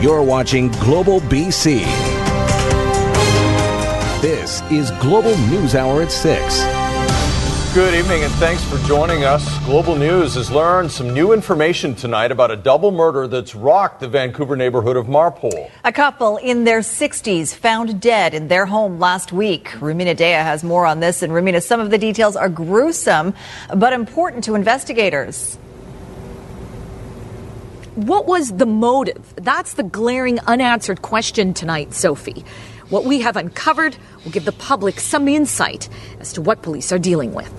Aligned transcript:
You're 0.00 0.22
watching 0.22 0.68
Global 0.68 1.18
BC. 1.22 1.80
This 4.22 4.62
is 4.70 4.92
Global 5.00 5.36
News 5.48 5.74
Hour 5.74 6.02
at 6.02 6.12
6. 6.12 7.74
Good 7.74 7.94
evening 7.94 8.22
and 8.22 8.32
thanks 8.34 8.62
for 8.62 8.78
joining 8.86 9.24
us. 9.24 9.58
Global 9.64 9.96
News 9.96 10.36
has 10.36 10.52
learned 10.52 10.92
some 10.92 11.12
new 11.12 11.32
information 11.32 11.96
tonight 11.96 12.30
about 12.30 12.52
a 12.52 12.56
double 12.56 12.92
murder 12.92 13.26
that's 13.26 13.56
rocked 13.56 13.98
the 13.98 14.06
Vancouver 14.06 14.54
neighborhood 14.54 14.96
of 14.96 15.06
Marpole. 15.08 15.68
A 15.82 15.92
couple 15.92 16.36
in 16.36 16.62
their 16.62 16.78
60s 16.78 17.52
found 17.52 18.00
dead 18.00 18.34
in 18.34 18.46
their 18.46 18.66
home 18.66 19.00
last 19.00 19.32
week. 19.32 19.66
Rumina 19.80 20.16
Daya 20.16 20.44
has 20.44 20.62
more 20.62 20.86
on 20.86 21.00
this. 21.00 21.22
And 21.22 21.32
Rumina, 21.32 21.60
some 21.60 21.80
of 21.80 21.90
the 21.90 21.98
details 21.98 22.36
are 22.36 22.48
gruesome, 22.48 23.34
but 23.74 23.92
important 23.92 24.44
to 24.44 24.54
investigators. 24.54 25.58
What 27.98 28.26
was 28.26 28.58
the 28.58 28.64
motive? 28.64 29.34
That's 29.34 29.74
the 29.74 29.82
glaring 29.82 30.38
unanswered 30.46 31.02
question 31.02 31.52
tonight, 31.52 31.94
Sophie. 31.94 32.44
What 32.90 33.04
we 33.04 33.22
have 33.22 33.36
uncovered 33.36 33.96
will 34.22 34.30
give 34.30 34.44
the 34.44 34.52
public 34.52 35.00
some 35.00 35.26
insight 35.26 35.88
as 36.20 36.32
to 36.34 36.40
what 36.40 36.62
police 36.62 36.92
are 36.92 37.00
dealing 37.00 37.34
with. 37.34 37.52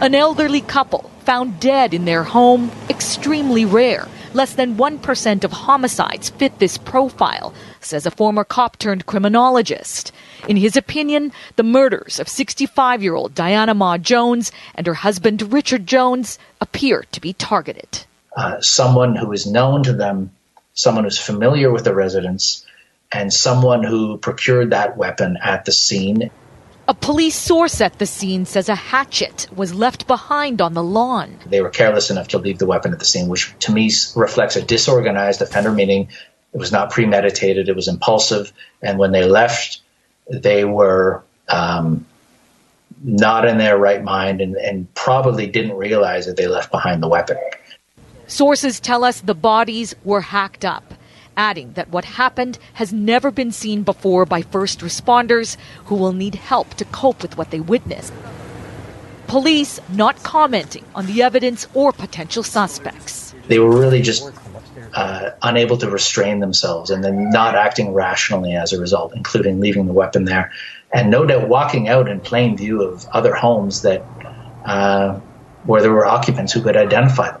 An 0.00 0.14
elderly 0.14 0.60
couple 0.60 1.10
found 1.24 1.58
dead 1.58 1.92
in 1.92 2.04
their 2.04 2.22
home, 2.22 2.70
extremely 2.88 3.64
rare. 3.64 4.06
Less 4.32 4.54
than 4.54 4.76
1% 4.76 5.42
of 5.42 5.50
homicides 5.50 6.30
fit 6.30 6.60
this 6.60 6.78
profile, 6.78 7.52
says 7.80 8.06
a 8.06 8.12
former 8.12 8.44
cop 8.44 8.78
turned 8.78 9.06
criminologist. 9.06 10.12
In 10.48 10.56
his 10.56 10.76
opinion, 10.76 11.32
the 11.56 11.64
murders 11.64 12.20
of 12.20 12.28
65 12.28 13.02
year 13.02 13.16
old 13.16 13.34
Diana 13.34 13.74
Ma 13.74 13.98
Jones 13.98 14.52
and 14.76 14.86
her 14.86 14.94
husband 14.94 15.52
Richard 15.52 15.88
Jones 15.88 16.38
appear 16.60 17.06
to 17.10 17.20
be 17.20 17.32
targeted. 17.32 18.04
Uh, 18.36 18.60
someone 18.60 19.16
who 19.16 19.32
is 19.32 19.46
known 19.46 19.82
to 19.82 19.92
them, 19.92 20.30
someone 20.74 21.04
who's 21.04 21.18
familiar 21.18 21.70
with 21.70 21.84
the 21.84 21.94
residents, 21.94 22.64
and 23.12 23.32
someone 23.32 23.82
who 23.82 24.18
procured 24.18 24.70
that 24.70 24.96
weapon 24.96 25.36
at 25.42 25.64
the 25.64 25.72
scene. 25.72 26.30
A 26.86 26.94
police 26.94 27.36
source 27.36 27.80
at 27.80 27.98
the 27.98 28.06
scene 28.06 28.44
says 28.44 28.68
a 28.68 28.74
hatchet 28.74 29.46
was 29.54 29.74
left 29.74 30.06
behind 30.06 30.60
on 30.60 30.74
the 30.74 30.82
lawn. 30.82 31.38
They 31.46 31.60
were 31.60 31.70
careless 31.70 32.10
enough 32.10 32.28
to 32.28 32.38
leave 32.38 32.58
the 32.58 32.66
weapon 32.66 32.92
at 32.92 32.98
the 32.98 33.04
scene, 33.04 33.28
which 33.28 33.54
to 33.60 33.72
me 33.72 33.90
reflects 34.16 34.56
a 34.56 34.62
disorganized 34.62 35.42
offender, 35.42 35.72
meaning 35.72 36.08
it 36.52 36.58
was 36.58 36.72
not 36.72 36.90
premeditated, 36.90 37.68
it 37.68 37.76
was 37.76 37.88
impulsive. 37.88 38.52
And 38.82 38.98
when 38.98 39.12
they 39.12 39.24
left, 39.24 39.80
they 40.28 40.64
were 40.64 41.22
um, 41.48 42.06
not 43.02 43.46
in 43.46 43.58
their 43.58 43.78
right 43.78 44.02
mind 44.02 44.40
and, 44.40 44.56
and 44.56 44.92
probably 44.94 45.46
didn't 45.46 45.76
realize 45.76 46.26
that 46.26 46.36
they 46.36 46.46
left 46.46 46.70
behind 46.70 47.02
the 47.02 47.08
weapon. 47.08 47.36
Sources 48.30 48.78
tell 48.78 49.02
us 49.02 49.20
the 49.20 49.34
bodies 49.34 49.92
were 50.04 50.20
hacked 50.20 50.64
up, 50.64 50.94
adding 51.36 51.72
that 51.72 51.88
what 51.88 52.04
happened 52.04 52.60
has 52.74 52.92
never 52.92 53.32
been 53.32 53.50
seen 53.50 53.82
before 53.82 54.24
by 54.24 54.40
first 54.40 54.82
responders 54.82 55.56
who 55.86 55.96
will 55.96 56.12
need 56.12 56.36
help 56.36 56.74
to 56.74 56.84
cope 56.84 57.22
with 57.22 57.36
what 57.36 57.50
they 57.50 57.58
witnessed. 57.58 58.12
Police 59.26 59.80
not 59.88 60.22
commenting 60.22 60.84
on 60.94 61.06
the 61.06 61.22
evidence 61.24 61.66
or 61.74 61.90
potential 61.92 62.44
suspects. 62.44 63.34
They 63.48 63.58
were 63.58 63.76
really 63.76 64.00
just 64.00 64.30
uh, 64.94 65.30
unable 65.42 65.76
to 65.78 65.90
restrain 65.90 66.38
themselves 66.38 66.90
and 66.90 67.02
then 67.02 67.30
not 67.30 67.56
acting 67.56 67.92
rationally 67.92 68.54
as 68.54 68.72
a 68.72 68.78
result, 68.78 69.12
including 69.16 69.58
leaving 69.58 69.86
the 69.86 69.92
weapon 69.92 70.24
there. 70.24 70.52
And 70.92 71.10
no 71.10 71.26
doubt 71.26 71.48
walking 71.48 71.88
out 71.88 72.08
in 72.08 72.20
plain 72.20 72.56
view 72.56 72.80
of 72.82 73.08
other 73.08 73.34
homes 73.34 73.82
that 73.82 74.04
uh, 74.64 75.18
where 75.64 75.82
there 75.82 75.92
were 75.92 76.06
occupants 76.06 76.52
who 76.52 76.62
could 76.62 76.76
identify 76.76 77.32
them. 77.32 77.39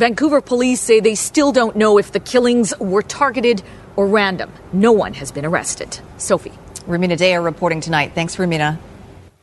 Vancouver 0.00 0.40
police 0.40 0.80
say 0.80 1.00
they 1.00 1.14
still 1.14 1.52
don't 1.52 1.76
know 1.76 1.98
if 1.98 2.10
the 2.10 2.20
killings 2.20 2.72
were 2.80 3.02
targeted 3.02 3.62
or 3.96 4.06
random. 4.06 4.50
No 4.72 4.92
one 4.92 5.12
has 5.12 5.30
been 5.30 5.44
arrested. 5.44 6.00
Sophie. 6.16 6.54
Rumina 6.88 7.18
Daya 7.18 7.44
reporting 7.44 7.82
tonight. 7.82 8.12
Thanks, 8.14 8.36
Rumina. 8.36 8.78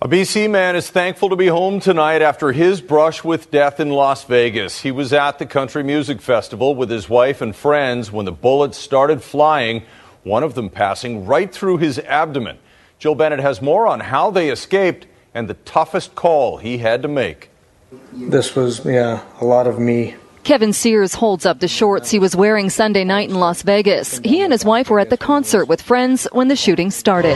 A 0.02 0.08
BC 0.08 0.50
man 0.50 0.76
is 0.76 0.90
thankful 0.90 1.30
to 1.30 1.36
be 1.36 1.46
home 1.46 1.80
tonight 1.80 2.24
after 2.24 2.52
his 2.54 2.82
brush 2.82 3.24
with 3.24 3.52
death 3.52 3.80
in 3.80 3.92
Las 3.92 4.24
Vegas. 4.24 4.82
He 4.82 4.90
was 4.90 5.14
at 5.14 5.38
the 5.38 5.46
Country 5.46 5.84
Music 5.84 6.22
Festival 6.22 6.74
with 6.74 6.90
his 6.90 7.08
wife 7.08 7.40
and 7.40 7.56
friends 7.56 8.12
when 8.12 8.26
the 8.26 8.32
bullets 8.32 8.80
started 8.80 9.22
flying, 9.22 9.84
one 10.24 10.42
of 10.42 10.56
them 10.56 10.72
passing 10.72 11.28
right 11.28 11.54
through 11.54 11.78
his 11.78 12.00
abdomen. 12.00 12.58
Jill 12.98 13.14
Bennett 13.14 13.42
has 13.42 13.62
more 13.62 13.86
on 13.86 14.00
how 14.00 14.32
they 14.32 14.50
escaped 14.50 15.06
and 15.36 15.48
the 15.48 15.54
toughest 15.54 16.16
call 16.16 16.58
he 16.58 16.80
had 16.80 17.04
to 17.04 17.08
make. 17.08 17.52
This 18.12 18.56
was, 18.56 18.84
yeah, 18.84 19.24
a 19.40 19.46
lot 19.46 19.68
of 19.68 19.78
me 19.78 20.16
Kevin 20.48 20.72
Sears 20.72 21.14
holds 21.14 21.46
up 21.46 21.60
the 21.60 21.68
shorts 21.68 22.10
he 22.10 22.20
was 22.20 22.34
wearing 22.34 22.70
Sunday 22.70 23.04
night 23.04 23.28
in 23.28 23.36
Las 23.36 23.64
Vegas. 23.64 24.20
He 24.20 24.42
and 24.42 24.54
his 24.54 24.64
wife 24.64 24.90
were 24.90 25.02
at 25.02 25.10
the 25.10 25.18
concert 25.18 25.66
with 25.66 25.82
friends 25.82 26.26
when 26.32 26.48
the 26.48 26.56
shooting 26.56 26.90
started. 26.90 27.36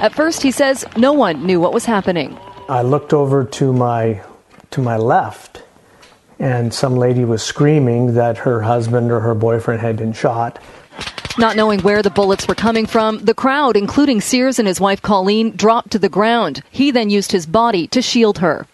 At 0.00 0.14
first, 0.14 0.42
he 0.42 0.50
says 0.50 0.86
no 0.96 1.12
one 1.12 1.44
knew 1.44 1.60
what 1.60 1.74
was 1.74 1.84
happening. 1.84 2.34
I 2.70 2.80
looked 2.80 3.12
over 3.12 3.44
to 3.44 3.74
my 3.74 4.22
to 4.70 4.80
my 4.80 4.96
left, 4.96 5.64
and 6.38 6.72
some 6.72 6.96
lady 6.96 7.26
was 7.26 7.42
screaming 7.42 8.14
that 8.14 8.38
her 8.38 8.62
husband 8.62 9.12
or 9.12 9.20
her 9.20 9.34
boyfriend 9.34 9.82
had 9.82 9.98
been 9.98 10.14
shot. 10.14 10.58
Not 11.36 11.56
knowing 11.56 11.80
where 11.80 12.02
the 12.02 12.08
bullets 12.08 12.48
were 12.48 12.54
coming 12.54 12.86
from, 12.86 13.18
the 13.18 13.34
crowd, 13.34 13.76
including 13.76 14.22
Sears 14.22 14.58
and 14.58 14.66
his 14.66 14.80
wife 14.80 15.02
Colleen, 15.02 15.54
dropped 15.54 15.90
to 15.90 15.98
the 15.98 16.08
ground. 16.08 16.62
He 16.70 16.90
then 16.90 17.10
used 17.10 17.32
his 17.32 17.44
body 17.44 17.86
to 17.88 18.00
shield 18.00 18.38
her. 18.38 18.66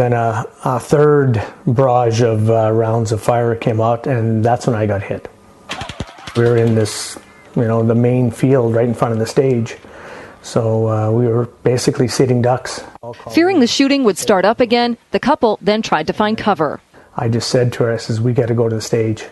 Then 0.00 0.14
a, 0.14 0.46
a 0.64 0.80
third 0.80 1.46
barrage 1.66 2.22
of 2.22 2.48
uh, 2.48 2.72
rounds 2.72 3.12
of 3.12 3.20
fire 3.20 3.54
came 3.54 3.82
out, 3.82 4.06
and 4.06 4.42
that's 4.42 4.66
when 4.66 4.74
I 4.74 4.86
got 4.86 5.02
hit. 5.02 5.28
We 6.34 6.44
were 6.44 6.56
in 6.56 6.74
this, 6.74 7.18
you 7.54 7.66
know, 7.66 7.82
the 7.82 7.94
main 7.94 8.30
field 8.30 8.74
right 8.74 8.88
in 8.88 8.94
front 8.94 9.12
of 9.12 9.18
the 9.18 9.26
stage. 9.26 9.76
So 10.40 10.88
uh, 10.88 11.10
we 11.10 11.26
were 11.26 11.44
basically 11.64 12.08
sitting 12.08 12.40
ducks. 12.40 12.82
Fearing 13.32 13.60
the 13.60 13.66
shooting 13.66 14.02
would 14.04 14.16
start 14.16 14.46
up 14.46 14.58
again, 14.58 14.96
the 15.10 15.20
couple 15.20 15.58
then 15.60 15.82
tried 15.82 16.06
to 16.06 16.14
find 16.14 16.38
cover. 16.38 16.80
I 17.14 17.28
just 17.28 17.50
said 17.50 17.70
to 17.74 17.84
her, 17.84 17.92
I 17.92 17.98
says, 17.98 18.22
we 18.22 18.32
got 18.32 18.46
to 18.48 18.54
go 18.54 18.70
to 18.70 18.76
the 18.76 18.80
stage. 18.80 19.26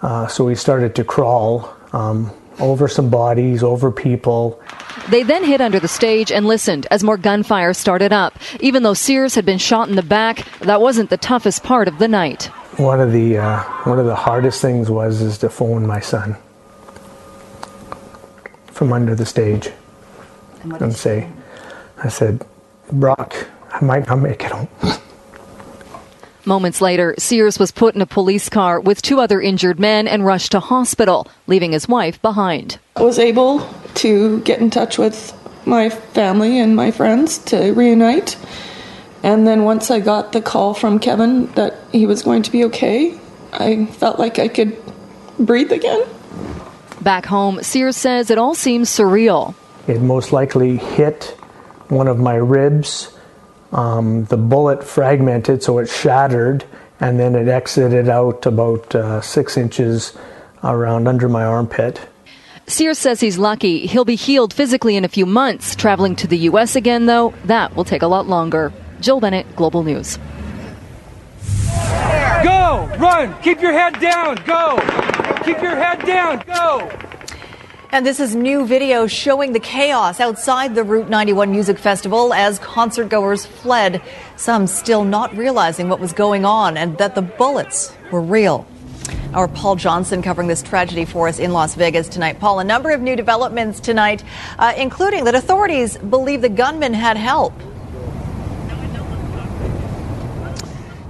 Uh, 0.00 0.28
so 0.28 0.44
we 0.44 0.54
started 0.54 0.94
to 0.94 1.02
crawl 1.02 1.76
um, 1.92 2.30
over 2.62 2.88
some 2.88 3.10
bodies, 3.10 3.62
over 3.62 3.90
people. 3.90 4.62
They 5.10 5.22
then 5.22 5.44
hid 5.44 5.60
under 5.60 5.80
the 5.80 5.88
stage 5.88 6.30
and 6.30 6.46
listened 6.46 6.86
as 6.90 7.02
more 7.02 7.16
gunfire 7.16 7.74
started 7.74 8.12
up. 8.12 8.38
Even 8.60 8.84
though 8.84 8.94
Sears 8.94 9.34
had 9.34 9.44
been 9.44 9.58
shot 9.58 9.88
in 9.88 9.96
the 9.96 10.02
back, 10.02 10.46
that 10.60 10.80
wasn't 10.80 11.10
the 11.10 11.16
toughest 11.16 11.62
part 11.62 11.88
of 11.88 11.98
the 11.98 12.08
night. 12.08 12.44
One 12.78 13.00
of 13.00 13.12
the 13.12 13.36
uh, 13.38 13.62
one 13.84 13.98
of 13.98 14.06
the 14.06 14.14
hardest 14.14 14.62
things 14.62 14.88
was 14.88 15.20
is 15.20 15.36
to 15.38 15.50
phone 15.50 15.86
my 15.86 16.00
son 16.00 16.36
from 18.68 18.92
under 18.92 19.14
the 19.14 19.26
stage 19.26 19.70
and, 20.62 20.72
and 20.80 20.94
say, 20.94 21.28
I 21.98 22.08
said, 22.08 22.46
Brock, 22.90 23.34
I 23.70 23.84
might 23.84 24.06
not 24.06 24.20
make 24.20 24.42
it 24.44 24.52
home. 24.52 24.68
Moments 26.44 26.80
later, 26.80 27.14
Sears 27.18 27.60
was 27.60 27.70
put 27.70 27.94
in 27.94 28.00
a 28.00 28.06
police 28.06 28.48
car 28.48 28.80
with 28.80 29.00
two 29.00 29.20
other 29.20 29.40
injured 29.40 29.78
men 29.78 30.08
and 30.08 30.26
rushed 30.26 30.52
to 30.52 30.60
hospital, 30.60 31.28
leaving 31.46 31.70
his 31.70 31.88
wife 31.88 32.20
behind. 32.20 32.80
I 32.96 33.02
was 33.02 33.20
able 33.20 33.60
to 33.96 34.40
get 34.40 34.60
in 34.60 34.68
touch 34.68 34.98
with 34.98 35.32
my 35.66 35.88
family 35.88 36.58
and 36.58 36.74
my 36.74 36.90
friends 36.90 37.38
to 37.38 37.72
reunite. 37.72 38.36
And 39.22 39.46
then 39.46 39.62
once 39.62 39.88
I 39.88 40.00
got 40.00 40.32
the 40.32 40.42
call 40.42 40.74
from 40.74 40.98
Kevin 40.98 41.46
that 41.52 41.74
he 41.92 42.06
was 42.06 42.22
going 42.22 42.42
to 42.42 42.50
be 42.50 42.64
okay, 42.64 43.16
I 43.52 43.86
felt 43.86 44.18
like 44.18 44.40
I 44.40 44.48
could 44.48 44.76
breathe 45.38 45.70
again. 45.70 46.02
Back 47.00 47.24
home, 47.26 47.62
Sears 47.62 47.96
says 47.96 48.30
it 48.30 48.38
all 48.38 48.56
seems 48.56 48.90
surreal. 48.90 49.54
It 49.86 50.00
most 50.00 50.32
likely 50.32 50.76
hit 50.76 51.36
one 51.88 52.08
of 52.08 52.18
my 52.18 52.34
ribs 52.34 53.16
um, 53.72 54.24
the 54.26 54.36
bullet 54.36 54.84
fragmented, 54.84 55.62
so 55.62 55.78
it 55.78 55.88
shattered, 55.88 56.64
and 57.00 57.18
then 57.18 57.34
it 57.34 57.48
exited 57.48 58.08
out 58.08 58.46
about 58.46 58.94
uh, 58.94 59.20
six 59.20 59.56
inches 59.56 60.16
around 60.62 61.08
under 61.08 61.28
my 61.28 61.44
armpit. 61.44 62.00
Sears 62.66 62.98
says 62.98 63.20
he's 63.20 63.38
lucky. 63.38 63.86
He'll 63.86 64.04
be 64.04 64.14
healed 64.14 64.54
physically 64.54 64.96
in 64.96 65.04
a 65.04 65.08
few 65.08 65.26
months. 65.26 65.74
Traveling 65.74 66.14
to 66.16 66.26
the 66.26 66.38
U.S. 66.38 66.76
again, 66.76 67.06
though, 67.06 67.34
that 67.44 67.74
will 67.74 67.84
take 67.84 68.02
a 68.02 68.06
lot 68.06 68.28
longer. 68.28 68.72
Jill 69.00 69.20
Bennett, 69.20 69.56
Global 69.56 69.82
News. 69.82 70.18
Go! 72.44 72.88
Run! 72.98 73.34
Keep 73.42 73.60
your 73.60 73.72
head 73.72 73.98
down! 74.00 74.36
Go! 74.46 74.78
Keep 75.44 75.60
your 75.60 75.76
head 75.76 76.06
down! 76.06 76.42
Go! 76.46 76.88
And 77.92 78.06
this 78.06 78.20
is 78.20 78.34
new 78.34 78.64
video 78.64 79.06
showing 79.06 79.52
the 79.52 79.60
chaos 79.60 80.18
outside 80.18 80.74
the 80.74 80.82
Route 80.82 81.10
91 81.10 81.50
Music 81.50 81.78
Festival 81.78 82.32
as 82.32 82.58
concertgoers 82.58 83.46
fled, 83.46 84.00
some 84.34 84.66
still 84.66 85.04
not 85.04 85.36
realizing 85.36 85.90
what 85.90 86.00
was 86.00 86.14
going 86.14 86.46
on 86.46 86.78
and 86.78 86.96
that 86.96 87.14
the 87.14 87.20
bullets 87.20 87.94
were 88.10 88.22
real. 88.22 88.66
Our 89.34 89.46
Paul 89.46 89.76
Johnson 89.76 90.22
covering 90.22 90.48
this 90.48 90.62
tragedy 90.62 91.04
for 91.04 91.28
us 91.28 91.38
in 91.38 91.52
Las 91.52 91.74
Vegas 91.74 92.08
tonight. 92.08 92.40
Paul, 92.40 92.60
a 92.60 92.64
number 92.64 92.92
of 92.92 93.02
new 93.02 93.14
developments 93.14 93.78
tonight, 93.78 94.24
uh, 94.58 94.72
including 94.74 95.24
that 95.24 95.34
authorities 95.34 95.98
believe 95.98 96.40
the 96.40 96.48
gunman 96.48 96.94
had 96.94 97.18
help. 97.18 97.52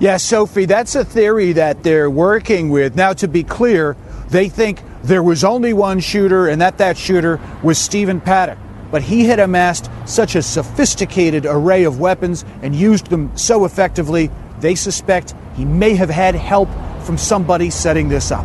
Yeah, 0.00 0.16
Sophie, 0.16 0.64
that's 0.64 0.96
a 0.96 1.04
theory 1.04 1.52
that 1.52 1.84
they're 1.84 2.10
working 2.10 2.70
with. 2.70 2.96
Now, 2.96 3.12
to 3.12 3.28
be 3.28 3.44
clear, 3.44 3.96
they 4.30 4.48
think 4.48 4.80
there 5.02 5.22
was 5.22 5.44
only 5.44 5.72
one 5.72 6.00
shooter 6.00 6.48
and 6.48 6.60
that 6.60 6.78
that 6.78 6.96
shooter 6.96 7.40
was 7.62 7.78
Stephen 7.78 8.20
Paddock. 8.20 8.58
But 8.90 9.02
he 9.02 9.24
had 9.24 9.40
amassed 9.40 9.90
such 10.04 10.34
a 10.34 10.42
sophisticated 10.42 11.46
array 11.46 11.84
of 11.84 11.98
weapons 11.98 12.44
and 12.62 12.74
used 12.74 13.06
them 13.06 13.34
so 13.36 13.64
effectively, 13.64 14.30
they 14.60 14.74
suspect 14.74 15.34
he 15.56 15.64
may 15.64 15.94
have 15.94 16.10
had 16.10 16.34
help 16.34 16.68
from 17.04 17.18
somebody 17.18 17.70
setting 17.70 18.08
this 18.08 18.30
up. 18.30 18.44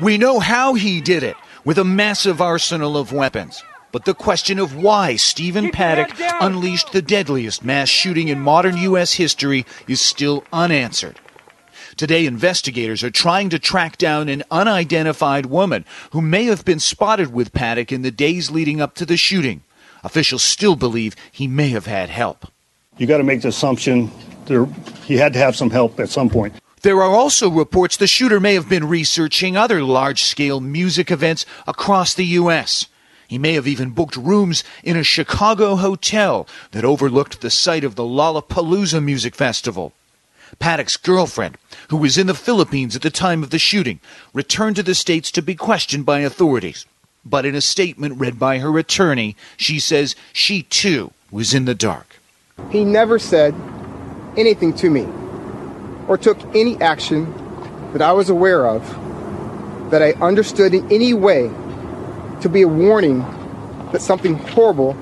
We 0.00 0.18
know 0.18 0.38
how 0.38 0.74
he 0.74 1.00
did 1.00 1.22
it 1.22 1.36
with 1.64 1.78
a 1.78 1.84
massive 1.84 2.40
arsenal 2.40 2.96
of 2.96 3.12
weapons. 3.12 3.62
But 3.90 4.04
the 4.04 4.14
question 4.14 4.58
of 4.58 4.74
why 4.76 5.16
Stephen 5.16 5.70
Paddock 5.70 6.10
unleashed 6.40 6.92
the 6.92 7.00
deadliest 7.00 7.64
mass 7.64 7.88
shooting 7.88 8.26
in 8.26 8.40
modern 8.40 8.76
U.S. 8.76 9.12
history 9.12 9.64
is 9.86 10.00
still 10.00 10.42
unanswered. 10.52 11.20
Today, 11.96 12.26
investigators 12.26 13.04
are 13.04 13.10
trying 13.10 13.50
to 13.50 13.58
track 13.58 13.98
down 13.98 14.28
an 14.28 14.42
unidentified 14.50 15.46
woman 15.46 15.84
who 16.10 16.20
may 16.20 16.44
have 16.44 16.64
been 16.64 16.80
spotted 16.80 17.32
with 17.32 17.52
Paddock 17.52 17.92
in 17.92 18.02
the 18.02 18.10
days 18.10 18.50
leading 18.50 18.80
up 18.80 18.94
to 18.96 19.06
the 19.06 19.16
shooting. 19.16 19.62
Officials 20.02 20.42
still 20.42 20.76
believe 20.76 21.14
he 21.30 21.46
may 21.46 21.68
have 21.68 21.86
had 21.86 22.10
help. 22.10 22.48
You 22.98 23.06
got 23.06 23.18
to 23.18 23.24
make 23.24 23.42
the 23.42 23.48
assumption 23.48 24.10
there, 24.46 24.66
he 25.04 25.16
had 25.16 25.32
to 25.32 25.38
have 25.38 25.56
some 25.56 25.70
help 25.70 25.98
at 26.00 26.08
some 26.08 26.28
point. 26.28 26.54
There 26.82 27.00
are 27.00 27.14
also 27.14 27.48
reports 27.48 27.96
the 27.96 28.06
shooter 28.06 28.40
may 28.40 28.54
have 28.54 28.68
been 28.68 28.88
researching 28.88 29.56
other 29.56 29.82
large 29.82 30.22
scale 30.22 30.60
music 30.60 31.10
events 31.10 31.46
across 31.66 32.12
the 32.12 32.26
U.S. 32.26 32.86
He 33.26 33.38
may 33.38 33.54
have 33.54 33.66
even 33.66 33.90
booked 33.90 34.16
rooms 34.16 34.64
in 34.82 34.96
a 34.96 35.02
Chicago 35.02 35.76
hotel 35.76 36.46
that 36.72 36.84
overlooked 36.84 37.40
the 37.40 37.50
site 37.50 37.84
of 37.84 37.94
the 37.94 38.02
Lollapalooza 38.02 39.02
Music 39.02 39.34
Festival. 39.34 39.92
Paddock's 40.58 40.96
girlfriend, 40.96 41.56
who 41.88 41.96
was 41.96 42.18
in 42.18 42.26
the 42.26 42.34
Philippines 42.34 42.96
at 42.96 43.02
the 43.02 43.10
time 43.10 43.42
of 43.42 43.50
the 43.50 43.58
shooting, 43.58 44.00
returned 44.32 44.76
to 44.76 44.82
the 44.82 44.94
States 44.94 45.30
to 45.32 45.42
be 45.42 45.54
questioned 45.54 46.06
by 46.06 46.20
authorities. 46.20 46.86
But 47.24 47.46
in 47.46 47.54
a 47.54 47.60
statement 47.60 48.20
read 48.20 48.38
by 48.38 48.58
her 48.58 48.78
attorney, 48.78 49.36
she 49.56 49.78
says 49.78 50.14
she 50.32 50.62
too 50.62 51.12
was 51.30 51.54
in 51.54 51.64
the 51.64 51.74
dark. 51.74 52.18
He 52.70 52.84
never 52.84 53.18
said 53.18 53.54
anything 54.36 54.74
to 54.74 54.90
me 54.90 55.06
or 56.06 56.18
took 56.18 56.38
any 56.54 56.80
action 56.80 57.32
that 57.92 58.02
I 58.02 58.12
was 58.12 58.28
aware 58.28 58.66
of 58.66 58.82
that 59.90 60.02
I 60.02 60.12
understood 60.14 60.74
in 60.74 60.90
any 60.92 61.14
way 61.14 61.50
to 62.40 62.48
be 62.48 62.62
a 62.62 62.68
warning 62.68 63.20
that 63.92 64.02
something 64.02 64.34
horrible 64.34 64.96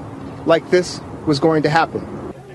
like 0.46 0.70
this 0.70 1.00
was 1.26 1.40
going 1.40 1.62
to 1.62 1.70
happen. 1.70 2.06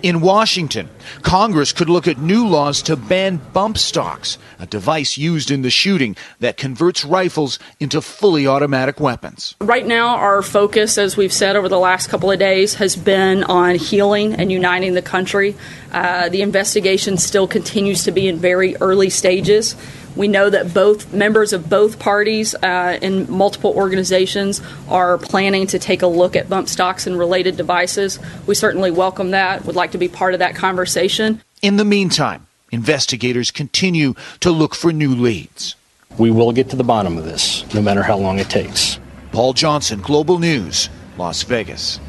In 0.04 0.22
Washington, 0.22 0.90
Congress 1.24 1.74
could 1.74 1.90
look 1.90 2.08
at 2.08 2.20
new 2.20 2.48
laws 2.48 2.82
to 2.84 2.96
ban 2.96 3.42
bump 3.54 3.78
stocks, 3.78 4.38
a 4.60 4.66
device 4.66 5.18
used 5.18 5.50
in 5.50 5.64
the 5.64 5.70
shooting 5.70 6.16
that 6.40 6.58
converts 6.58 7.04
rifles 7.04 7.58
into 7.80 8.02
fully 8.02 8.46
automatic 8.46 9.00
weapons. 9.00 9.56
Right 9.60 9.86
now, 9.86 10.16
our 10.16 10.42
focus, 10.42 10.98
as 10.98 11.18
we've 11.18 11.34
said 11.34 11.56
over 11.56 11.68
the 11.68 11.80
last 11.80 12.10
couple 12.10 12.30
of 12.30 12.38
days, 12.38 12.76
has 12.76 12.96
been 12.96 13.44
on 13.46 13.76
healing 13.76 14.34
and 14.36 14.52
uniting 14.52 14.94
the 14.94 15.02
country. 15.02 15.56
Uh, 15.92 16.30
the 16.30 16.42
investigation 16.42 17.18
still 17.18 17.48
continues 17.48 18.04
to 18.04 18.12
be 18.12 18.28
in 18.28 18.38
very 18.38 18.76
early 18.78 19.10
stages. 19.10 19.76
We 20.18 20.28
know 20.28 20.50
that 20.50 20.74
both 20.74 21.14
members 21.14 21.54
of 21.54 21.70
both 21.70 22.00
parties 22.00 22.56
uh, 22.56 22.98
and 23.02 23.30
multiple 23.30 23.72
organizations 23.76 24.62
are 24.90 25.20
planning 25.20 25.68
to 25.68 25.80
take 25.80 26.02
a 26.02 26.08
look 26.08 26.36
at 26.36 26.50
bump 26.50 26.68
stocks 26.68 27.06
and 27.06 27.18
related 27.20 27.56
devices. 27.56 28.20
We 28.48 28.56
certainly 28.56 28.90
welcome 28.90 29.32
that, 29.32 29.66
would 29.66 29.76
like 29.76 29.92
to 29.92 30.00
be 30.00 30.08
part 30.08 30.34
of 30.34 30.40
that 30.40 30.56
conversation. 30.56 31.42
In 31.62 31.78
the 31.78 31.86
meantime, 31.86 32.48
investigators 32.72 33.52
continue 33.52 34.16
to 34.40 34.50
look 34.52 34.74
for 34.74 34.92
new 34.92 35.14
leads. 35.14 35.76
We 36.18 36.32
will 36.32 36.52
get 36.52 36.72
to 36.72 36.76
the 36.76 36.84
bottom 36.84 37.18
of 37.18 37.26
this, 37.26 37.72
no 37.76 37.82
matter 37.82 38.02
how 38.02 38.18
long 38.18 38.40
it 38.40 38.50
takes. 38.50 39.00
Paul 39.32 39.54
Johnson, 39.54 40.02
Global 40.02 40.40
News, 40.40 40.90
Las 41.18 41.44
Vegas. 41.44 42.00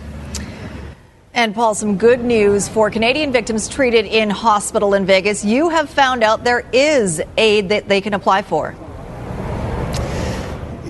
And 1.38 1.54
Paul, 1.54 1.76
some 1.76 1.98
good 1.98 2.24
news 2.24 2.66
for 2.66 2.90
Canadian 2.90 3.30
victims 3.30 3.68
treated 3.68 4.06
in 4.06 4.28
hospital 4.28 4.94
in 4.94 5.06
Vegas. 5.06 5.44
You 5.44 5.68
have 5.68 5.88
found 5.88 6.24
out 6.24 6.42
there 6.42 6.68
is 6.72 7.22
aid 7.36 7.68
that 7.68 7.88
they 7.88 8.00
can 8.00 8.12
apply 8.12 8.42
for. 8.42 8.74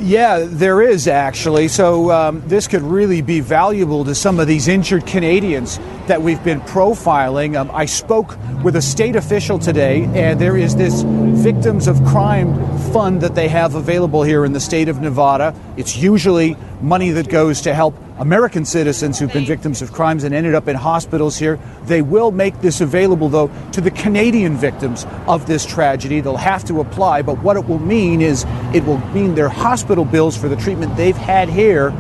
Yeah, 0.01 0.47
there 0.47 0.81
is 0.81 1.07
actually. 1.07 1.69
So 1.69 2.11
um, 2.11 2.43
this 2.47 2.67
could 2.67 2.81
really 2.81 3.21
be 3.21 3.41
valuable 3.41 4.07
to 4.07 4.15
some 4.15 4.41
of 4.41 4.47
these 4.47 4.69
injured 4.69 5.07
Canadians 5.07 5.79
that 6.07 6.23
we've 6.23 6.43
been 6.43 6.63
profiling. 6.63 7.55
Um, 7.55 7.71
I 7.71 7.85
spoke 7.85 8.39
with 8.65 8.75
a 8.75 8.81
state 8.81 9.17
official 9.17 9.59
today, 9.59 10.05
and 10.15 10.41
there 10.41 10.57
is 10.57 10.77
this 10.77 11.03
Victims 11.03 11.87
of 11.87 12.03
Crime 12.07 12.55
fund 12.95 13.21
that 13.21 13.35
they 13.35 13.49
have 13.49 13.75
available 13.75 14.23
here 14.23 14.47
in 14.47 14.55
the 14.55 14.61
state 14.61 14.89
of 14.89 15.03
Nevada. 15.03 15.55
It's 15.77 15.95
usually 15.95 16.57
money 16.81 17.11
that 17.11 17.29
goes 17.29 17.61
to 17.63 17.75
help 17.75 17.95
American 18.19 18.65
citizens 18.65 19.19
who've 19.19 19.33
been 19.33 19.45
victims 19.45 19.81
of 19.81 19.93
crimes 19.93 20.25
and 20.25 20.35
ended 20.35 20.55
up 20.55 20.67
in 20.67 20.75
hospitals 20.75 21.39
here. 21.39 21.59
They 21.85 22.03
will 22.03 22.33
make 22.33 22.61
this 22.61 22.81
available, 22.81 23.29
though, 23.29 23.51
to 23.73 23.81
the 23.81 23.93
Canadian 23.93 24.57
victims 24.57 25.07
of 25.29 25.47
this 25.47 25.65
tragedy. 25.65 26.21
They'll 26.21 26.37
have 26.37 26.65
to 26.65 26.81
apply, 26.81 27.23
but 27.23 27.39
what 27.43 27.57
it 27.57 27.69
will 27.69 27.79
mean 27.79 28.21
is 28.21 28.45
it 28.75 28.85
will 28.85 28.99
mean 29.13 29.37
their 29.37 29.49
hospital 29.49 30.05
bills 30.05 30.37
for 30.37 30.49
the 30.49 30.57
treatment 30.57 30.97
they've 30.97 31.17
had 31.17 31.49
here 31.49 31.91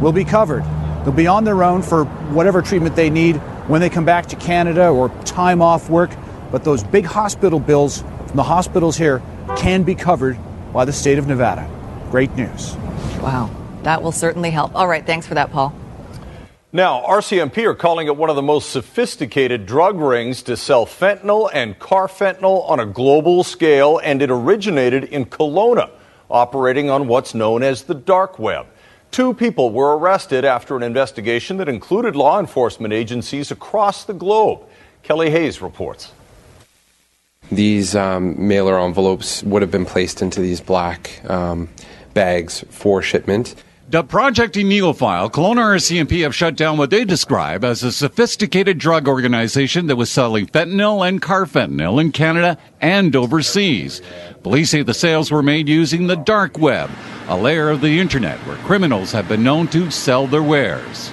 will 0.00 0.12
be 0.12 0.24
covered. 0.24 0.64
They'll 1.04 1.12
be 1.12 1.26
on 1.26 1.44
their 1.44 1.64
own 1.64 1.82
for 1.82 2.04
whatever 2.04 2.62
treatment 2.62 2.94
they 2.94 3.10
need 3.10 3.36
when 3.66 3.80
they 3.80 3.90
come 3.90 4.04
back 4.04 4.26
to 4.26 4.36
Canada 4.36 4.88
or 4.88 5.08
time 5.24 5.60
off 5.60 5.90
work, 5.90 6.10
but 6.52 6.62
those 6.62 6.84
big 6.84 7.04
hospital 7.04 7.58
bills 7.58 8.02
from 8.26 8.36
the 8.36 8.42
hospitals 8.44 8.96
here 8.96 9.20
can 9.56 9.82
be 9.82 9.94
covered 9.94 10.38
by 10.72 10.84
the 10.84 10.92
state 10.92 11.18
of 11.18 11.26
Nevada. 11.26 11.68
Great 12.10 12.34
news. 12.36 12.76
Wow. 13.20 13.50
That 13.84 14.02
will 14.02 14.12
certainly 14.12 14.50
help. 14.50 14.74
All 14.74 14.88
right, 14.88 15.06
thanks 15.06 15.26
for 15.26 15.34
that, 15.34 15.50
Paul. 15.50 15.74
Now, 16.72 17.02
RCMP 17.02 17.64
are 17.66 17.74
calling 17.74 18.08
it 18.08 18.16
one 18.16 18.30
of 18.30 18.36
the 18.36 18.42
most 18.42 18.70
sophisticated 18.70 19.64
drug 19.64 19.96
rings 19.96 20.42
to 20.42 20.56
sell 20.56 20.86
fentanyl 20.86 21.48
and 21.54 21.78
carfentanil 21.78 22.68
on 22.68 22.80
a 22.80 22.86
global 22.86 23.44
scale, 23.44 24.00
and 24.02 24.20
it 24.20 24.28
originated 24.28 25.04
in 25.04 25.26
Kelowna, 25.26 25.90
operating 26.28 26.90
on 26.90 27.06
what's 27.06 27.32
known 27.32 27.62
as 27.62 27.84
the 27.84 27.94
dark 27.94 28.40
web. 28.40 28.66
Two 29.12 29.32
people 29.32 29.70
were 29.70 29.96
arrested 29.96 30.44
after 30.44 30.76
an 30.76 30.82
investigation 30.82 31.58
that 31.58 31.68
included 31.68 32.16
law 32.16 32.40
enforcement 32.40 32.92
agencies 32.92 33.52
across 33.52 34.02
the 34.04 34.12
globe. 34.12 34.62
Kelly 35.04 35.30
Hayes 35.30 35.62
reports. 35.62 36.10
These 37.52 37.94
um, 37.94 38.48
mailer 38.48 38.80
envelopes 38.80 39.44
would 39.44 39.62
have 39.62 39.70
been 39.70 39.86
placed 39.86 40.22
into 40.22 40.40
these 40.40 40.60
black 40.60 41.20
um, 41.30 41.68
bags 42.14 42.64
for 42.70 43.00
shipment. 43.00 43.54
Dubbed 43.90 44.08
Project 44.08 44.54
File, 44.54 45.28
Kelowna 45.28 45.76
RCMP 45.76 46.22
have 46.22 46.34
shut 46.34 46.56
down 46.56 46.78
what 46.78 46.88
they 46.88 47.04
describe 47.04 47.64
as 47.64 47.82
a 47.82 47.92
sophisticated 47.92 48.78
drug 48.78 49.06
organization 49.06 49.88
that 49.88 49.96
was 49.96 50.10
selling 50.10 50.46
fentanyl 50.46 51.06
and 51.06 51.20
carfentanil 51.20 52.00
in 52.00 52.10
Canada 52.10 52.56
and 52.80 53.14
overseas. 53.14 54.00
Police 54.42 54.70
say 54.70 54.82
the 54.82 54.94
sales 54.94 55.30
were 55.30 55.42
made 55.42 55.68
using 55.68 56.06
the 56.06 56.16
dark 56.16 56.58
web, 56.58 56.90
a 57.28 57.36
layer 57.36 57.68
of 57.68 57.82
the 57.82 58.00
internet 58.00 58.38
where 58.46 58.56
criminals 58.58 59.12
have 59.12 59.28
been 59.28 59.44
known 59.44 59.68
to 59.68 59.90
sell 59.90 60.26
their 60.26 60.42
wares. 60.42 61.12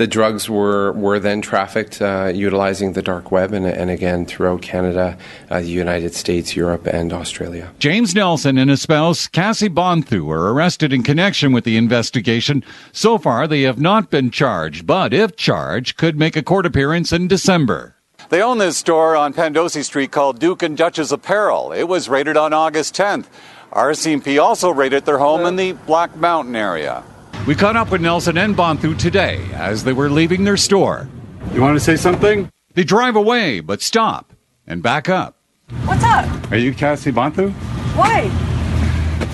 The 0.00 0.06
drugs 0.06 0.48
were, 0.48 0.92
were 0.92 1.18
then 1.18 1.42
trafficked 1.42 2.00
uh, 2.00 2.32
utilizing 2.34 2.94
the 2.94 3.02
dark 3.02 3.30
web 3.30 3.52
and, 3.52 3.66
and 3.66 3.90
again 3.90 4.24
throughout 4.24 4.62
Canada, 4.62 5.18
uh, 5.50 5.60
the 5.60 5.66
United 5.66 6.14
States, 6.14 6.56
Europe, 6.56 6.86
and 6.86 7.12
Australia. 7.12 7.70
James 7.80 8.14
Nelson 8.14 8.56
and 8.56 8.70
his 8.70 8.80
spouse, 8.80 9.28
Cassie 9.28 9.68
Bonthu, 9.68 10.24
were 10.24 10.54
arrested 10.54 10.94
in 10.94 11.02
connection 11.02 11.52
with 11.52 11.64
the 11.64 11.76
investigation. 11.76 12.64
So 12.92 13.18
far, 13.18 13.46
they 13.46 13.60
have 13.60 13.78
not 13.78 14.08
been 14.08 14.30
charged, 14.30 14.86
but 14.86 15.12
if 15.12 15.36
charged, 15.36 15.98
could 15.98 16.18
make 16.18 16.34
a 16.34 16.42
court 16.42 16.64
appearance 16.64 17.12
in 17.12 17.28
December. 17.28 17.94
They 18.30 18.40
own 18.40 18.56
this 18.56 18.78
store 18.78 19.16
on 19.16 19.34
Pandosy 19.34 19.84
Street 19.84 20.12
called 20.12 20.38
Duke 20.38 20.62
and 20.62 20.78
Duchess 20.78 21.12
Apparel. 21.12 21.72
It 21.72 21.88
was 21.88 22.08
raided 22.08 22.38
on 22.38 22.54
August 22.54 22.94
10th. 22.94 23.26
RCMP 23.72 24.42
also 24.42 24.70
raided 24.70 25.04
their 25.04 25.18
home 25.18 25.44
in 25.44 25.56
the 25.56 25.72
Black 25.72 26.16
Mountain 26.16 26.56
area. 26.56 27.04
We 27.50 27.56
caught 27.56 27.74
up 27.74 27.90
with 27.90 28.00
Nelson 28.00 28.38
and 28.38 28.54
Bonthu 28.54 28.96
today 28.96 29.44
as 29.54 29.82
they 29.82 29.92
were 29.92 30.08
leaving 30.08 30.44
their 30.44 30.56
store. 30.56 31.08
You 31.52 31.60
want 31.60 31.74
to 31.74 31.80
say 31.80 31.96
something? 31.96 32.48
They 32.74 32.84
drive 32.84 33.16
away, 33.16 33.58
but 33.58 33.82
stop 33.82 34.32
and 34.68 34.84
back 34.84 35.08
up. 35.08 35.36
What's 35.84 36.04
up? 36.04 36.52
Are 36.52 36.56
you 36.56 36.72
Cassie 36.72 37.10
Bantu? 37.10 37.50
Why? 37.96 38.30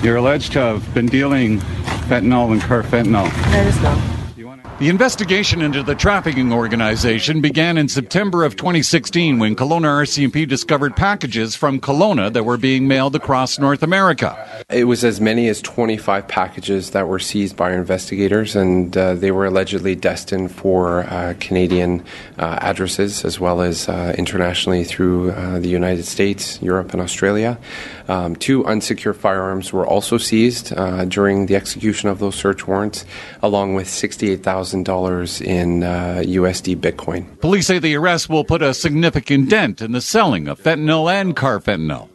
You're 0.02 0.16
alleged 0.16 0.52
to 0.52 0.60
have 0.60 0.94
been 0.94 1.04
dealing 1.04 1.58
fentanyl 2.08 2.52
and 2.52 2.62
carfentanil. 2.62 3.26
I 3.26 3.64
just 3.64 3.82
know. 3.82 4.15
The 4.78 4.90
investigation 4.90 5.62
into 5.62 5.82
the 5.82 5.94
trafficking 5.94 6.52
organization 6.52 7.40
began 7.40 7.78
in 7.78 7.88
September 7.88 8.44
of 8.44 8.56
2016 8.56 9.38
when 9.38 9.56
Kelowna 9.56 10.02
RCMP 10.02 10.46
discovered 10.46 10.94
packages 10.94 11.56
from 11.56 11.80
Kelowna 11.80 12.30
that 12.34 12.44
were 12.44 12.58
being 12.58 12.86
mailed 12.86 13.16
across 13.16 13.58
North 13.58 13.82
America. 13.82 14.36
It 14.68 14.84
was 14.84 15.02
as 15.02 15.18
many 15.18 15.48
as 15.48 15.62
25 15.62 16.28
packages 16.28 16.90
that 16.90 17.08
were 17.08 17.18
seized 17.18 17.56
by 17.56 17.72
investigators, 17.72 18.54
and 18.54 18.94
uh, 18.94 19.14
they 19.14 19.30
were 19.30 19.46
allegedly 19.46 19.94
destined 19.94 20.52
for 20.52 21.04
uh, 21.04 21.32
Canadian 21.40 22.04
uh, 22.38 22.58
addresses 22.60 23.24
as 23.24 23.40
well 23.40 23.62
as 23.62 23.88
uh, 23.88 24.14
internationally 24.18 24.84
through 24.84 25.30
uh, 25.30 25.58
the 25.58 25.68
United 25.68 26.04
States, 26.04 26.60
Europe, 26.60 26.92
and 26.92 27.00
Australia. 27.00 27.56
Um, 28.08 28.36
two 28.36 28.64
unsecured 28.66 29.16
firearms 29.16 29.72
were 29.72 29.86
also 29.86 30.18
seized 30.18 30.74
uh, 30.76 31.06
during 31.06 31.46
the 31.46 31.56
execution 31.56 32.10
of 32.10 32.18
those 32.18 32.34
search 32.34 32.66
warrants, 32.66 33.06
along 33.42 33.74
with 33.74 33.86
$68,000 33.86 34.65
in 35.40 35.80
USD 35.80 36.76
Bitcoin. 36.76 37.40
Police 37.40 37.66
say 37.66 37.78
the 37.78 37.96
arrest 37.96 38.28
will 38.28 38.44
put 38.44 38.62
a 38.62 38.74
significant 38.74 39.50
dent 39.50 39.80
in 39.80 39.92
the 39.92 40.00
selling 40.00 40.48
of 40.48 40.60
fentanyl 40.60 41.12
and 41.12 41.36
carfentanil. 41.36 42.08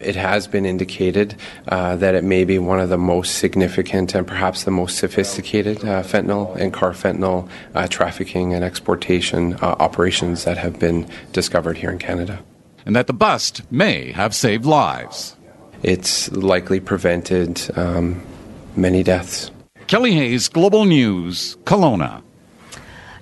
It 0.00 0.16
has 0.16 0.48
been 0.48 0.66
indicated 0.66 1.36
uh, 1.68 1.96
that 1.96 2.14
it 2.14 2.24
may 2.24 2.44
be 2.44 2.58
one 2.58 2.80
of 2.80 2.88
the 2.88 2.98
most 2.98 3.38
significant 3.38 4.14
and 4.14 4.26
perhaps 4.26 4.64
the 4.64 4.70
most 4.70 4.98
sophisticated 4.98 5.78
uh, 5.78 6.02
fentanyl 6.02 6.56
and 6.56 6.74
carfentanil 6.74 7.48
uh, 7.74 7.86
trafficking 7.86 8.52
and 8.52 8.64
exportation 8.64 9.54
operations 9.62 10.44
that 10.44 10.58
have 10.58 10.80
been 10.80 11.08
discovered 11.32 11.78
here 11.78 11.90
in 11.90 11.98
Canada. 11.98 12.42
And 12.84 12.94
that 12.96 13.06
the 13.06 13.14
bust 13.14 13.62
may 13.70 14.12
have 14.12 14.34
saved 14.34 14.66
lives. 14.66 15.36
It's 15.82 16.30
likely 16.32 16.80
prevented 16.80 17.62
um, 17.78 18.20
many 18.76 19.02
deaths. 19.02 19.50
Kelly 19.86 20.12
Hayes, 20.12 20.48
Global 20.48 20.86
News, 20.86 21.56
Kelowna. 21.64 22.22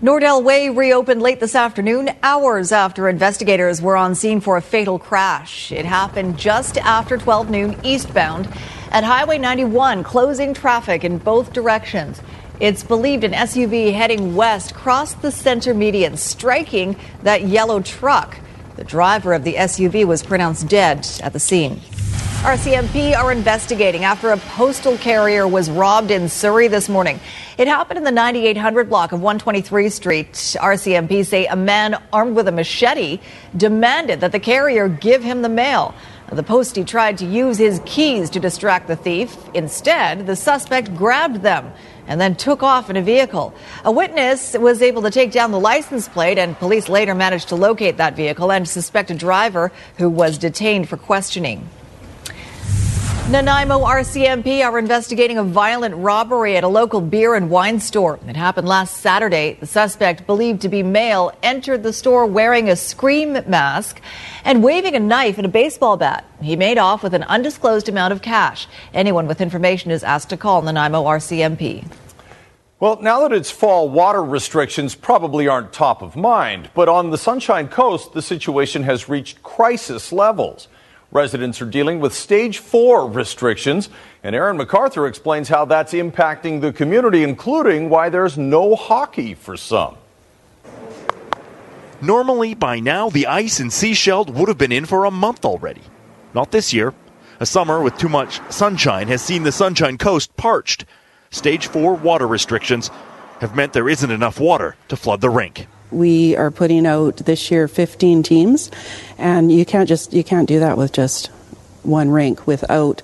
Nordel 0.01 0.45
Way 0.45 0.69
reopened 0.69 1.21
late 1.21 1.41
this 1.41 1.57
afternoon, 1.57 2.11
hours 2.23 2.71
after 2.71 3.09
investigators 3.09 3.83
were 3.83 3.97
on 3.97 4.15
scene 4.15 4.41
for 4.41 4.57
a 4.57 4.63
fatal 4.63 4.97
crash. 4.97 5.73
It 5.73 5.85
happened 5.85 6.39
just 6.39 6.79
after 6.79 7.19
12 7.19 7.51
noon 7.51 7.77
eastbound 7.83 8.49
at 8.93 9.03
Highway 9.03 9.39
91, 9.39 10.05
closing 10.05 10.55
traffic 10.55 11.03
in 11.03 11.19
both 11.19 11.53
directions. 11.53 12.23
It's 12.61 12.85
believed 12.85 13.25
an 13.25 13.33
SUV 13.33 13.93
heading 13.93 14.37
west 14.37 14.73
crossed 14.73 15.21
the 15.21 15.33
center 15.33 15.75
median, 15.75 16.17
striking 16.17 16.95
that 17.25 17.49
yellow 17.49 17.81
truck. 17.81 18.39
The 18.77 18.85
driver 18.85 19.33
of 19.33 19.43
the 19.43 19.55
SUV 19.55 20.05
was 20.05 20.23
pronounced 20.23 20.69
dead 20.69 21.09
at 21.25 21.33
the 21.33 21.41
scene. 21.41 21.81
RCMP 22.43 23.17
are 23.17 23.31
investigating 23.31 24.03
after 24.03 24.33
a 24.33 24.37
postal 24.37 24.99
carrier 24.99 25.47
was 25.47 25.71
robbed 25.71 26.11
in 26.11 26.29
Surrey 26.29 26.67
this 26.67 26.89
morning. 26.89 27.21
It 27.57 27.69
happened 27.69 27.99
in 27.99 28.05
the 28.05 28.11
9800 28.11 28.89
block 28.89 29.13
of 29.13 29.21
123 29.23 29.89
Street. 29.89 30.33
RCMP 30.33 31.25
say 31.25 31.47
a 31.47 31.55
man 31.55 32.03
armed 32.13 32.35
with 32.35 32.49
a 32.49 32.53
machete 32.53 33.21
demanded 33.57 34.23
that 34.23 34.33
the 34.33 34.41
carrier 34.41 34.89
give 34.89 35.23
him 35.23 35.43
the 35.43 35.49
mail. 35.49 35.95
The 36.33 36.43
postie 36.43 36.83
tried 36.83 37.19
to 37.19 37.27
use 37.27 37.59
his 37.59 37.81
keys 37.85 38.29
to 38.31 38.41
distract 38.41 38.89
the 38.89 38.97
thief. 38.97 39.37
Instead, 39.55 40.27
the 40.27 40.35
suspect 40.35 40.97
grabbed 40.97 41.43
them 41.43 41.73
and 42.09 42.21
then 42.21 42.35
took 42.35 42.65
off 42.65 42.91
in 42.91 42.97
a 42.97 43.03
vehicle. 43.03 43.55
A 43.85 43.93
witness 43.93 44.55
was 44.59 44.83
able 44.83 45.03
to 45.03 45.11
take 45.11 45.31
down 45.31 45.53
the 45.53 45.61
license 45.61 46.09
plate, 46.09 46.39
and 46.39 46.59
police 46.59 46.89
later 46.89 47.15
managed 47.15 47.51
to 47.51 47.55
locate 47.55 47.99
that 47.99 48.17
vehicle 48.17 48.51
and 48.51 48.69
suspect 48.69 49.13
a 49.13 49.15
driver 49.15 49.71
who 49.99 50.11
was 50.11 50.39
detained 50.39 50.89
for 50.89 50.97
questioning. 50.97 51.69
Nanaimo 53.31 53.79
RCMP 53.79 54.63
are 54.63 54.79
investigating 54.79 55.39
a 55.39 55.45
violent 55.45 55.95
robbery 55.95 56.57
at 56.57 56.65
a 56.65 56.69
local 56.69 57.01
beer 57.01 57.35
and 57.35 57.49
wine 57.49 57.79
store. 57.79 58.19
It 58.27 58.37
happened 58.37 58.69
last 58.69 58.99
Saturday. 58.99 59.57
The 59.59 59.67
suspect, 59.67 60.27
believed 60.27 60.61
to 60.63 60.69
be 60.69 60.83
male, 60.83 61.33
entered 61.43 61.83
the 61.83 61.93
store 61.93 62.27
wearing 62.27 62.69
a 62.69 62.77
scream 62.77 63.33
mask 63.47 64.03
and 64.45 64.63
waving 64.63 64.97
a 64.97 65.01
knife 65.01 65.39
and 65.39 65.47
a 65.47 65.49
baseball 65.49 65.97
bat. 65.97 66.27
He 66.43 66.57
made 66.57 66.79
off 66.79 67.03
with 67.03 67.15
an 67.15 67.23
undisclosed 67.23 67.89
amount 67.89 68.13
of 68.13 68.23
cash. 68.23 68.67
Anyone 68.93 69.29
with 69.29 69.41
information 69.41 69.93
is 69.93 70.03
asked 70.03 70.29
to 70.31 70.37
call 70.37 70.61
Nanaimo 70.61 71.05
RCMP. 71.05 71.87
Well, 72.81 73.01
now 73.01 73.21
that 73.21 73.33
it's 73.33 73.53
fall, 73.53 73.89
water 73.89 74.23
restrictions 74.23 74.97
probably 74.97 75.47
aren't 75.47 75.73
top 75.73 76.03
of 76.03 76.17
mind. 76.17 76.71
But 76.75 76.89
on 76.89 77.11
the 77.11 77.19
Sunshine 77.19 77.69
Coast, 77.69 78.13
the 78.13 78.21
situation 78.21 78.83
has 78.83 79.09
reached 79.09 79.43
crisis 79.45 80.13
levels. 80.13 80.67
Residents 81.13 81.61
are 81.61 81.67
dealing 81.67 82.01
with 82.01 82.15
stage 82.15 82.57
four 82.57 83.07
restrictions, 83.07 83.91
and 84.23 84.35
Aaron 84.35 84.57
McArthur 84.57 85.07
explains 85.07 85.51
how 85.51 85.67
that's 85.67 85.93
impacting 85.93 86.63
the 86.63 86.73
community, 86.73 87.23
including 87.23 87.91
why 87.91 88.09
there's 88.09 88.39
no 88.39 88.75
hockey 88.75 89.35
for 89.35 89.55
some. 89.55 89.97
Normally, 92.01 92.55
by 92.55 92.81
now, 92.81 93.11
the 93.11 93.27
ice 93.27 93.61
in 93.61 93.69
Sechelt 93.69 94.31
would 94.31 94.49
have 94.49 94.57
been 94.57 94.73
in 94.73 94.87
for 94.87 95.05
a 95.05 95.11
month 95.11 95.45
already. 95.45 95.83
Not 96.33 96.51
this 96.51 96.73
year. 96.73 96.95
A 97.41 97.47
summer 97.47 97.83
with 97.83 97.99
too 97.99 98.09
much 98.09 98.41
sunshine 98.51 99.09
has 99.09 99.21
seen 99.21 99.43
the 99.43 99.53
Sunshine 99.53 99.99
Coast 99.99 100.35
parched. 100.37 100.87
Stage 101.31 101.67
4 101.67 101.95
water 101.95 102.27
restrictions 102.27 102.91
have 103.41 103.55
meant 103.55 103.75
there 103.75 103.89
isn't 103.89 104.11
enough 104.11 104.41
water 104.41 104.77
to 104.89 104.97
flood 104.97 105.21
the 105.21 105.31
rink 105.31 105.67
we 105.93 106.37
are 106.37 106.51
putting 106.51 106.87
out 106.87 107.19
this 107.19 107.51
year 107.51 107.69
15 107.69 108.23
teams 108.23 108.71
and 109.19 109.53
you 109.53 109.65
can't 109.65 109.89
just 109.89 110.13
you 110.13 110.25
can't 110.25 110.49
do 110.49 110.61
that 110.61 110.77
with 110.77 110.93
just 110.93 111.29
one 111.83 112.11
rink 112.11 112.47
without 112.47 113.03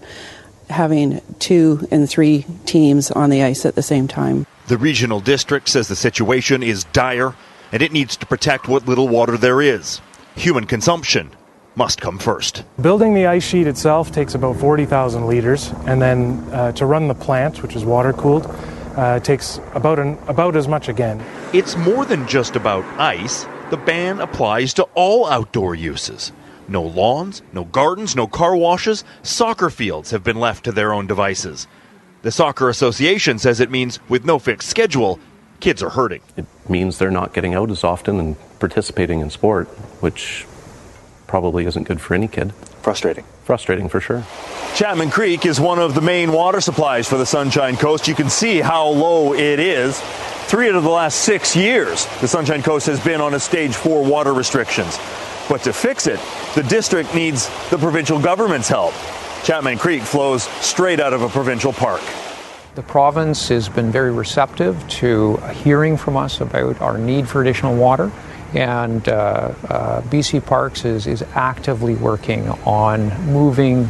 having 0.71 1.21
two 1.39 1.87
and 1.91 2.09
three 2.09 2.45
teams 2.67 3.11
on 3.11 3.31
the 3.31 3.43
ice 3.43 3.65
at 3.65 3.75
the 3.75 3.83
same 3.83 4.07
time. 4.07 4.47
The 4.67 4.79
regional 4.79 5.21
district 5.21 5.69
says 5.69 5.89
the 5.89 5.97
situation 5.97 6.63
is 6.63 6.85
dire 6.85 7.35
and 7.73 7.83
it 7.83 7.93
needs 7.93 8.17
to 8.19 8.27
protect 8.27 8.69
what 8.69 8.87
little 8.87 9.09
water 9.09 9.37
there 9.37 9.61
is. 9.61 10.01
Human 10.37 10.67
consumption 10.67 11.31
must 11.79 12.01
come 12.01 12.19
first. 12.19 12.65
Building 12.81 13.15
the 13.15 13.27
ice 13.27 13.45
sheet 13.45 13.67
itself 13.67 14.11
takes 14.11 14.35
about 14.35 14.57
40,000 14.57 15.27
liters, 15.27 15.71
and 15.87 16.03
then 16.03 16.39
uh, 16.53 16.73
to 16.73 16.87
run 16.87 17.07
the 17.07 17.15
plant, 17.15 17.63
which 17.63 17.77
is 17.77 17.85
water 17.85 18.13
cooled, 18.13 18.53
uh, 18.99 19.21
takes 19.21 19.61
about 19.75 20.01
an, 20.01 20.19
about 20.27 20.57
as 20.57 20.67
much 20.67 20.89
again. 20.89 21.25
It's 21.53 21.77
more 21.77 22.05
than 22.05 22.27
just 22.27 22.57
about 22.57 22.85
ice. 22.99 23.47
The 23.71 23.77
ban 23.77 24.21
applies 24.21 24.75
to 24.75 24.83
all 24.95 25.27
outdoor 25.27 25.77
uses. 25.77 26.33
No 26.67 26.83
lawns, 26.83 27.43
no 27.53 27.65
gardens, 27.65 28.17
no 28.17 28.27
car 28.27 28.57
washes. 28.57 29.05
Soccer 29.23 29.71
fields 29.71 30.11
have 30.11 30.25
been 30.25 30.41
left 30.41 30.65
to 30.65 30.73
their 30.73 30.93
own 30.93 31.07
devices. 31.07 31.69
The 32.23 32.33
Soccer 32.33 32.69
Association 32.69 33.39
says 33.39 33.61
it 33.61 33.71
means 33.71 34.01
with 34.09 34.25
no 34.25 34.41
fixed 34.41 34.69
schedule, 34.69 35.21
kids 35.61 35.81
are 35.81 35.91
hurting. 35.91 36.21
It 36.37 36.47
means 36.69 36.99
they're 36.99 37.13
not 37.13 37.33
getting 37.33 37.55
out 37.55 37.71
as 37.71 37.85
often 37.85 38.19
and 38.19 38.37
participating 38.59 39.21
in 39.21 39.31
sport, 39.31 39.69
which 40.03 40.45
probably 41.29 41.67
isn't 41.67 41.85
good 41.85 42.01
for 42.01 42.15
any 42.15 42.27
kid. 42.27 42.53
Frustrating. 42.89 43.25
Frustrating 43.45 43.91
for 43.91 44.01
sure. 44.01 44.25
Chapman 44.75 45.11
Creek 45.11 45.45
is 45.45 45.61
one 45.61 45.79
of 45.79 45.95
the 45.95 46.01
main 46.01 46.33
water 46.33 46.59
supplies 46.59 47.07
for 47.07 47.19
the 47.19 47.27
Sunshine 47.27 47.77
Coast. 47.77 48.09
You 48.09 48.15
can 48.15 48.31
see 48.31 48.61
how 48.61 48.89
low 48.89 49.35
it 49.35 49.61
is. 49.61 50.01
Three 50.47 50.71
out 50.71 50.75
of 50.75 50.85
the 50.85 50.89
last 50.89 51.19
six 51.19 51.55
years, 51.55 52.07
the 52.23 52.29
Sunshine 52.29 52.63
Coast 52.63 52.87
has 52.87 52.99
been 53.05 53.21
on 53.21 53.35
a 53.35 53.41
stage 53.41 53.75
four 53.75 54.03
water 54.03 54.33
restrictions. 54.33 54.99
But 55.51 55.61
to 55.65 55.75
fix 55.75 56.07
it, 56.07 56.19
the 56.55 56.63
district 56.63 57.15
needs 57.15 57.51
the 57.69 57.77
provincial 57.77 58.19
government's 58.19 58.69
help. 58.71 58.95
Chapman 59.45 59.77
Creek 59.77 60.01
flows 60.01 60.45
straight 60.65 60.99
out 60.99 61.13
of 61.13 61.21
a 61.21 61.29
provincial 61.29 61.75
park. 61.75 62.01
The 62.75 62.83
province 62.83 63.49
has 63.49 63.69
been 63.69 63.93
very 63.93 64.13
receptive 64.13 64.89
to 64.89 65.37
hearing 65.53 65.99
from 65.99 66.17
us 66.17 66.41
about 66.41 66.81
our 66.81 66.97
need 66.97 67.29
for 67.29 67.43
additional 67.43 67.77
water 67.77 68.11
and 68.55 69.09
uh, 69.09 69.55
uh, 69.69 70.01
BC 70.03 70.45
Parks 70.45 70.85
is, 70.85 71.07
is 71.07 71.23
actively 71.35 71.95
working 71.95 72.49
on 72.65 73.09
moving 73.27 73.89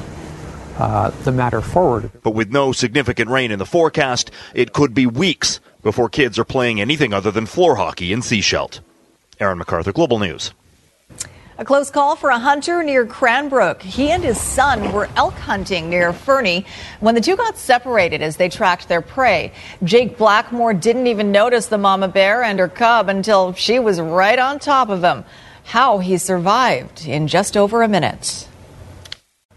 uh, 0.78 1.10
the 1.24 1.32
matter 1.32 1.60
forward. 1.60 2.10
But 2.22 2.32
with 2.32 2.50
no 2.50 2.72
significant 2.72 3.30
rain 3.30 3.50
in 3.50 3.58
the 3.58 3.66
forecast, 3.66 4.30
it 4.54 4.72
could 4.72 4.94
be 4.94 5.06
weeks 5.06 5.60
before 5.82 6.08
kids 6.08 6.38
are 6.38 6.44
playing 6.44 6.80
anything 6.80 7.12
other 7.12 7.30
than 7.30 7.46
floor 7.46 7.76
hockey 7.76 8.12
in 8.12 8.20
Sechelt. 8.20 8.80
Aaron 9.40 9.58
McArthur, 9.58 9.92
Global 9.92 10.18
News. 10.18 10.52
A 11.60 11.64
close 11.64 11.90
call 11.90 12.14
for 12.14 12.30
a 12.30 12.38
hunter 12.38 12.84
near 12.84 13.04
Cranbrook. 13.04 13.82
He 13.82 14.12
and 14.12 14.22
his 14.22 14.40
son 14.40 14.92
were 14.92 15.08
elk 15.16 15.34
hunting 15.34 15.90
near 15.90 16.12
Fernie 16.12 16.64
when 17.00 17.16
the 17.16 17.20
two 17.20 17.36
got 17.36 17.58
separated 17.58 18.22
as 18.22 18.36
they 18.36 18.48
tracked 18.48 18.88
their 18.88 19.00
prey. 19.00 19.52
Jake 19.82 20.16
Blackmore 20.16 20.72
didn't 20.72 21.08
even 21.08 21.32
notice 21.32 21.66
the 21.66 21.76
mama 21.76 22.06
bear 22.06 22.44
and 22.44 22.60
her 22.60 22.68
cub 22.68 23.08
until 23.08 23.54
she 23.54 23.80
was 23.80 24.00
right 24.00 24.38
on 24.38 24.60
top 24.60 24.88
of 24.88 25.02
him. 25.02 25.24
How 25.64 25.98
he 25.98 26.16
survived 26.16 27.08
in 27.08 27.26
just 27.26 27.56
over 27.56 27.82
a 27.82 27.88
minute. 27.88 28.46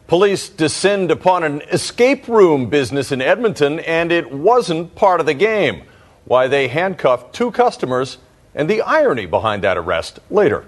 Police 0.08 0.50
descend 0.50 1.12
upon 1.12 1.44
an 1.44 1.62
escape 1.72 2.28
room 2.28 2.68
business 2.68 3.12
in 3.12 3.22
Edmonton, 3.22 3.80
and 3.82 4.12
it 4.12 4.32
wasn't 4.32 4.96
part 4.96 5.20
of 5.20 5.28
the 5.28 5.36
game. 5.36 5.84
Why 6.26 6.48
they 6.48 6.68
handcuffed 6.68 7.36
two 7.36 7.52
customers 7.52 8.18
and 8.56 8.68
the 8.68 8.82
irony 8.82 9.28
behind 9.28 9.64
that 9.64 9.78
arrest 9.78 10.20
later. 10.32 10.66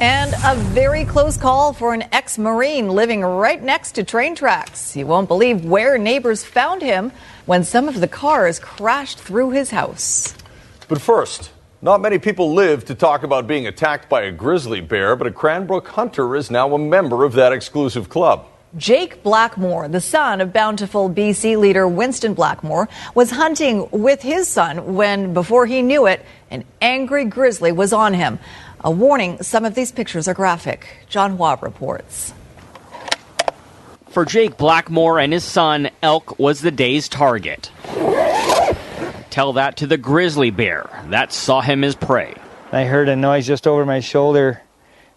And 0.00 0.34
a 0.44 0.56
very 0.56 1.04
close 1.04 1.36
call 1.36 1.72
for 1.72 1.94
an 1.94 2.04
ex 2.10 2.36
Marine 2.36 2.88
living 2.88 3.20
right 3.20 3.62
next 3.62 3.92
to 3.92 4.02
train 4.02 4.34
tracks. 4.34 4.96
You 4.96 5.06
won't 5.06 5.28
believe 5.28 5.64
where 5.64 5.98
neighbors 5.98 6.42
found 6.42 6.82
him 6.82 7.12
when 7.46 7.62
some 7.62 7.88
of 7.88 8.00
the 8.00 8.08
cars 8.08 8.58
crashed 8.58 9.20
through 9.20 9.50
his 9.50 9.70
house. 9.70 10.34
But 10.88 11.00
first, 11.00 11.52
not 11.80 12.00
many 12.00 12.18
people 12.18 12.54
live 12.54 12.84
to 12.86 12.94
talk 12.96 13.22
about 13.22 13.46
being 13.46 13.68
attacked 13.68 14.08
by 14.08 14.22
a 14.22 14.32
grizzly 14.32 14.80
bear, 14.80 15.14
but 15.14 15.28
a 15.28 15.30
Cranbrook 15.30 15.86
hunter 15.86 16.34
is 16.34 16.50
now 16.50 16.74
a 16.74 16.78
member 16.78 17.22
of 17.22 17.34
that 17.34 17.52
exclusive 17.52 18.08
club. 18.08 18.48
Jake 18.76 19.22
Blackmore, 19.22 19.86
the 19.86 20.00
son 20.00 20.40
of 20.40 20.52
bountiful 20.52 21.08
BC 21.08 21.56
leader 21.56 21.86
Winston 21.86 22.34
Blackmore, 22.34 22.88
was 23.14 23.30
hunting 23.30 23.88
with 23.92 24.20
his 24.20 24.48
son 24.48 24.96
when, 24.96 25.32
before 25.32 25.64
he 25.64 25.80
knew 25.80 26.06
it, 26.06 26.24
an 26.50 26.64
angry 26.82 27.24
grizzly 27.24 27.70
was 27.70 27.92
on 27.92 28.14
him. 28.14 28.40
A 28.86 28.90
warning 28.90 29.42
some 29.42 29.64
of 29.64 29.74
these 29.74 29.90
pictures 29.90 30.28
are 30.28 30.34
graphic. 30.34 30.86
John 31.08 31.38
Hua 31.38 31.56
reports. 31.62 32.34
For 34.10 34.26
Jake 34.26 34.58
Blackmore 34.58 35.18
and 35.18 35.32
his 35.32 35.42
son, 35.42 35.88
elk 36.02 36.38
was 36.38 36.60
the 36.60 36.70
day's 36.70 37.08
target. 37.08 37.70
Tell 39.30 39.54
that 39.54 39.78
to 39.78 39.86
the 39.86 39.96
grizzly 39.96 40.50
bear 40.50 40.90
that 41.06 41.32
saw 41.32 41.62
him 41.62 41.82
as 41.82 41.94
prey. 41.94 42.34
I 42.72 42.84
heard 42.84 43.08
a 43.08 43.16
noise 43.16 43.46
just 43.46 43.66
over 43.66 43.86
my 43.86 44.00
shoulder, 44.00 44.60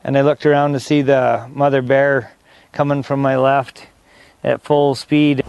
and 0.02 0.18
I 0.18 0.22
looked 0.22 0.46
around 0.46 0.72
to 0.72 0.80
see 0.80 1.02
the 1.02 1.50
mother 1.54 1.82
bear 1.82 2.32
coming 2.72 3.04
from 3.04 3.22
my 3.22 3.36
left 3.36 3.88
at 4.46 4.62
full 4.62 4.96
speed. 4.96 5.44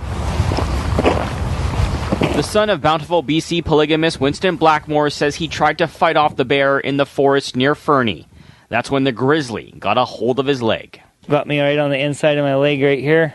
The 2.38 2.44
son 2.44 2.70
of 2.70 2.80
bountiful 2.80 3.24
BC 3.24 3.64
polygamist 3.64 4.20
Winston 4.20 4.54
Blackmore 4.54 5.10
says 5.10 5.34
he 5.34 5.48
tried 5.48 5.78
to 5.78 5.88
fight 5.88 6.16
off 6.16 6.36
the 6.36 6.44
bear 6.44 6.78
in 6.78 6.96
the 6.96 7.04
forest 7.04 7.56
near 7.56 7.74
Fernie. 7.74 8.28
That's 8.68 8.92
when 8.92 9.02
the 9.02 9.10
grizzly 9.10 9.74
got 9.76 9.98
a 9.98 10.04
hold 10.04 10.38
of 10.38 10.46
his 10.46 10.62
leg. 10.62 11.02
Got 11.28 11.48
me 11.48 11.58
right 11.60 11.80
on 11.80 11.90
the 11.90 11.98
inside 11.98 12.38
of 12.38 12.44
my 12.44 12.54
leg 12.54 12.80
right 12.80 13.00
here 13.00 13.34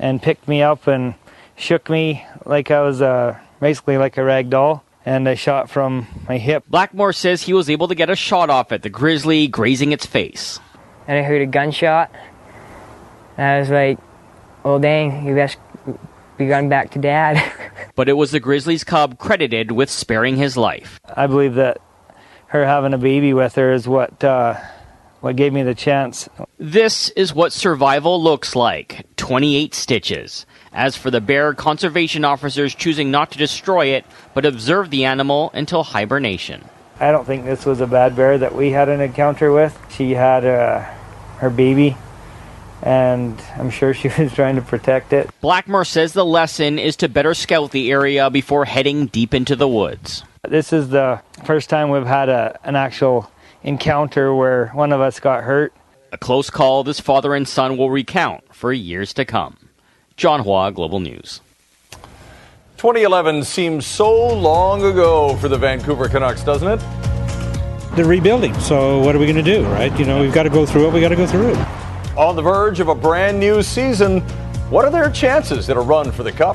and 0.00 0.20
picked 0.20 0.48
me 0.48 0.64
up 0.64 0.88
and 0.88 1.14
shook 1.54 1.88
me 1.88 2.26
like 2.44 2.72
I 2.72 2.82
was 2.82 3.00
uh, 3.00 3.38
basically 3.60 3.98
like 3.98 4.16
a 4.16 4.24
rag 4.24 4.50
doll. 4.50 4.82
And 5.06 5.28
I 5.28 5.36
shot 5.36 5.70
from 5.70 6.08
my 6.28 6.38
hip. 6.38 6.64
Blackmore 6.68 7.12
says 7.12 7.42
he 7.42 7.52
was 7.52 7.70
able 7.70 7.86
to 7.86 7.94
get 7.94 8.10
a 8.10 8.16
shot 8.16 8.50
off 8.50 8.72
at 8.72 8.82
the 8.82 8.90
grizzly, 8.90 9.46
grazing 9.46 9.92
its 9.92 10.06
face. 10.06 10.58
And 11.06 11.16
I 11.16 11.22
heard 11.22 11.40
a 11.40 11.46
gunshot. 11.46 12.10
And 13.36 13.46
I 13.46 13.60
was 13.60 13.70
like, 13.70 14.00
oh 14.64 14.80
dang, 14.80 15.24
you 15.24 15.36
best 15.36 15.56
be 16.40 16.46
going 16.48 16.68
back 16.68 16.90
to 16.92 16.98
dad. 16.98 17.52
but 17.94 18.08
it 18.08 18.14
was 18.14 18.32
the 18.32 18.40
grizzly's 18.40 18.82
cub 18.82 19.18
credited 19.18 19.70
with 19.70 19.90
sparing 19.90 20.36
his 20.36 20.56
life. 20.56 20.98
I 21.14 21.26
believe 21.26 21.54
that 21.54 21.78
her 22.46 22.64
having 22.64 22.94
a 22.94 22.98
baby 22.98 23.32
with 23.32 23.54
her 23.54 23.72
is 23.72 23.86
what 23.86 24.24
uh, 24.24 24.58
what 25.20 25.36
gave 25.36 25.52
me 25.52 25.62
the 25.62 25.74
chance. 25.74 26.28
This 26.58 27.10
is 27.10 27.34
what 27.34 27.52
survival 27.52 28.20
looks 28.20 28.56
like 28.56 29.06
28 29.16 29.74
stitches. 29.74 30.46
As 30.72 30.96
for 30.96 31.10
the 31.10 31.20
bear, 31.20 31.52
conservation 31.52 32.24
officers 32.24 32.74
choosing 32.74 33.10
not 33.10 33.32
to 33.32 33.38
destroy 33.38 33.86
it, 33.88 34.04
but 34.34 34.46
observe 34.46 34.90
the 34.90 35.04
animal 35.04 35.50
until 35.52 35.82
hibernation. 35.82 36.64
I 36.98 37.12
don't 37.12 37.26
think 37.26 37.44
this 37.44 37.66
was 37.66 37.80
a 37.80 37.86
bad 37.86 38.16
bear 38.16 38.38
that 38.38 38.54
we 38.54 38.70
had 38.70 38.88
an 38.88 39.00
encounter 39.00 39.52
with. 39.52 39.78
She 39.90 40.12
had 40.12 40.44
uh, 40.44 40.80
her 41.38 41.50
baby 41.50 41.96
and 42.82 43.40
I'm 43.56 43.70
sure 43.70 43.94
she 43.94 44.08
was 44.18 44.32
trying 44.32 44.56
to 44.56 44.62
protect 44.62 45.12
it. 45.12 45.30
Blackmore 45.40 45.84
says 45.84 46.12
the 46.12 46.24
lesson 46.24 46.78
is 46.78 46.96
to 46.96 47.08
better 47.08 47.34
scout 47.34 47.70
the 47.70 47.90
area 47.90 48.30
before 48.30 48.64
heading 48.64 49.06
deep 49.06 49.34
into 49.34 49.56
the 49.56 49.68
woods. 49.68 50.24
This 50.48 50.72
is 50.72 50.88
the 50.88 51.20
first 51.44 51.68
time 51.68 51.90
we've 51.90 52.06
had 52.06 52.28
a, 52.28 52.58
an 52.64 52.76
actual 52.76 53.30
encounter 53.62 54.34
where 54.34 54.68
one 54.68 54.92
of 54.92 55.00
us 55.00 55.20
got 55.20 55.44
hurt. 55.44 55.72
A 56.12 56.18
close 56.18 56.50
call 56.50 56.82
this 56.82 56.98
father 56.98 57.34
and 57.34 57.46
son 57.46 57.76
will 57.76 57.90
recount 57.90 58.54
for 58.54 58.72
years 58.72 59.12
to 59.14 59.24
come. 59.24 59.68
John 60.16 60.40
Hua, 60.40 60.70
Global 60.70 61.00
News. 61.00 61.40
2011 62.78 63.44
seems 63.44 63.86
so 63.86 64.34
long 64.34 64.82
ago 64.82 65.36
for 65.36 65.48
the 65.48 65.58
Vancouver 65.58 66.08
Canucks, 66.08 66.42
doesn't 66.42 66.66
it? 66.66 66.80
They're 67.94 68.06
rebuilding, 68.06 68.58
so 68.60 69.00
what 69.00 69.14
are 69.14 69.18
we 69.18 69.26
going 69.26 69.36
to 69.36 69.42
do, 69.42 69.66
right? 69.66 69.96
You 69.98 70.06
know, 70.06 70.20
we've 70.20 70.32
got 70.32 70.44
to 70.44 70.50
go 70.50 70.64
through 70.64 70.88
it, 70.88 70.94
we 70.94 71.00
got 71.00 71.10
to 71.10 71.16
go 71.16 71.26
through 71.26 71.50
it. 71.50 71.89
On 72.20 72.36
the 72.36 72.42
verge 72.42 72.80
of 72.80 72.88
a 72.88 72.94
brand 72.94 73.40
new 73.40 73.62
season, 73.62 74.20
what 74.68 74.84
are 74.84 74.90
their 74.90 75.08
chances 75.10 75.70
at 75.70 75.78
a 75.78 75.80
run 75.80 76.12
for 76.12 76.22
the 76.22 76.30
Cup? 76.30 76.54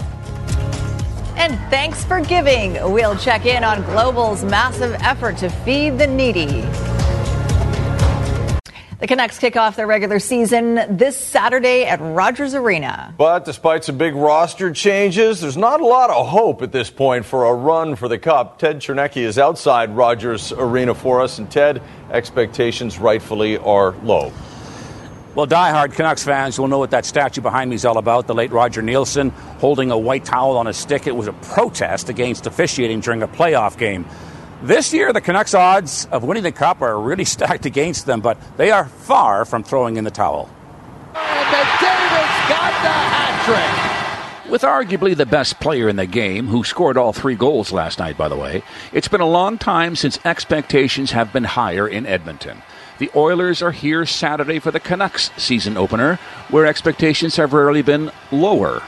And 1.36 1.58
thanks 1.72 2.06
for 2.06 2.22
giving. 2.22 2.74
We'll 2.94 3.18
check 3.18 3.48
in 3.48 3.64
on 3.64 3.82
Global's 3.82 4.44
massive 4.44 4.94
effort 5.00 5.38
to 5.38 5.50
feed 5.50 5.98
the 5.98 6.06
needy. 6.06 6.62
The 9.00 9.08
Canucks 9.08 9.40
kick 9.40 9.56
off 9.58 9.76
their 9.76 9.88
regular 9.88 10.20
season 10.20 10.98
this 10.98 11.18
Saturday 11.18 11.86
at 11.86 12.00
Rogers 12.00 12.54
Arena. 12.54 13.16
But 13.18 13.44
despite 13.44 13.84
some 13.84 13.98
big 13.98 14.14
roster 14.14 14.72
changes, 14.72 15.42
there's 15.42 15.58
not 15.58 15.82
a 15.82 15.86
lot 15.86 16.12
of 16.12 16.28
hope 16.28 16.62
at 16.62 16.72
this 16.72 16.92
point 16.92 17.26
for 17.26 17.46
a 17.46 17.54
run 17.56 17.96
for 17.96 18.08
the 18.08 18.20
Cup. 18.20 18.60
Ted 18.60 18.82
Chernecki 18.82 19.24
is 19.24 19.40
outside 19.40 19.96
Rogers 19.96 20.52
Arena 20.52 20.94
for 20.94 21.22
us, 21.22 21.40
and 21.40 21.50
Ted, 21.50 21.82
expectations 22.12 23.00
rightfully 23.00 23.58
are 23.58 23.94
low. 24.04 24.32
Well, 25.36 25.46
die-hard 25.46 25.92
Canucks 25.92 26.24
fans 26.24 26.58
will 26.58 26.70
know 26.70 26.78
what 26.78 26.92
that 26.92 27.06
statue 27.06 27.42
behind 27.42 27.70
me 27.70 27.76
is 27.76 27.84
all 27.84 27.98
about. 27.98 28.26
The 28.26 28.34
late 28.34 28.54
Roger 28.54 28.82
Neilson 28.82 29.32
holding 29.60 29.92
a 29.92 29.98
white 29.98 30.24
towel 30.24 30.56
on 30.56 30.66
a 30.66 30.72
stick. 30.72 31.08
It 31.08 31.16
was 31.16 31.28
a 31.28 31.34
protest 31.34 32.08
against 32.08 32.48
officiating 32.48 33.02
during 33.02 33.22
a 33.22 33.28
playoff 33.28 33.78
game. 33.78 34.06
This 34.64 34.94
year, 34.94 35.12
the 35.12 35.20
Canucks' 35.20 35.54
odds 35.54 36.06
of 36.06 36.24
winning 36.24 36.44
the 36.44 36.54
Cup 36.54 36.82
are 36.82 36.98
really 36.98 37.26
stacked 37.36 37.66
against 37.66 38.06
them, 38.06 38.22
but 38.22 38.38
they 38.56 38.72
are 38.72 38.86
far 38.86 39.44
from 39.44 39.62
throwing 39.64 39.98
in 39.98 40.06
the 40.06 40.12
towel. 40.12 40.50
And 41.14 41.48
McDavid's 41.50 42.50
got 42.50 42.72
the 42.82 42.96
hat 42.96 43.44
trick. 43.44 44.52
With 44.52 44.62
arguably 44.62 45.18
the 45.18 45.26
best 45.26 45.60
player 45.60 45.90
in 45.90 45.98
the 45.98 46.06
game, 46.06 46.48
who 46.48 46.64
scored 46.64 46.98
all 46.98 47.12
three 47.12 47.36
goals 47.36 47.74
last 47.74 48.00
night, 48.00 48.18
by 48.18 48.30
the 48.30 48.38
way, 48.38 48.64
it's 48.94 49.10
been 49.10 49.20
a 49.20 49.28
long 49.28 49.58
time 49.58 49.98
since 49.98 50.18
expectations 50.26 51.12
have 51.12 51.34
been 51.34 51.44
higher 51.44 51.86
in 51.86 52.06
Edmonton. 52.06 52.62
The 52.98 53.12
Oilers 53.14 53.62
are 53.62 53.72
here 53.72 54.06
Saturday 54.06 54.60
for 54.60 54.72
the 54.72 54.80
Canucks 54.80 55.30
season 55.36 55.76
opener, 55.76 56.16
where 56.50 56.66
expectations 56.66 57.36
have 57.36 57.52
rarely 57.52 57.82
been 57.82 58.10
lower. 58.32 58.82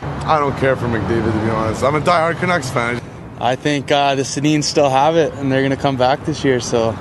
I 0.00 0.40
don't 0.40 0.56
care 0.58 0.74
for 0.74 0.86
McDavid, 0.86 1.32
to 1.32 1.44
be 1.44 1.50
honest. 1.50 1.84
I'm 1.84 1.94
a 1.94 2.00
diehard 2.00 2.38
Canucks 2.38 2.70
fan. 2.70 3.00
I 3.38 3.54
think 3.54 3.92
uh, 3.92 4.16
the 4.16 4.22
Sedins 4.22 4.64
still 4.64 4.90
have 4.90 5.16
it, 5.16 5.32
and 5.34 5.52
they're 5.52 5.60
going 5.60 5.70
to 5.70 5.76
come 5.76 5.96
back 5.96 6.24
this 6.24 6.44
year, 6.44 6.58
so 6.58 6.92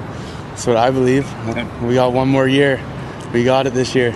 that's 0.49 0.67
what 0.67 0.77
I 0.77 0.91
believe. 0.91 1.25
We 1.81 1.95
got 1.95 2.13
one 2.13 2.27
more 2.27 2.47
year. 2.47 2.79
We 3.33 3.43
got 3.43 3.65
it 3.65 3.73
this 3.73 3.95
year. 3.95 4.13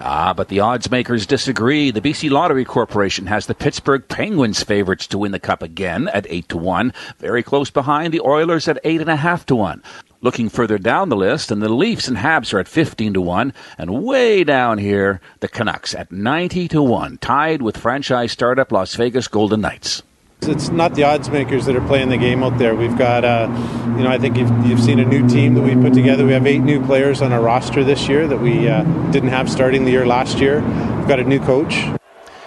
Ah, 0.00 0.34
but 0.34 0.48
the 0.48 0.60
odds 0.60 0.90
makers 0.90 1.26
disagree. 1.26 1.90
The 1.90 2.00
BC 2.00 2.30
Lottery 2.30 2.64
Corporation 2.64 3.26
has 3.26 3.46
the 3.46 3.54
Pittsburgh 3.54 4.06
Penguins 4.08 4.62
favorites 4.62 5.06
to 5.08 5.18
win 5.18 5.32
the 5.32 5.40
cup 5.40 5.62
again 5.62 6.08
at 6.08 6.26
eight 6.28 6.48
to 6.50 6.56
one, 6.56 6.92
very 7.18 7.42
close 7.42 7.70
behind 7.70 8.12
the 8.14 8.20
Oilers 8.20 8.68
at 8.68 8.78
eight 8.84 9.00
and 9.00 9.10
a 9.10 9.16
half 9.16 9.46
to 9.46 9.56
one. 9.56 9.82
Looking 10.22 10.48
further 10.48 10.78
down 10.78 11.10
the 11.10 11.16
list, 11.16 11.50
and 11.50 11.60
the 11.60 11.68
Leafs 11.68 12.08
and 12.08 12.16
Habs 12.16 12.54
are 12.54 12.58
at 12.58 12.68
15 12.68 13.14
to 13.14 13.20
1, 13.20 13.52
and 13.76 14.02
way 14.02 14.44
down 14.44 14.78
here, 14.78 15.20
the 15.40 15.48
Canucks 15.48 15.94
at 15.94 16.10
90 16.10 16.68
to 16.68 16.82
1, 16.82 17.18
tied 17.18 17.60
with 17.60 17.76
franchise 17.76 18.32
startup 18.32 18.72
Las 18.72 18.94
Vegas 18.94 19.28
Golden 19.28 19.60
Knights. 19.60 20.02
It's 20.42 20.70
not 20.70 20.94
the 20.94 21.02
odds 21.02 21.28
makers 21.28 21.66
that 21.66 21.76
are 21.76 21.86
playing 21.86 22.08
the 22.08 22.16
game 22.16 22.42
out 22.42 22.56
there. 22.58 22.74
We've 22.74 22.96
got, 22.96 23.24
uh, 23.24 23.48
you 23.96 24.04
know, 24.04 24.10
I 24.10 24.18
think 24.18 24.36
you've, 24.36 24.66
you've, 24.66 24.80
seen 24.80 25.00
a 25.00 25.04
new 25.04 25.28
team 25.28 25.54
that 25.54 25.62
we 25.62 25.74
put 25.74 25.92
together. 25.92 26.24
We 26.24 26.32
have 26.32 26.46
eight 26.46 26.60
new 26.60 26.84
players 26.84 27.20
on 27.20 27.32
our 27.32 27.40
roster 27.40 27.84
this 27.84 28.08
year 28.08 28.26
that 28.26 28.40
we 28.40 28.68
uh, 28.68 28.84
didn't 29.10 29.30
have 29.30 29.50
starting 29.50 29.84
the 29.84 29.90
year 29.90 30.06
last 30.06 30.38
year. 30.38 30.60
We've 30.60 31.08
got 31.08 31.20
a 31.20 31.24
new 31.24 31.40
coach. 31.40 31.74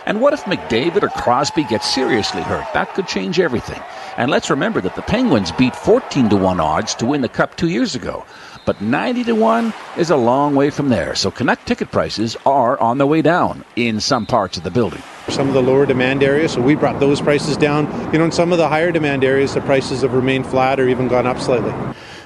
And 0.06 0.22
what 0.22 0.34
if 0.34 0.44
McDavid 0.46 1.04
or 1.04 1.10
Crosby 1.10 1.66
get 1.66 1.84
seriously 1.84 2.42
hurt? 2.42 2.66
That 2.74 2.94
could 2.96 3.08
change 3.08 3.40
everything. 3.40 3.82
And 4.20 4.30
let's 4.30 4.50
remember 4.50 4.82
that 4.82 4.98
the 4.98 5.02
Penguins 5.02 5.54
beat 5.54 5.74
14 5.74 6.28
to 6.28 6.36
1 6.36 6.60
odds 6.60 6.94
to 6.96 7.06
win 7.06 7.22
the 7.22 7.30
Cup 7.30 7.56
two 7.56 7.70
years 7.70 7.96
ago. 7.96 8.26
But 8.66 8.82
90 8.82 9.24
to 9.24 9.32
1 9.32 9.74
is 9.96 10.10
a 10.10 10.18
long 10.18 10.56
way 10.56 10.72
from 10.72 10.90
there. 10.90 11.16
So 11.16 11.32
Canuck 11.32 11.64
ticket 11.64 11.90
prices 11.90 12.36
are 12.46 12.78
on 12.82 12.98
the 12.98 13.08
way 13.08 13.22
down 13.22 13.64
in 13.78 14.02
some 14.02 14.26
parts 14.26 14.58
of 14.58 14.66
the 14.66 14.72
building. 14.72 15.02
Some 15.30 15.48
of 15.48 15.54
the 15.54 15.62
lower 15.62 15.86
demand 15.86 16.22
areas, 16.22 16.52
so 16.52 16.62
we 16.62 16.76
brought 16.76 17.00
those 17.00 17.22
prices 17.22 17.56
down. 17.56 17.86
You 18.12 18.20
know, 18.20 18.26
in 18.26 18.34
some 18.34 18.52
of 18.52 18.58
the 18.58 18.68
higher 18.68 18.92
demand 18.92 19.24
areas, 19.24 19.54
the 19.54 19.62
prices 19.62 20.02
have 20.02 20.14
remained 20.14 20.46
flat 20.46 20.82
or 20.82 20.90
even 20.90 21.08
gone 21.08 21.26
up 21.26 21.40
slightly. 21.40 21.74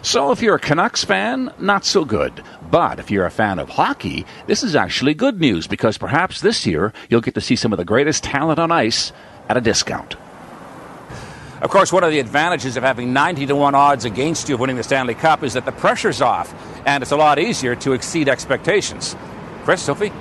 So 0.02 0.32
if 0.32 0.42
you're 0.42 0.56
a 0.56 0.60
Canucks 0.60 1.04
fan, 1.04 1.54
not 1.60 1.86
so 1.86 2.06
good. 2.06 2.44
But 2.72 2.98
if 2.98 3.12
you're 3.12 3.28
a 3.28 3.32
fan 3.32 3.60
of 3.60 3.70
hockey, 3.70 4.26
this 4.48 4.64
is 4.64 4.76
actually 4.76 5.14
good 5.14 5.40
news 5.40 5.68
because 5.68 6.00
perhaps 6.00 6.42
this 6.42 6.66
year 6.66 6.92
you'll 7.08 7.22
get 7.22 7.36
to 7.36 7.42
see 7.42 7.56
some 7.56 7.72
of 7.72 7.78
the 7.78 7.86
greatest 7.86 8.24
talent 8.24 8.58
on 8.58 8.72
ice 8.72 9.12
at 9.48 9.58
a 9.58 9.62
discount. 9.62 10.16
Of 11.64 11.70
course, 11.70 11.94
one 11.94 12.04
of 12.04 12.12
the 12.12 12.20
advantages 12.20 12.76
of 12.76 12.84
having 12.84 13.14
90 13.14 13.46
to 13.46 13.56
1 13.56 13.74
odds 13.74 14.04
against 14.04 14.50
you 14.50 14.56
of 14.56 14.60
winning 14.60 14.76
the 14.76 14.84
Stanley 14.84 15.14
Cup 15.14 15.44
is 15.44 15.54
that 15.54 15.64
the 15.64 15.72
pressure's 15.72 16.22
off 16.22 16.54
and 16.86 17.02
it's 17.02 17.14
a 17.14 17.16
lot 17.16 17.40
easier 17.40 17.74
to 17.78 17.94
exceed 17.94 18.28
expectations. 18.28 19.16
Chris, 19.64 19.82
Sophie? 19.82 20.12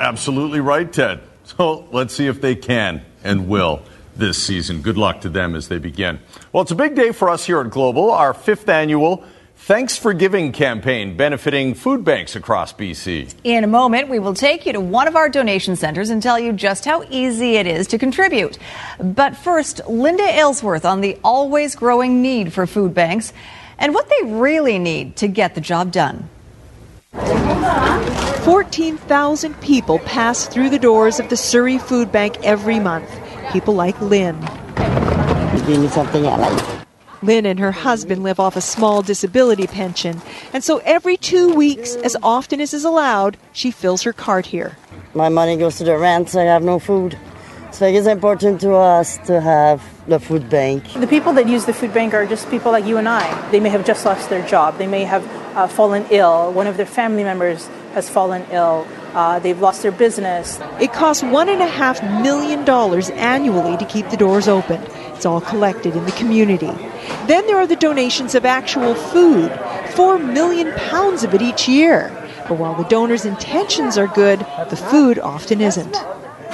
Absolutely 0.00 0.60
right, 0.60 0.90
Ted. 0.90 1.20
So 1.44 1.86
let's 1.92 2.14
see 2.14 2.28
if 2.28 2.40
they 2.40 2.54
can 2.54 3.04
and 3.22 3.46
will 3.46 3.82
this 4.16 4.42
season. 4.42 4.80
Good 4.80 4.96
luck 4.96 5.20
to 5.20 5.28
them 5.28 5.54
as 5.54 5.68
they 5.68 5.78
begin. 5.78 6.18
Well, 6.50 6.62
it's 6.62 6.70
a 6.70 6.76
big 6.76 6.94
day 6.94 7.12
for 7.12 7.28
us 7.28 7.44
here 7.44 7.60
at 7.60 7.68
Global, 7.68 8.10
our 8.10 8.32
fifth 8.32 8.66
annual 8.70 9.22
Thanks 9.64 9.96
for 9.96 10.12
Giving 10.12 10.52
campaign 10.52 11.16
benefiting 11.16 11.72
food 11.72 12.04
banks 12.04 12.36
across 12.36 12.74
BC. 12.74 13.34
In 13.44 13.64
a 13.64 13.66
moment, 13.66 14.10
we 14.10 14.18
will 14.18 14.34
take 14.34 14.66
you 14.66 14.74
to 14.74 14.80
one 14.80 15.08
of 15.08 15.16
our 15.16 15.30
donation 15.30 15.74
centers 15.74 16.10
and 16.10 16.22
tell 16.22 16.38
you 16.38 16.52
just 16.52 16.84
how 16.84 17.02
easy 17.08 17.56
it 17.56 17.66
is 17.66 17.86
to 17.86 17.96
contribute. 17.96 18.58
But 19.00 19.38
first, 19.38 19.80
Linda 19.88 20.22
Aylesworth 20.22 20.84
on 20.84 21.00
the 21.00 21.16
always 21.24 21.76
growing 21.76 22.20
need 22.20 22.52
for 22.52 22.66
food 22.66 22.92
banks 22.92 23.32
and 23.78 23.94
what 23.94 24.06
they 24.10 24.32
really 24.32 24.78
need 24.78 25.16
to 25.16 25.28
get 25.28 25.54
the 25.54 25.62
job 25.62 25.90
done. 25.90 26.28
14,000 28.42 29.58
people 29.62 29.98
pass 30.00 30.46
through 30.46 30.68
the 30.68 30.78
doors 30.78 31.18
of 31.18 31.30
the 31.30 31.38
Surrey 31.38 31.78
Food 31.78 32.12
Bank 32.12 32.36
every 32.44 32.78
month. 32.78 33.08
People 33.50 33.72
like 33.72 33.98
Lynn. 34.02 34.38
Give 35.66 35.80
me 35.80 35.88
something 35.88 36.26
I 36.26 36.36
like. 36.36 36.83
Lynn 37.24 37.46
and 37.46 37.58
her 37.58 37.72
husband 37.72 38.22
live 38.22 38.38
off 38.38 38.54
a 38.56 38.60
small 38.60 39.00
disability 39.00 39.66
pension, 39.66 40.20
and 40.52 40.62
so 40.62 40.78
every 40.84 41.16
two 41.16 41.54
weeks, 41.54 41.96
as 41.96 42.16
often 42.22 42.60
as 42.60 42.74
is 42.74 42.84
allowed, 42.84 43.38
she 43.52 43.70
fills 43.70 44.02
her 44.02 44.12
cart 44.12 44.46
here. 44.46 44.76
My 45.14 45.30
money 45.30 45.56
goes 45.56 45.78
to 45.78 45.84
the 45.84 45.96
rent, 45.96 46.28
so 46.30 46.40
I 46.40 46.44
have 46.44 46.62
no 46.62 46.78
food. 46.78 47.18
So 47.72 47.86
it 47.86 47.94
is 47.94 48.06
important 48.06 48.60
to 48.60 48.74
us 48.74 49.18
to 49.26 49.40
have 49.40 49.82
the 50.06 50.20
food 50.20 50.48
bank. 50.48 50.84
The 50.92 51.06
people 51.06 51.32
that 51.32 51.48
use 51.48 51.64
the 51.64 51.72
food 51.72 51.92
bank 51.92 52.14
are 52.14 52.26
just 52.26 52.48
people 52.50 52.70
like 52.70 52.84
you 52.84 52.98
and 52.98 53.08
I. 53.08 53.50
They 53.50 53.58
may 53.58 53.70
have 53.70 53.84
just 53.84 54.04
lost 54.04 54.30
their 54.30 54.46
job. 54.46 54.78
They 54.78 54.86
may 54.86 55.04
have 55.04 55.26
uh, 55.56 55.66
fallen 55.66 56.06
ill. 56.10 56.52
One 56.52 56.66
of 56.66 56.76
their 56.76 56.86
family 56.86 57.24
members 57.24 57.66
has 57.94 58.08
fallen 58.08 58.46
ill. 58.50 58.86
Uh, 59.14 59.38
they've 59.38 59.60
lost 59.60 59.82
their 59.82 59.92
business. 59.92 60.60
It 60.80 60.92
costs 60.92 61.22
$1.5 61.22 62.22
million 62.22 62.68
annually 63.18 63.76
to 63.76 63.84
keep 63.86 64.10
the 64.10 64.16
doors 64.16 64.46
open. 64.46 64.80
It's 65.14 65.26
all 65.26 65.40
collected 65.40 65.96
in 65.96 66.04
the 66.04 66.12
community. 66.12 66.72
Then 67.26 67.46
there 67.46 67.56
are 67.56 67.66
the 67.66 67.76
donations 67.76 68.34
of 68.34 68.44
actual 68.44 68.94
food, 68.94 69.50
4 69.94 70.18
million 70.18 70.72
pounds 70.72 71.24
of 71.24 71.34
it 71.34 71.42
each 71.42 71.68
year. 71.68 72.10
But 72.48 72.58
while 72.58 72.74
the 72.74 72.84
donors' 72.84 73.24
intentions 73.24 73.96
are 73.96 74.06
good, 74.08 74.40
the 74.68 74.76
food 74.76 75.18
often 75.18 75.60
isn't. 75.60 75.96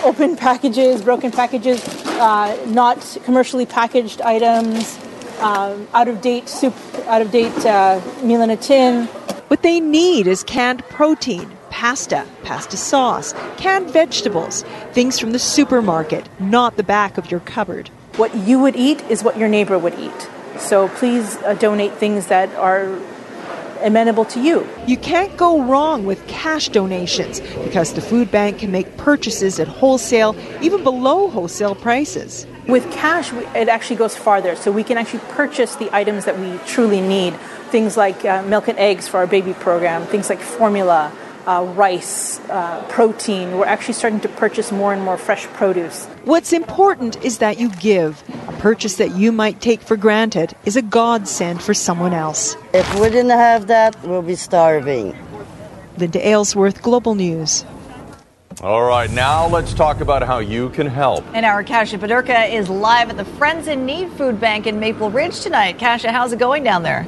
Open 0.04 0.36
packages, 0.36 1.02
broken 1.02 1.30
packages, 1.30 1.84
uh, 2.06 2.56
not 2.68 3.18
commercially 3.24 3.66
packaged 3.66 4.20
items, 4.20 4.98
um, 5.40 5.88
out 5.94 6.08
of 6.08 6.20
date 6.20 6.48
soup, 6.48 6.74
out 7.06 7.22
of 7.22 7.30
date 7.30 7.66
uh, 7.66 8.00
meal 8.22 8.42
in 8.42 8.50
a 8.50 8.56
tin. 8.56 9.06
What 9.48 9.62
they 9.62 9.80
need 9.80 10.26
is 10.26 10.44
canned 10.44 10.84
protein, 10.90 11.50
pasta, 11.70 12.26
pasta 12.44 12.76
sauce, 12.76 13.34
canned 13.56 13.90
vegetables, 13.90 14.62
things 14.92 15.18
from 15.18 15.32
the 15.32 15.38
supermarket, 15.38 16.28
not 16.38 16.76
the 16.76 16.84
back 16.84 17.18
of 17.18 17.30
your 17.30 17.40
cupboard. 17.40 17.90
What 18.16 18.34
you 18.34 18.58
would 18.58 18.76
eat 18.76 19.02
is 19.08 19.22
what 19.22 19.36
your 19.36 19.48
neighbor 19.48 19.78
would 19.78 19.98
eat. 19.98 20.28
So 20.58 20.88
please 20.88 21.36
uh, 21.38 21.54
donate 21.54 21.92
things 21.94 22.26
that 22.26 22.54
are 22.56 22.98
amenable 23.82 24.24
to 24.26 24.40
you. 24.40 24.68
You 24.86 24.96
can't 24.96 25.34
go 25.36 25.62
wrong 25.62 26.04
with 26.04 26.26
cash 26.26 26.68
donations 26.68 27.40
because 27.40 27.94
the 27.94 28.00
food 28.00 28.30
bank 28.30 28.58
can 28.58 28.70
make 28.70 28.96
purchases 28.96 29.58
at 29.58 29.68
wholesale, 29.68 30.36
even 30.60 30.82
below 30.82 31.28
wholesale 31.30 31.74
prices. 31.74 32.46
With 32.68 32.90
cash, 32.92 33.32
it 33.54 33.68
actually 33.68 33.96
goes 33.96 34.16
farther. 34.16 34.54
So 34.54 34.70
we 34.70 34.84
can 34.84 34.98
actually 34.98 35.20
purchase 35.30 35.76
the 35.76 35.94
items 35.94 36.24
that 36.26 36.38
we 36.38 36.58
truly 36.66 37.00
need. 37.00 37.34
Things 37.70 37.96
like 37.96 38.24
uh, 38.24 38.42
milk 38.42 38.68
and 38.68 38.78
eggs 38.78 39.08
for 39.08 39.18
our 39.18 39.26
baby 39.26 39.54
program, 39.54 40.04
things 40.06 40.28
like 40.28 40.40
formula, 40.40 41.12
uh, 41.46 41.64
rice, 41.76 42.40
uh, 42.50 42.84
protein. 42.88 43.58
We're 43.58 43.66
actually 43.66 43.94
starting 43.94 44.20
to 44.20 44.28
purchase 44.28 44.72
more 44.72 44.92
and 44.92 45.02
more 45.02 45.16
fresh 45.16 45.46
produce. 45.48 46.06
What's 46.24 46.52
important 46.52 47.22
is 47.24 47.38
that 47.38 47.58
you 47.58 47.70
give. 47.76 48.22
A 48.48 48.52
purchase 48.52 48.96
that 48.96 49.16
you 49.16 49.32
might 49.32 49.60
take 49.60 49.80
for 49.80 49.96
granted 49.96 50.54
is 50.64 50.76
a 50.76 50.82
godsend 50.82 51.62
for 51.62 51.74
someone 51.74 52.12
else. 52.12 52.56
If 52.72 52.92
we 52.94 53.08
didn't 53.08 53.30
have 53.30 53.66
that, 53.68 54.02
we'll 54.04 54.22
be 54.22 54.36
starving. 54.36 55.16
Linda 55.96 56.26
Aylesworth, 56.26 56.82
Global 56.82 57.14
News. 57.14 57.64
All 58.62 58.82
right, 58.82 59.10
now 59.10 59.48
let's 59.48 59.72
talk 59.72 60.00
about 60.02 60.22
how 60.22 60.38
you 60.38 60.68
can 60.70 60.86
help. 60.86 61.24
And 61.32 61.46
our 61.46 61.64
Kasha 61.64 61.96
Paderka 61.96 62.52
is 62.52 62.68
live 62.68 63.08
at 63.08 63.16
the 63.16 63.24
Friends 63.24 63.68
in 63.68 63.86
Need 63.86 64.10
Food 64.12 64.38
Bank 64.38 64.66
in 64.66 64.78
Maple 64.78 65.10
Ridge 65.10 65.40
tonight. 65.40 65.78
Kasha, 65.78 66.12
how's 66.12 66.32
it 66.32 66.38
going 66.38 66.62
down 66.62 66.82
there? 66.82 67.06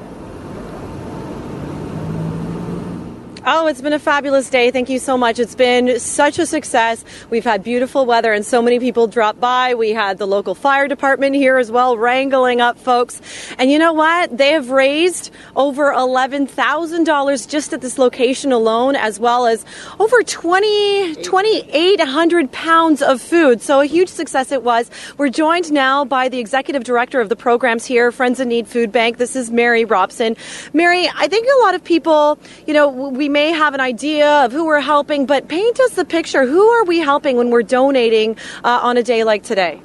Oh, 3.44 3.66
it's 3.66 3.81
been 3.81 3.92
a 3.92 3.98
fabulous 3.98 4.48
day. 4.48 4.70
Thank 4.70 4.88
you 4.88 5.00
so 5.00 5.18
much. 5.18 5.40
It's 5.40 5.57
been 5.57 5.98
such 5.98 6.38
a 6.38 6.46
success. 6.46 7.05
We've 7.28 7.42
had 7.42 7.64
beautiful 7.64 8.07
weather 8.07 8.33
and 8.33 8.46
so 8.46 8.62
many 8.62 8.78
people 8.78 9.09
drop 9.09 9.40
by. 9.40 9.74
We 9.74 9.90
had 9.90 10.18
the 10.18 10.28
local 10.28 10.55
fire 10.55 10.87
department 10.87 11.35
here 11.35 11.59
as 11.59 11.68
well, 11.68 11.98
wrangling 11.98 12.61
up 12.61 12.78
folks. 12.78 13.20
And 13.59 13.68
you 13.68 13.81
know 13.81 13.92
what? 13.92 14.38
They 14.38 14.50
have 14.52 14.70
raised 14.70 15.33
over 15.57 15.92
$11,000 15.92 17.48
just 17.48 17.72
at 17.72 17.81
this 17.81 17.98
location 17.98 18.52
alone, 18.52 18.94
as 18.94 19.18
well 19.18 19.46
as 19.46 19.64
over 19.98 20.22
20, 20.22 21.16
2,800 21.16 22.52
pounds 22.52 23.02
of 23.02 23.20
food. 23.20 23.61
So 23.61 23.81
a 23.81 23.87
huge 23.87 24.09
success 24.09 24.52
it 24.52 24.62
was. 24.62 24.88
We're 25.18 25.31
joined 25.31 25.72
now 25.72 26.05
by 26.05 26.28
the 26.28 26.38
executive 26.38 26.85
director 26.85 27.20
of 27.20 27.28
the 27.28 27.35
programs 27.35 27.87
here, 27.87 28.12
Friends 28.12 28.38
in 28.38 28.50
Need 28.50 28.68
Food 28.68 28.92
Bank. 28.92 29.16
This 29.16 29.35
is 29.35 29.50
Mary 29.50 29.85
Robson. 29.85 30.37
Mary, 30.72 31.11
I 31.12 31.26
think 31.26 31.48
a 31.48 31.64
lot 31.64 31.74
of 31.74 31.83
people, 31.83 32.38
you 32.68 32.74
know, 32.74 32.88
we 32.88 33.32
may 33.33 33.51
have 33.51 33.75
an 33.75 33.81
idea 33.81 34.45
of 34.45 34.53
who 34.53 34.66
we're 34.66 34.81
helping, 34.81 35.27
but 35.27 35.49
paint 35.49 35.81
us 35.81 35.92
the 35.95 36.05
picture. 36.05 36.47
Who 36.47 36.62
are 36.68 36.85
we 36.85 36.99
helping 36.99 37.37
when 37.37 37.51
we're 37.51 37.62
donating 37.62 38.37
uh, 38.62 38.81
on 38.83 38.97
a 38.99 39.03
day 39.03 39.25
like 39.25 39.42
today? 39.42 39.81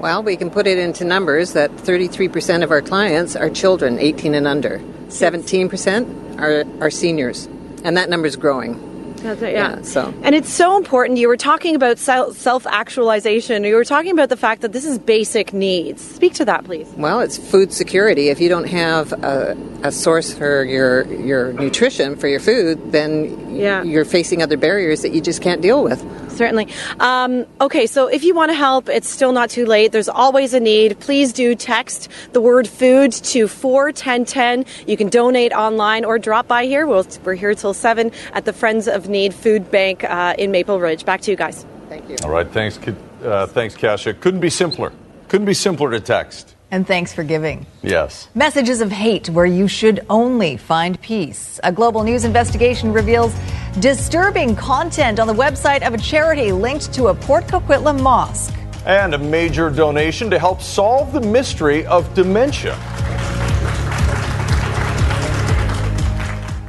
Well, 0.00 0.22
we 0.22 0.36
can 0.36 0.50
put 0.50 0.66
it 0.66 0.78
into 0.78 1.04
numbers 1.04 1.52
that 1.52 1.70
33% 1.70 2.64
of 2.64 2.70
our 2.70 2.82
clients 2.82 3.36
are 3.36 3.50
children 3.50 3.98
18 3.98 4.34
and 4.34 4.46
under, 4.46 4.78
17% 5.08 6.40
are, 6.40 6.64
are 6.82 6.90
seniors, 6.90 7.46
and 7.84 7.96
that 7.96 8.08
number 8.08 8.26
is 8.26 8.36
growing. 8.36 8.89
That's 9.22 9.42
it, 9.42 9.52
yeah. 9.52 9.76
yeah. 9.76 9.82
So, 9.82 10.14
and 10.22 10.34
it's 10.34 10.52
so 10.52 10.76
important. 10.76 11.18
You 11.18 11.28
were 11.28 11.36
talking 11.36 11.74
about 11.74 11.98
self 11.98 12.66
actualization. 12.66 13.64
You 13.64 13.74
were 13.74 13.84
talking 13.84 14.12
about 14.12 14.28
the 14.28 14.36
fact 14.36 14.62
that 14.62 14.72
this 14.72 14.84
is 14.84 14.98
basic 14.98 15.52
needs. 15.52 16.02
Speak 16.02 16.34
to 16.34 16.44
that, 16.46 16.64
please. 16.64 16.88
Well, 16.96 17.20
it's 17.20 17.36
food 17.36 17.72
security. 17.72 18.28
If 18.28 18.40
you 18.40 18.48
don't 18.48 18.68
have 18.68 19.12
a, 19.12 19.56
a 19.82 19.92
source 19.92 20.32
for 20.32 20.64
your 20.64 21.06
your 21.12 21.52
nutrition 21.52 22.16
for 22.16 22.28
your 22.28 22.40
food, 22.40 22.92
then 22.92 23.54
yeah. 23.54 23.82
you're 23.82 24.04
facing 24.04 24.42
other 24.42 24.56
barriers 24.56 25.02
that 25.02 25.12
you 25.12 25.20
just 25.20 25.42
can't 25.42 25.60
deal 25.60 25.84
with. 25.84 26.00
Certainly. 26.30 26.68
Um, 27.00 27.44
okay, 27.60 27.86
so 27.86 28.06
if 28.06 28.24
you 28.24 28.34
want 28.34 28.50
to 28.50 28.54
help, 28.54 28.88
it's 28.88 29.10
still 29.10 29.32
not 29.32 29.50
too 29.50 29.66
late. 29.66 29.92
There's 29.92 30.08
always 30.08 30.54
a 30.54 30.60
need. 30.60 30.98
Please 31.00 31.32
do 31.32 31.54
text 31.54 32.08
the 32.32 32.40
word 32.40 32.66
food 32.66 33.12
to 33.12 33.48
41010. 33.48 34.64
You 34.86 34.96
can 34.96 35.08
donate 35.08 35.52
online 35.52 36.04
or 36.04 36.18
drop 36.18 36.48
by 36.48 36.64
here. 36.64 36.86
we 36.86 36.94
we 36.94 37.32
are 37.32 37.34
here 37.34 37.54
till 37.54 37.74
7 37.74 38.10
at 38.32 38.44
the 38.44 38.52
Friends 38.52 38.88
of 38.88 39.08
Need 39.10 39.34
Food 39.34 39.70
Bank 39.70 40.04
uh, 40.04 40.34
in 40.38 40.50
Maple 40.50 40.80
Ridge. 40.80 41.04
Back 41.04 41.20
to 41.22 41.30
you 41.30 41.36
guys. 41.36 41.66
Thank 41.88 42.08
you. 42.08 42.16
All 42.24 42.30
right, 42.30 42.48
thanks, 42.48 42.78
uh, 43.22 43.46
thanks, 43.46 43.76
Kasha. 43.76 44.14
Couldn't 44.14 44.40
be 44.40 44.50
simpler. 44.50 44.92
Couldn't 45.28 45.46
be 45.46 45.54
simpler 45.54 45.90
to 45.90 46.00
text. 46.00 46.54
And 46.72 46.86
thanks 46.86 47.12
for 47.12 47.24
giving. 47.24 47.66
Yes. 47.82 48.28
Messages 48.34 48.80
of 48.80 48.92
hate 48.92 49.28
where 49.28 49.46
you 49.46 49.66
should 49.66 50.06
only 50.08 50.56
find 50.56 51.00
peace. 51.00 51.58
A 51.64 51.72
global 51.72 52.04
news 52.04 52.24
investigation 52.24 52.92
reveals 52.92 53.34
disturbing 53.80 54.54
content 54.54 55.18
on 55.18 55.26
the 55.26 55.34
website 55.34 55.84
of 55.84 55.94
a 55.94 55.98
charity 55.98 56.52
linked 56.52 56.92
to 56.94 57.08
a 57.08 57.14
Port 57.14 57.46
Coquitlam 57.46 58.00
mosque. 58.00 58.54
And 58.86 59.14
a 59.14 59.18
major 59.18 59.68
donation 59.68 60.30
to 60.30 60.38
help 60.38 60.62
solve 60.62 61.12
the 61.12 61.20
mystery 61.20 61.84
of 61.86 62.12
dementia. 62.14 62.76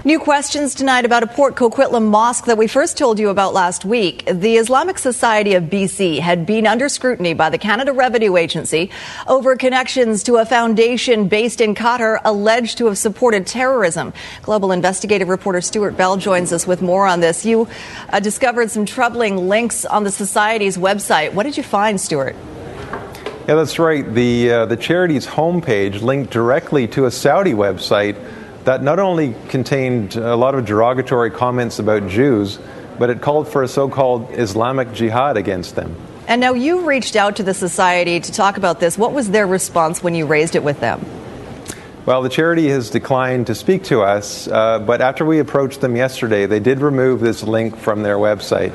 New 0.04 0.18
questions 0.18 0.74
tonight 0.74 1.06
about 1.06 1.22
a 1.22 1.28
Port 1.28 1.54
Coquitlam 1.54 2.08
mosque 2.08 2.46
that 2.46 2.58
we 2.58 2.66
first 2.66 2.98
told 2.98 3.20
you 3.20 3.30
about 3.30 3.54
last 3.54 3.86
week. 3.86 4.26
The 4.26 4.58
Islamic 4.58 4.98
Society 4.98 5.54
of 5.54 5.66
BC 5.66 6.18
had 6.18 6.48
been 6.48 6.66
under 6.66 6.90
scrutiny 6.90 7.36
by 7.36 7.52
the 7.52 7.60
Canada 7.60 7.94
Revenue 7.94 8.36
Agency 8.36 8.90
over 9.28 9.56
connections 9.56 10.24
to 10.24 10.38
a 10.38 10.46
foundation 10.46 11.28
based 11.28 11.62
in 11.62 11.76
Qatar 11.76 12.20
alleged 12.26 12.80
to 12.80 12.88
have 12.88 12.98
supported 12.98 13.46
terrorism. 13.46 14.12
Global 14.42 14.72
investigative 14.72 15.30
reporter 15.30 15.62
Stewart 15.62 15.96
Bell 15.96 16.18
joins 16.18 16.52
us 16.52 16.66
with 16.66 16.82
more 16.82 17.06
on 17.06 17.20
this. 17.20 17.46
You 17.46 17.68
uh, 18.10 18.20
discovered 18.20 18.72
some 18.72 18.88
troubling 18.88 19.50
links 19.50 19.86
on 19.86 20.04
the 20.04 20.12
Society's 20.12 20.80
website. 20.80 21.34
What 21.34 21.44
did 21.44 21.58
you 21.58 21.64
find, 21.64 22.02
Stewart? 22.02 22.36
Yeah, 23.48 23.54
that's 23.54 23.78
right. 23.78 24.12
The, 24.12 24.52
uh, 24.52 24.66
the 24.66 24.78
charity's 24.78 25.28
homepage 25.28 26.02
linked 26.02 26.34
directly 26.34 26.88
to 26.88 27.06
a 27.06 27.12
Saudi 27.12 27.54
website 27.54 28.18
that 28.66 28.84
not 28.84 29.00
only 29.00 29.36
contained 29.50 30.16
a 30.16 30.36
lot 30.36 30.56
of 30.56 30.66
derogatory 30.66 31.32
comments 31.32 31.80
about 31.80 32.08
Jews, 32.08 32.60
but 33.00 33.10
it 33.10 33.22
called 33.22 33.48
for 33.48 33.64
a 33.64 33.68
so 33.68 33.90
called 33.90 34.30
Islamic 34.32 34.94
jihad 34.94 35.38
against 35.38 35.76
them. 35.76 35.96
And 36.28 36.40
now 36.40 36.54
you 36.54 36.86
reached 36.86 37.16
out 37.16 37.38
to 37.38 37.44
the 37.44 37.54
society 37.54 38.20
to 38.20 38.32
talk 38.32 38.58
about 38.58 38.80
this. 38.80 38.98
What 38.98 39.12
was 39.12 39.32
their 39.32 39.48
response 39.48 40.04
when 40.04 40.16
you 40.16 40.26
raised 40.26 40.56
it 40.56 40.64
with 40.64 40.80
them? 40.80 41.04
Well, 42.06 42.22
the 42.22 42.30
charity 42.30 42.70
has 42.70 42.90
declined 42.90 43.48
to 43.48 43.56
speak 43.56 43.84
to 43.86 44.02
us, 44.02 44.48
uh, 44.48 44.80
but 44.80 45.02
after 45.02 45.24
we 45.24 45.40
approached 45.40 45.82
them 45.82 45.96
yesterday, 45.96 46.46
they 46.48 46.60
did 46.60 46.80
remove 46.80 47.20
this 47.20 47.44
link 47.44 47.78
from 47.78 48.02
their 48.02 48.18
website. 48.18 48.74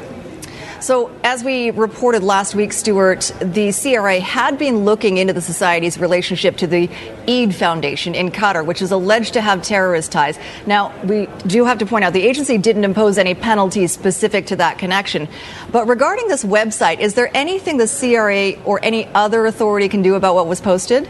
So, 0.80 1.10
as 1.24 1.42
we 1.42 1.70
reported 1.70 2.22
last 2.22 2.54
week, 2.54 2.72
Stewart, 2.72 3.32
the 3.40 3.72
CRA 3.72 4.20
had 4.20 4.58
been 4.58 4.84
looking 4.84 5.16
into 5.16 5.32
the 5.32 5.40
Society's 5.40 5.98
relationship 5.98 6.58
to 6.58 6.66
the 6.66 6.90
Eid 7.26 7.54
Foundation 7.54 8.14
in 8.14 8.30
Qatar, 8.30 8.64
which 8.64 8.82
is 8.82 8.90
alleged 8.90 9.32
to 9.34 9.40
have 9.40 9.62
terrorist 9.62 10.12
ties. 10.12 10.38
Now, 10.66 10.92
we 11.02 11.28
do 11.46 11.64
have 11.64 11.78
to 11.78 11.86
point 11.86 12.04
out 12.04 12.12
the 12.12 12.22
agency 12.22 12.58
didn't 12.58 12.84
impose 12.84 13.16
any 13.16 13.34
penalties 13.34 13.92
specific 13.92 14.46
to 14.46 14.56
that 14.56 14.78
connection. 14.78 15.28
But 15.72 15.88
regarding 15.88 16.28
this 16.28 16.44
website, 16.44 17.00
is 17.00 17.14
there 17.14 17.30
anything 17.34 17.78
the 17.78 17.88
CRA 17.88 18.62
or 18.64 18.78
any 18.82 19.06
other 19.14 19.46
authority 19.46 19.88
can 19.88 20.02
do 20.02 20.14
about 20.14 20.34
what 20.34 20.46
was 20.46 20.60
posted? 20.60 21.08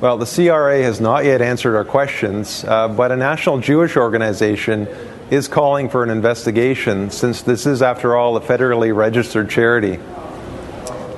Well, 0.00 0.16
the 0.16 0.26
CRA 0.26 0.82
has 0.82 1.00
not 1.00 1.24
yet 1.24 1.42
answered 1.42 1.76
our 1.76 1.84
questions, 1.84 2.64
uh, 2.64 2.88
but 2.88 3.10
a 3.10 3.16
national 3.16 3.58
Jewish 3.58 3.96
organization 3.96 4.86
is 5.30 5.48
calling 5.48 5.88
for 5.88 6.02
an 6.02 6.10
investigation 6.10 7.10
since 7.10 7.42
this 7.42 7.66
is, 7.66 7.82
after 7.82 8.16
all, 8.16 8.36
a 8.36 8.40
federally 8.40 8.94
registered 8.94 9.50
charity. 9.50 9.98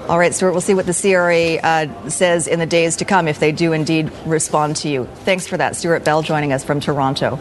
All 0.09 0.19
right, 0.19 0.35
Stewart, 0.35 0.53
we'll 0.53 0.61
see 0.61 0.75
what 0.75 0.87
the 0.87 0.93
CRA 0.93 1.55
uh, 1.63 2.09
says 2.09 2.49
in 2.49 2.59
the 2.59 2.67
days 2.67 2.97
to 2.97 3.05
come 3.05 3.29
if 3.29 3.39
they 3.39 3.53
do 3.53 3.73
indeed 3.73 4.11
respond 4.27 4.75
to 4.77 4.89
you. 4.89 5.05
Thanks 5.25 5.47
for 5.47 5.57
that. 5.57 5.77
Stewart 5.77 6.03
Bell 6.03 6.23
joining 6.23 6.53
us 6.53 6.65
from 6.65 6.81
Toronto. 6.81 7.39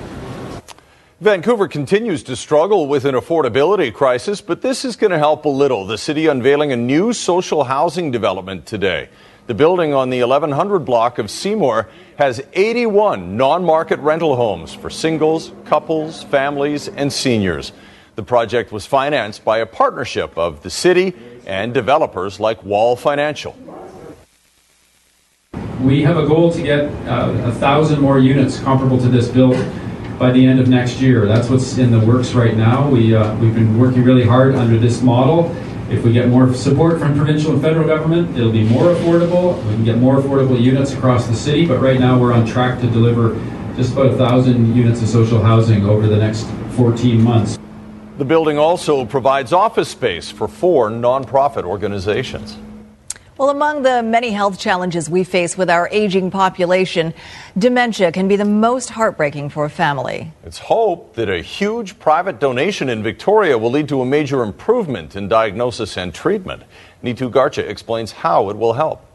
Vancouver 1.19 1.67
continues 1.67 2.23
to 2.23 2.35
struggle 2.35 2.87
with 2.87 3.05
an 3.05 3.15
affordability 3.15 3.91
crisis, 3.91 4.39
but 4.39 4.61
this 4.61 4.85
is 4.85 4.95
going 4.95 5.11
to 5.11 5.17
help 5.17 5.45
a 5.45 5.49
little. 5.49 5.87
The 5.87 5.97
city 5.97 6.27
unveiling 6.27 6.71
a 6.71 6.77
new 6.77 7.11
social 7.11 7.63
housing 7.63 8.11
development 8.11 8.67
today. 8.67 9.09
The 9.49 9.55
building 9.55 9.95
on 9.95 10.11
the 10.11 10.19
1100 10.19 10.81
block 10.81 11.17
of 11.17 11.31
Seymour 11.31 11.89
has 12.19 12.39
81 12.53 13.35
non 13.35 13.65
market 13.65 13.99
rental 13.99 14.35
homes 14.35 14.75
for 14.75 14.91
singles, 14.91 15.51
couples, 15.65 16.21
families, 16.21 16.87
and 16.87 17.11
seniors. 17.11 17.71
The 18.13 18.21
project 18.21 18.71
was 18.71 18.85
financed 18.85 19.43
by 19.43 19.57
a 19.57 19.65
partnership 19.65 20.37
of 20.37 20.61
the 20.61 20.69
city 20.69 21.15
and 21.47 21.73
developers 21.73 22.39
like 22.39 22.63
Wall 22.63 22.95
Financial. 22.95 23.57
We 25.81 26.03
have 26.03 26.17
a 26.17 26.27
goal 26.27 26.53
to 26.53 26.61
get 26.61 26.83
uh, 27.07 27.31
a 27.45 27.51
thousand 27.53 28.01
more 28.01 28.19
units 28.19 28.59
comparable 28.59 28.99
to 28.99 29.07
this 29.07 29.29
built 29.29 29.57
by 30.19 30.31
the 30.31 30.45
end 30.45 30.59
of 30.59 30.67
next 30.67 31.01
year. 31.01 31.25
That's 31.25 31.49
what's 31.49 31.79
in 31.79 31.89
the 31.89 32.01
works 32.01 32.33
right 32.33 32.55
now. 32.55 32.87
We, 32.87 33.15
uh, 33.15 33.35
we've 33.39 33.55
been 33.55 33.79
working 33.79 34.03
really 34.03 34.25
hard 34.25 34.53
under 34.53 34.77
this 34.77 35.01
model 35.01 35.55
if 35.91 36.03
we 36.03 36.13
get 36.13 36.27
more 36.27 36.53
support 36.53 36.99
from 36.99 37.15
provincial 37.15 37.51
and 37.51 37.61
federal 37.61 37.87
government, 37.87 38.37
it'll 38.37 38.51
be 38.51 38.63
more 38.63 38.93
affordable. 38.93 39.57
We 39.65 39.73
can 39.73 39.83
get 39.83 39.97
more 39.97 40.17
affordable 40.17 40.61
units 40.61 40.93
across 40.93 41.27
the 41.27 41.35
city, 41.35 41.65
but 41.65 41.79
right 41.79 41.99
now 41.99 42.19
we're 42.19 42.31
on 42.31 42.45
track 42.45 42.79
to 42.81 42.87
deliver 42.87 43.33
just 43.75 43.93
about 43.93 44.09
1,000 44.09 44.75
units 44.75 45.01
of 45.01 45.07
social 45.09 45.41
housing 45.41 45.85
over 45.85 46.05
the 46.05 46.17
next 46.17 46.47
14 46.75 47.21
months. 47.21 47.57
The 48.17 48.25
building 48.25 48.57
also 48.57 49.05
provides 49.05 49.53
office 49.53 49.89
space 49.89 50.29
for 50.29 50.47
four 50.47 50.89
nonprofit 50.89 51.63
organizations. 51.63 52.57
Well, 53.39 53.51
among 53.51 53.83
the 53.83 54.03
many 54.03 54.31
health 54.31 54.59
challenges 54.59 55.09
we 55.09 55.23
face 55.23 55.57
with 55.57 55.69
our 55.69 55.87
aging 55.93 56.29
population, 56.29 57.13
dementia 57.57 58.11
can 58.11 58.27
be 58.27 58.35
the 58.35 58.43
most 58.43 58.89
heartbreaking 58.89 59.47
for 59.51 59.63
a 59.63 59.69
family. 59.69 60.33
It's 60.43 60.57
hoped 60.57 61.15
that 61.15 61.29
a 61.29 61.41
huge 61.41 61.97
private 61.99 62.41
donation 62.41 62.89
in 62.89 63.01
Victoria 63.01 63.57
will 63.57 63.71
lead 63.71 63.87
to 63.87 64.01
a 64.01 64.05
major 64.05 64.43
improvement 64.43 65.15
in 65.15 65.29
diagnosis 65.29 65.95
and 65.95 66.13
treatment. 66.13 66.63
Neetu 67.01 67.31
Garcha 67.31 67.63
explains 67.65 68.11
how 68.11 68.49
it 68.49 68.57
will 68.57 68.73
help. 68.73 69.05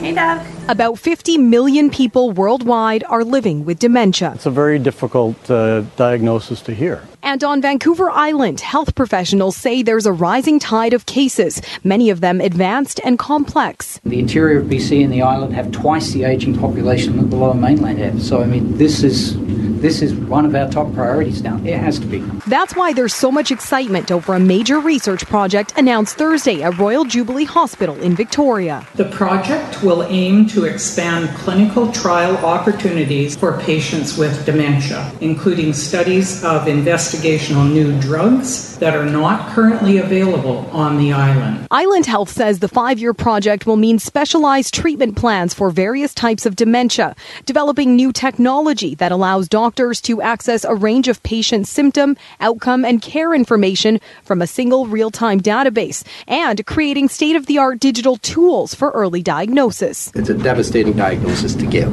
Hey, 0.00 0.12
Doug. 0.12 0.44
About 0.68 0.98
50 0.98 1.38
million 1.38 1.88
people 1.88 2.32
worldwide 2.32 3.04
are 3.04 3.24
living 3.24 3.64
with 3.64 3.78
dementia. 3.78 4.32
It's 4.34 4.44
a 4.44 4.50
very 4.50 4.78
difficult 4.78 5.50
uh, 5.50 5.80
diagnosis 5.96 6.60
to 6.62 6.74
hear. 6.74 7.02
And 7.22 7.42
on 7.44 7.60
Vancouver 7.60 8.10
Island, 8.10 8.60
health 8.60 8.94
professionals 8.94 9.56
say 9.56 9.82
there's 9.82 10.06
a 10.06 10.12
rising 10.12 10.58
tide 10.58 10.92
of 10.92 11.06
cases, 11.06 11.60
many 11.84 12.10
of 12.10 12.20
them 12.20 12.40
advanced 12.40 13.00
and 13.04 13.18
complex. 13.18 14.00
The 14.04 14.18
interior 14.18 14.60
of 14.60 14.66
BC 14.66 15.02
and 15.02 15.12
the 15.12 15.22
island 15.22 15.54
have 15.54 15.70
twice 15.72 16.12
the 16.12 16.24
aging 16.24 16.58
population 16.58 17.16
that 17.16 17.30
the 17.30 17.36
lower 17.36 17.54
mainland 17.54 17.98
have. 17.98 18.22
So, 18.22 18.42
I 18.42 18.46
mean, 18.46 18.78
this 18.78 19.02
is 19.02 19.36
this 19.80 20.02
is 20.02 20.12
one 20.12 20.44
of 20.44 20.54
our 20.56 20.68
top 20.68 20.92
priorities 20.92 21.42
now. 21.42 21.56
It 21.64 21.78
has 21.78 22.00
to 22.00 22.06
be. 22.06 22.18
That's 22.48 22.74
why 22.74 22.92
there's 22.92 23.14
so 23.14 23.30
much 23.30 23.52
excitement 23.52 24.10
over 24.10 24.34
a 24.34 24.40
major 24.40 24.80
research 24.80 25.24
project 25.26 25.72
announced 25.76 26.16
Thursday 26.16 26.62
at 26.62 26.76
Royal 26.78 27.04
Jubilee 27.04 27.44
Hospital 27.44 27.94
in 28.00 28.16
Victoria. 28.16 28.86
The 28.96 29.04
project 29.04 29.82
will 29.82 30.02
aim 30.04 30.48
to 30.48 30.64
expand 30.64 31.28
clinical 31.38 31.92
trial 31.92 32.36
opportunities 32.38 33.36
for 33.36 33.58
patients 33.60 34.18
with 34.18 34.44
dementia, 34.44 35.12
including 35.20 35.72
studies 35.72 36.42
of 36.42 36.66
investigational 37.14 37.70
new 37.72 37.98
drugs 38.00 38.76
that 38.78 38.94
are 38.94 39.06
not 39.06 39.48
currently 39.54 39.98
available 39.98 40.58
on 40.72 40.98
the 40.98 41.12
island. 41.12 41.66
Island 41.70 42.06
Health 42.06 42.30
says 42.30 42.58
the 42.58 42.68
five 42.68 42.98
year 42.98 43.14
project 43.14 43.66
will 43.66 43.76
mean 43.76 43.98
specialized 43.98 44.74
treatment 44.74 45.16
plans 45.16 45.54
for 45.54 45.70
various 45.70 46.14
types 46.14 46.46
of 46.46 46.56
dementia, 46.56 47.16
developing 47.46 47.96
new 47.96 48.12
technology 48.12 48.94
that 48.96 49.12
allows 49.12 49.48
doctors 49.48 49.68
doctors 49.68 50.00
to 50.00 50.22
access 50.22 50.64
a 50.64 50.74
range 50.74 51.08
of 51.08 51.22
patient 51.22 51.68
symptom, 51.68 52.16
outcome, 52.40 52.84
and 52.84 53.02
care 53.02 53.34
information 53.34 54.00
from 54.24 54.42
a 54.42 54.46
single 54.46 54.86
real 54.86 55.10
time 55.10 55.40
database, 55.40 56.04
and 56.26 56.64
creating 56.66 57.08
state 57.08 57.36
of 57.36 57.46
the 57.46 57.58
art 57.58 57.78
digital 57.78 58.16
tools 58.16 58.74
for 58.74 58.90
early 58.90 59.22
diagnosis. 59.22 60.10
It's 60.14 60.30
a 60.30 60.34
devastating 60.34 60.94
diagnosis 60.94 61.54
to 61.56 61.66
give, 61.66 61.92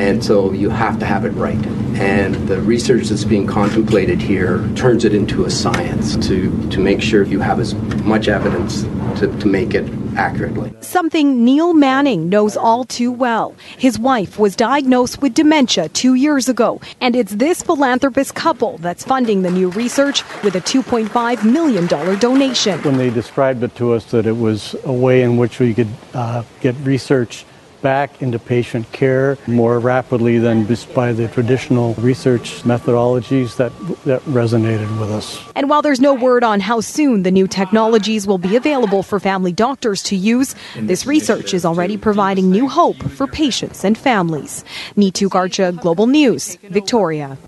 and 0.00 0.24
so 0.24 0.50
you 0.52 0.70
have 0.70 0.98
to 0.98 1.04
have 1.04 1.26
it 1.26 1.30
right. 1.32 1.66
And 1.96 2.34
the 2.48 2.58
research 2.62 3.08
that's 3.08 3.24
being 3.24 3.46
contemplated 3.46 4.18
here 4.20 4.66
turns 4.74 5.04
it 5.04 5.14
into 5.14 5.44
a 5.44 5.50
science 5.50 6.16
to, 6.28 6.70
to 6.70 6.80
make 6.80 7.02
sure 7.02 7.22
you 7.24 7.40
have 7.40 7.60
as 7.60 7.74
much 8.04 8.26
evidence 8.26 8.82
to, 9.20 9.30
to 9.40 9.46
make 9.46 9.74
it 9.74 9.86
accurately. 10.16 10.72
Something 10.80 11.44
Neil 11.44 11.74
Manning 11.74 12.30
knows 12.30 12.56
all 12.56 12.84
too 12.84 13.12
well. 13.12 13.54
His 13.76 13.98
wife 13.98 14.38
was 14.38 14.56
diagnosed 14.56 15.20
with 15.20 15.34
dementia 15.34 15.90
two 15.90 16.14
years 16.14 16.48
ago, 16.48 16.80
and 17.02 17.14
it's 17.14 17.32
this 17.32 17.62
philanthropist 17.62 18.34
couple 18.34 18.78
that's 18.78 19.04
funding 19.04 19.42
the 19.42 19.50
new 19.50 19.68
research 19.70 20.24
with 20.42 20.56
a 20.56 20.60
$2.5 20.60 21.44
million 21.44 21.86
donation. 21.86 22.80
When 22.80 22.96
they 22.96 23.10
described 23.10 23.62
it 23.62 23.74
to 23.76 23.92
us 23.92 24.06
that 24.12 24.26
it 24.26 24.36
was 24.36 24.74
a 24.84 24.92
way 24.92 25.22
in 25.22 25.36
which 25.36 25.60
we 25.60 25.74
could 25.74 25.88
uh, 26.14 26.42
get 26.60 26.74
research 26.76 27.44
back 27.82 28.22
into 28.22 28.38
patient 28.38 28.90
care 28.92 29.38
more 29.46 29.78
rapidly 29.78 30.38
than 30.38 30.66
just 30.66 30.92
by 30.94 31.12
the 31.12 31.28
traditional 31.28 31.94
research 31.94 32.62
methodologies 32.62 33.56
that, 33.56 33.72
that 34.04 34.20
resonated 34.22 34.88
with 35.00 35.10
us. 35.10 35.42
And 35.54 35.68
while 35.68 35.82
there's 35.82 36.00
no 36.00 36.14
word 36.14 36.44
on 36.44 36.60
how 36.60 36.80
soon 36.80 37.22
the 37.22 37.30
new 37.30 37.46
technologies 37.46 38.26
will 38.26 38.38
be 38.38 38.56
available 38.56 39.02
for 39.02 39.20
family 39.20 39.52
doctors 39.52 40.02
to 40.04 40.16
use, 40.16 40.54
this 40.76 41.06
research 41.06 41.54
is 41.54 41.64
already 41.64 41.96
providing 41.96 42.50
new 42.50 42.68
hope 42.68 43.02
for 43.10 43.26
patients 43.26 43.84
and 43.84 43.96
families. 43.96 44.64
Neetu 44.96 45.28
Garcha, 45.28 45.78
Global 45.80 46.06
News, 46.06 46.56
Victoria. 46.56 47.38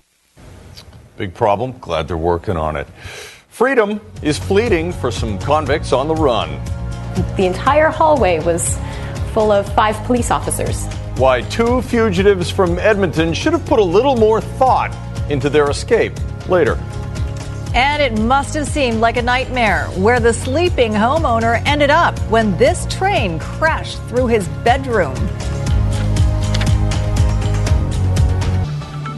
Big 1.17 1.33
problem. 1.33 1.77
Glad 1.79 2.07
they're 2.07 2.17
working 2.17 2.57
on 2.57 2.75
it. 2.75 2.87
Freedom 3.49 4.01
is 4.23 4.39
fleeting 4.39 4.91
for 4.91 5.11
some 5.11 5.37
convicts 5.37 5.93
on 5.93 6.07
the 6.07 6.15
run. 6.15 6.49
The 7.37 7.45
entire 7.45 7.89
hallway 7.89 8.39
was 8.39 8.75
full 9.33 9.51
of 9.51 9.71
five 9.73 9.95
police 10.05 10.31
officers. 10.31 10.85
Why 11.17 11.41
two 11.41 11.81
fugitives 11.81 12.49
from 12.49 12.79
Edmonton 12.79 13.33
should 13.33 13.53
have 13.53 13.65
put 13.65 13.79
a 13.79 13.83
little 13.83 14.15
more 14.15 14.41
thought 14.41 14.95
into 15.29 15.49
their 15.49 15.69
escape. 15.69 16.13
Later. 16.47 16.77
And 17.73 18.01
it 18.01 18.21
must 18.21 18.53
have 18.53 18.67
seemed 18.67 18.99
like 18.99 19.17
a 19.17 19.21
nightmare 19.21 19.85
where 19.95 20.19
the 20.19 20.33
sleeping 20.33 20.91
homeowner 20.91 21.61
ended 21.65 21.89
up 21.89 22.17
when 22.29 22.55
this 22.57 22.85
train 22.85 23.39
crashed 23.39 23.99
through 24.03 24.27
his 24.27 24.47
bedroom. 24.63 25.15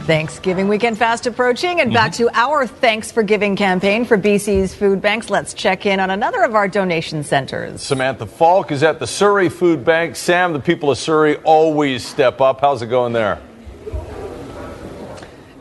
Thanksgiving 0.06 0.68
weekend 0.68 0.96
fast 0.96 1.26
approaching, 1.26 1.80
and 1.80 1.92
back 1.92 2.12
mm-hmm. 2.12 2.28
to 2.28 2.38
our 2.38 2.64
Thanks 2.64 3.10
for 3.10 3.24
Giving 3.24 3.56
campaign 3.56 4.04
for 4.04 4.16
BC's 4.16 4.72
food 4.72 5.02
banks. 5.02 5.30
Let's 5.30 5.52
check 5.52 5.84
in 5.84 5.98
on 5.98 6.10
another 6.10 6.44
of 6.44 6.54
our 6.54 6.68
donation 6.68 7.24
centers. 7.24 7.82
Samantha 7.82 8.24
Falk 8.24 8.70
is 8.70 8.84
at 8.84 9.00
the 9.00 9.06
Surrey 9.06 9.48
Food 9.48 9.84
Bank. 9.84 10.14
Sam, 10.14 10.52
the 10.52 10.60
people 10.60 10.92
of 10.92 10.98
Surrey 10.98 11.36
always 11.38 12.06
step 12.06 12.40
up. 12.40 12.60
How's 12.60 12.82
it 12.82 12.86
going 12.86 13.12
there? 13.12 13.40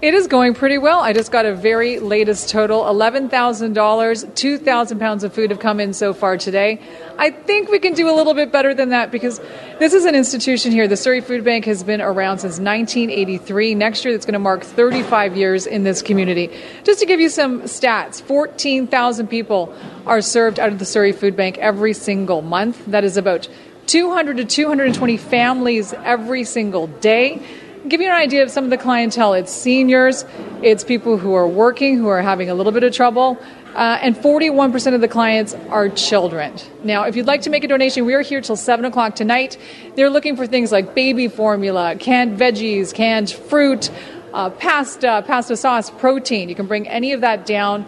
It 0.06 0.14
is 0.14 0.28
going 0.28 0.54
pretty 0.54 0.78
well. 0.78 1.00
I 1.00 1.14
just 1.14 1.32
got 1.32 1.48
a 1.48 1.56
very 1.56 1.98
latest 1.98 2.50
total 2.50 2.84
$11,000. 2.84 4.36
2,000 4.36 5.00
pounds 5.00 5.24
of 5.24 5.34
food 5.34 5.50
have 5.50 5.60
come 5.60 5.80
in 5.80 5.94
so 5.94 6.14
far 6.14 6.38
today. 6.38 6.80
I 7.18 7.32
think 7.32 7.72
we 7.72 7.80
can 7.80 7.96
do 7.96 8.08
a 8.08 8.14
little 8.14 8.36
bit 8.36 8.52
better 8.52 8.76
than 8.76 8.90
that 8.90 9.10
because 9.10 9.42
this 9.80 9.96
is 9.96 10.06
an 10.06 10.14
institution 10.14 10.72
here. 10.72 10.88
The 10.88 10.96
Surrey 10.96 11.22
Food 11.22 11.44
Bank 11.44 11.66
has 11.66 11.82
been 11.82 12.02
around 12.02 12.38
since 12.38 12.60
1983. 12.60 13.74
Next 13.74 14.06
year, 14.06 14.14
it's 14.14 14.28
going 14.28 14.34
to 14.34 14.40
mark 14.40 14.64
35 14.64 15.36
years 15.36 15.66
in 15.66 15.86
this 15.86 16.04
community. 16.04 16.52
Just 16.84 17.00
to 17.00 17.08
give 17.08 17.20
you 17.20 17.30
some 17.30 17.64
stats 17.64 18.22
14,000 18.22 19.26
people 19.26 19.74
are 20.06 20.22
served 20.22 20.60
out 20.60 20.72
of 20.72 20.78
the 20.78 20.86
Surrey 20.86 21.14
Food 21.14 21.36
Bank 21.36 21.58
every 21.58 21.94
single 21.94 22.44
month. 22.44 22.86
That 22.86 23.04
is 23.04 23.18
about 23.18 23.50
200 23.88 24.38
to 24.38 24.46
220 24.46 25.18
families 25.18 25.94
every 25.94 26.44
single 26.44 26.86
day. 26.86 27.42
Give 27.88 28.02
you 28.02 28.08
an 28.08 28.16
idea 28.16 28.44
of 28.44 28.52
some 28.52 28.64
of 28.64 28.70
the 28.70 28.78
clientele, 28.78 29.34
it's 29.34 29.52
seniors, 29.52 30.26
it's 30.62 30.84
people 30.84 31.18
who 31.18 31.34
are 31.34 31.48
working, 31.48 31.98
who 31.98 32.08
are 32.08 32.22
having 32.22 32.50
a 32.50 32.54
little 32.54 32.72
bit 32.72 32.84
of 32.84 32.94
trouble. 32.94 33.38
Uh, 33.76 34.00
and 34.02 34.16
41% 34.16 34.96
of 34.96 35.02
the 35.02 35.08
clients 35.08 35.54
are 35.70 35.90
children. 35.90 36.54
Now, 36.86 37.04
if 37.04 37.18
you'd 37.18 37.26
like 37.26 37.42
to 37.42 37.50
make 37.50 37.66
a 37.66 37.68
donation, 37.68 38.06
we 38.06 38.14
are 38.14 38.22
here 38.22 38.40
till 38.40 38.56
7 38.56 38.86
o'clock 38.86 39.16
tonight. 39.16 39.58
They're 39.96 40.10
looking 40.10 40.38
for 40.38 40.48
things 40.48 40.72
like 40.72 40.96
baby 40.96 41.28
formula, 41.28 41.98
canned 41.98 42.40
veggies, 42.40 42.94
canned 42.94 43.30
fruit, 43.30 43.92
uh, 44.34 44.50
pasta, 44.52 45.26
pasta 45.28 45.58
sauce, 45.58 45.90
protein. 45.90 46.48
You 46.48 46.56
can 46.56 46.68
bring 46.68 46.88
any 46.88 47.12
of 47.12 47.22
that 47.22 47.46
down. 47.46 47.86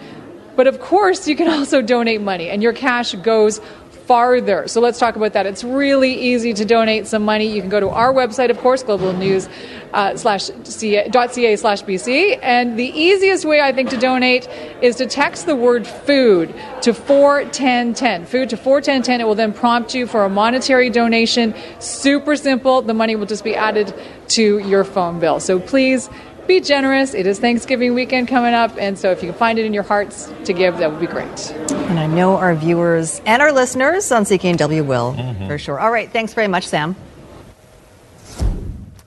But 0.58 0.68
of 0.68 0.82
course, 0.82 1.28
you 1.28 1.36
can 1.38 1.48
also 1.48 1.82
donate 1.82 2.20
money, 2.20 2.50
and 2.50 2.62
your 2.62 2.74
cash 2.74 3.14
goes 3.16 3.62
farther. 4.08 4.68
So 4.68 4.80
let's 4.80 4.98
talk 4.98 5.18
about 5.18 5.34
that. 5.34 5.46
It's 5.46 5.64
really 5.64 6.14
easy 6.14 6.54
to 6.54 6.66
donate 6.66 7.06
some 7.08 7.24
money. 7.24 7.46
You 7.46 7.62
can 7.62 7.70
go 7.70 7.82
to 7.82 7.90
our 7.90 8.14
website, 8.14 8.50
of 8.50 8.58
course, 8.60 8.82
global 8.82 9.12
news 9.14 9.50
uh, 9.94 10.16
slash 10.16 10.50
bc, 10.50 12.40
and 12.42 12.80
the 12.80 12.86
easiest 12.86 13.46
way 13.46 13.62
I 13.62 13.72
think 13.74 13.90
to 13.90 13.98
donate 13.98 14.48
is 14.82 14.96
to 14.98 15.06
text 15.06 15.46
the 15.46 15.56
word 15.56 15.86
food 15.86 16.56
to 16.82 16.94
41010. 16.94 18.26
Food 18.26 18.50
to 18.50 18.58
41010. 18.58 19.22
It 19.22 19.26
will 19.26 19.36
then 19.36 19.54
prompt 19.54 19.94
you 19.94 20.08
for 20.08 20.24
a 20.24 20.30
monetary 20.30 20.90
donation. 20.90 21.54
Super 21.80 22.36
simple. 22.36 22.82
The 22.82 22.94
money 22.94 23.16
will 23.16 23.26
just 23.26 23.44
be 23.44 23.56
added 23.56 23.94
to 24.30 24.60
your 24.60 24.84
phone 24.84 25.20
bill. 25.20 25.40
So 25.40 25.60
please 25.60 26.10
be 26.48 26.62
generous. 26.62 27.14
It 27.14 27.28
is 27.28 27.40
Thanksgiving 27.40 27.94
weekend 27.94 28.28
coming 28.28 28.54
up, 28.54 28.72
and 28.78 28.98
so 28.98 29.12
if 29.12 29.22
you 29.22 29.30
can 29.30 29.38
find 29.38 29.60
it 29.60 29.66
in 29.66 29.74
your 29.74 29.84
hearts 29.84 30.32
to 30.46 30.54
give, 30.54 30.78
that 30.78 30.90
would 30.90 31.00
be 31.00 31.08
great. 31.08 31.52
And 31.72 32.00
I 32.00 32.08
know 32.08 32.38
our 32.38 32.56
viewers 32.56 33.22
and 33.26 33.42
our 33.42 33.52
listeners 33.52 34.12
on 34.12 34.24
CKNW 34.24 34.86
will, 34.86 35.14
mm-hmm. 35.14 35.48
for 35.48 35.58
sure. 35.58 35.80
All 35.80 35.92
right, 35.92 36.12
thanks 36.12 36.34
very 36.34 36.48
much, 36.48 36.68
Sam. 36.68 36.96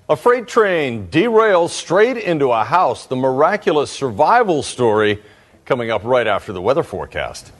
A 0.08 0.16
freight 0.16 0.48
train 0.48 1.08
derails 1.08 1.70
straight 1.70 2.16
into 2.16 2.50
a 2.50 2.64
house. 2.64 3.06
The 3.06 3.16
miraculous 3.16 3.90
survival 3.90 4.62
story 4.62 5.22
coming 5.64 5.90
up 5.90 6.02
right 6.04 6.26
after 6.26 6.52
the 6.52 6.60
weather 6.60 6.82
forecast. 6.82 7.52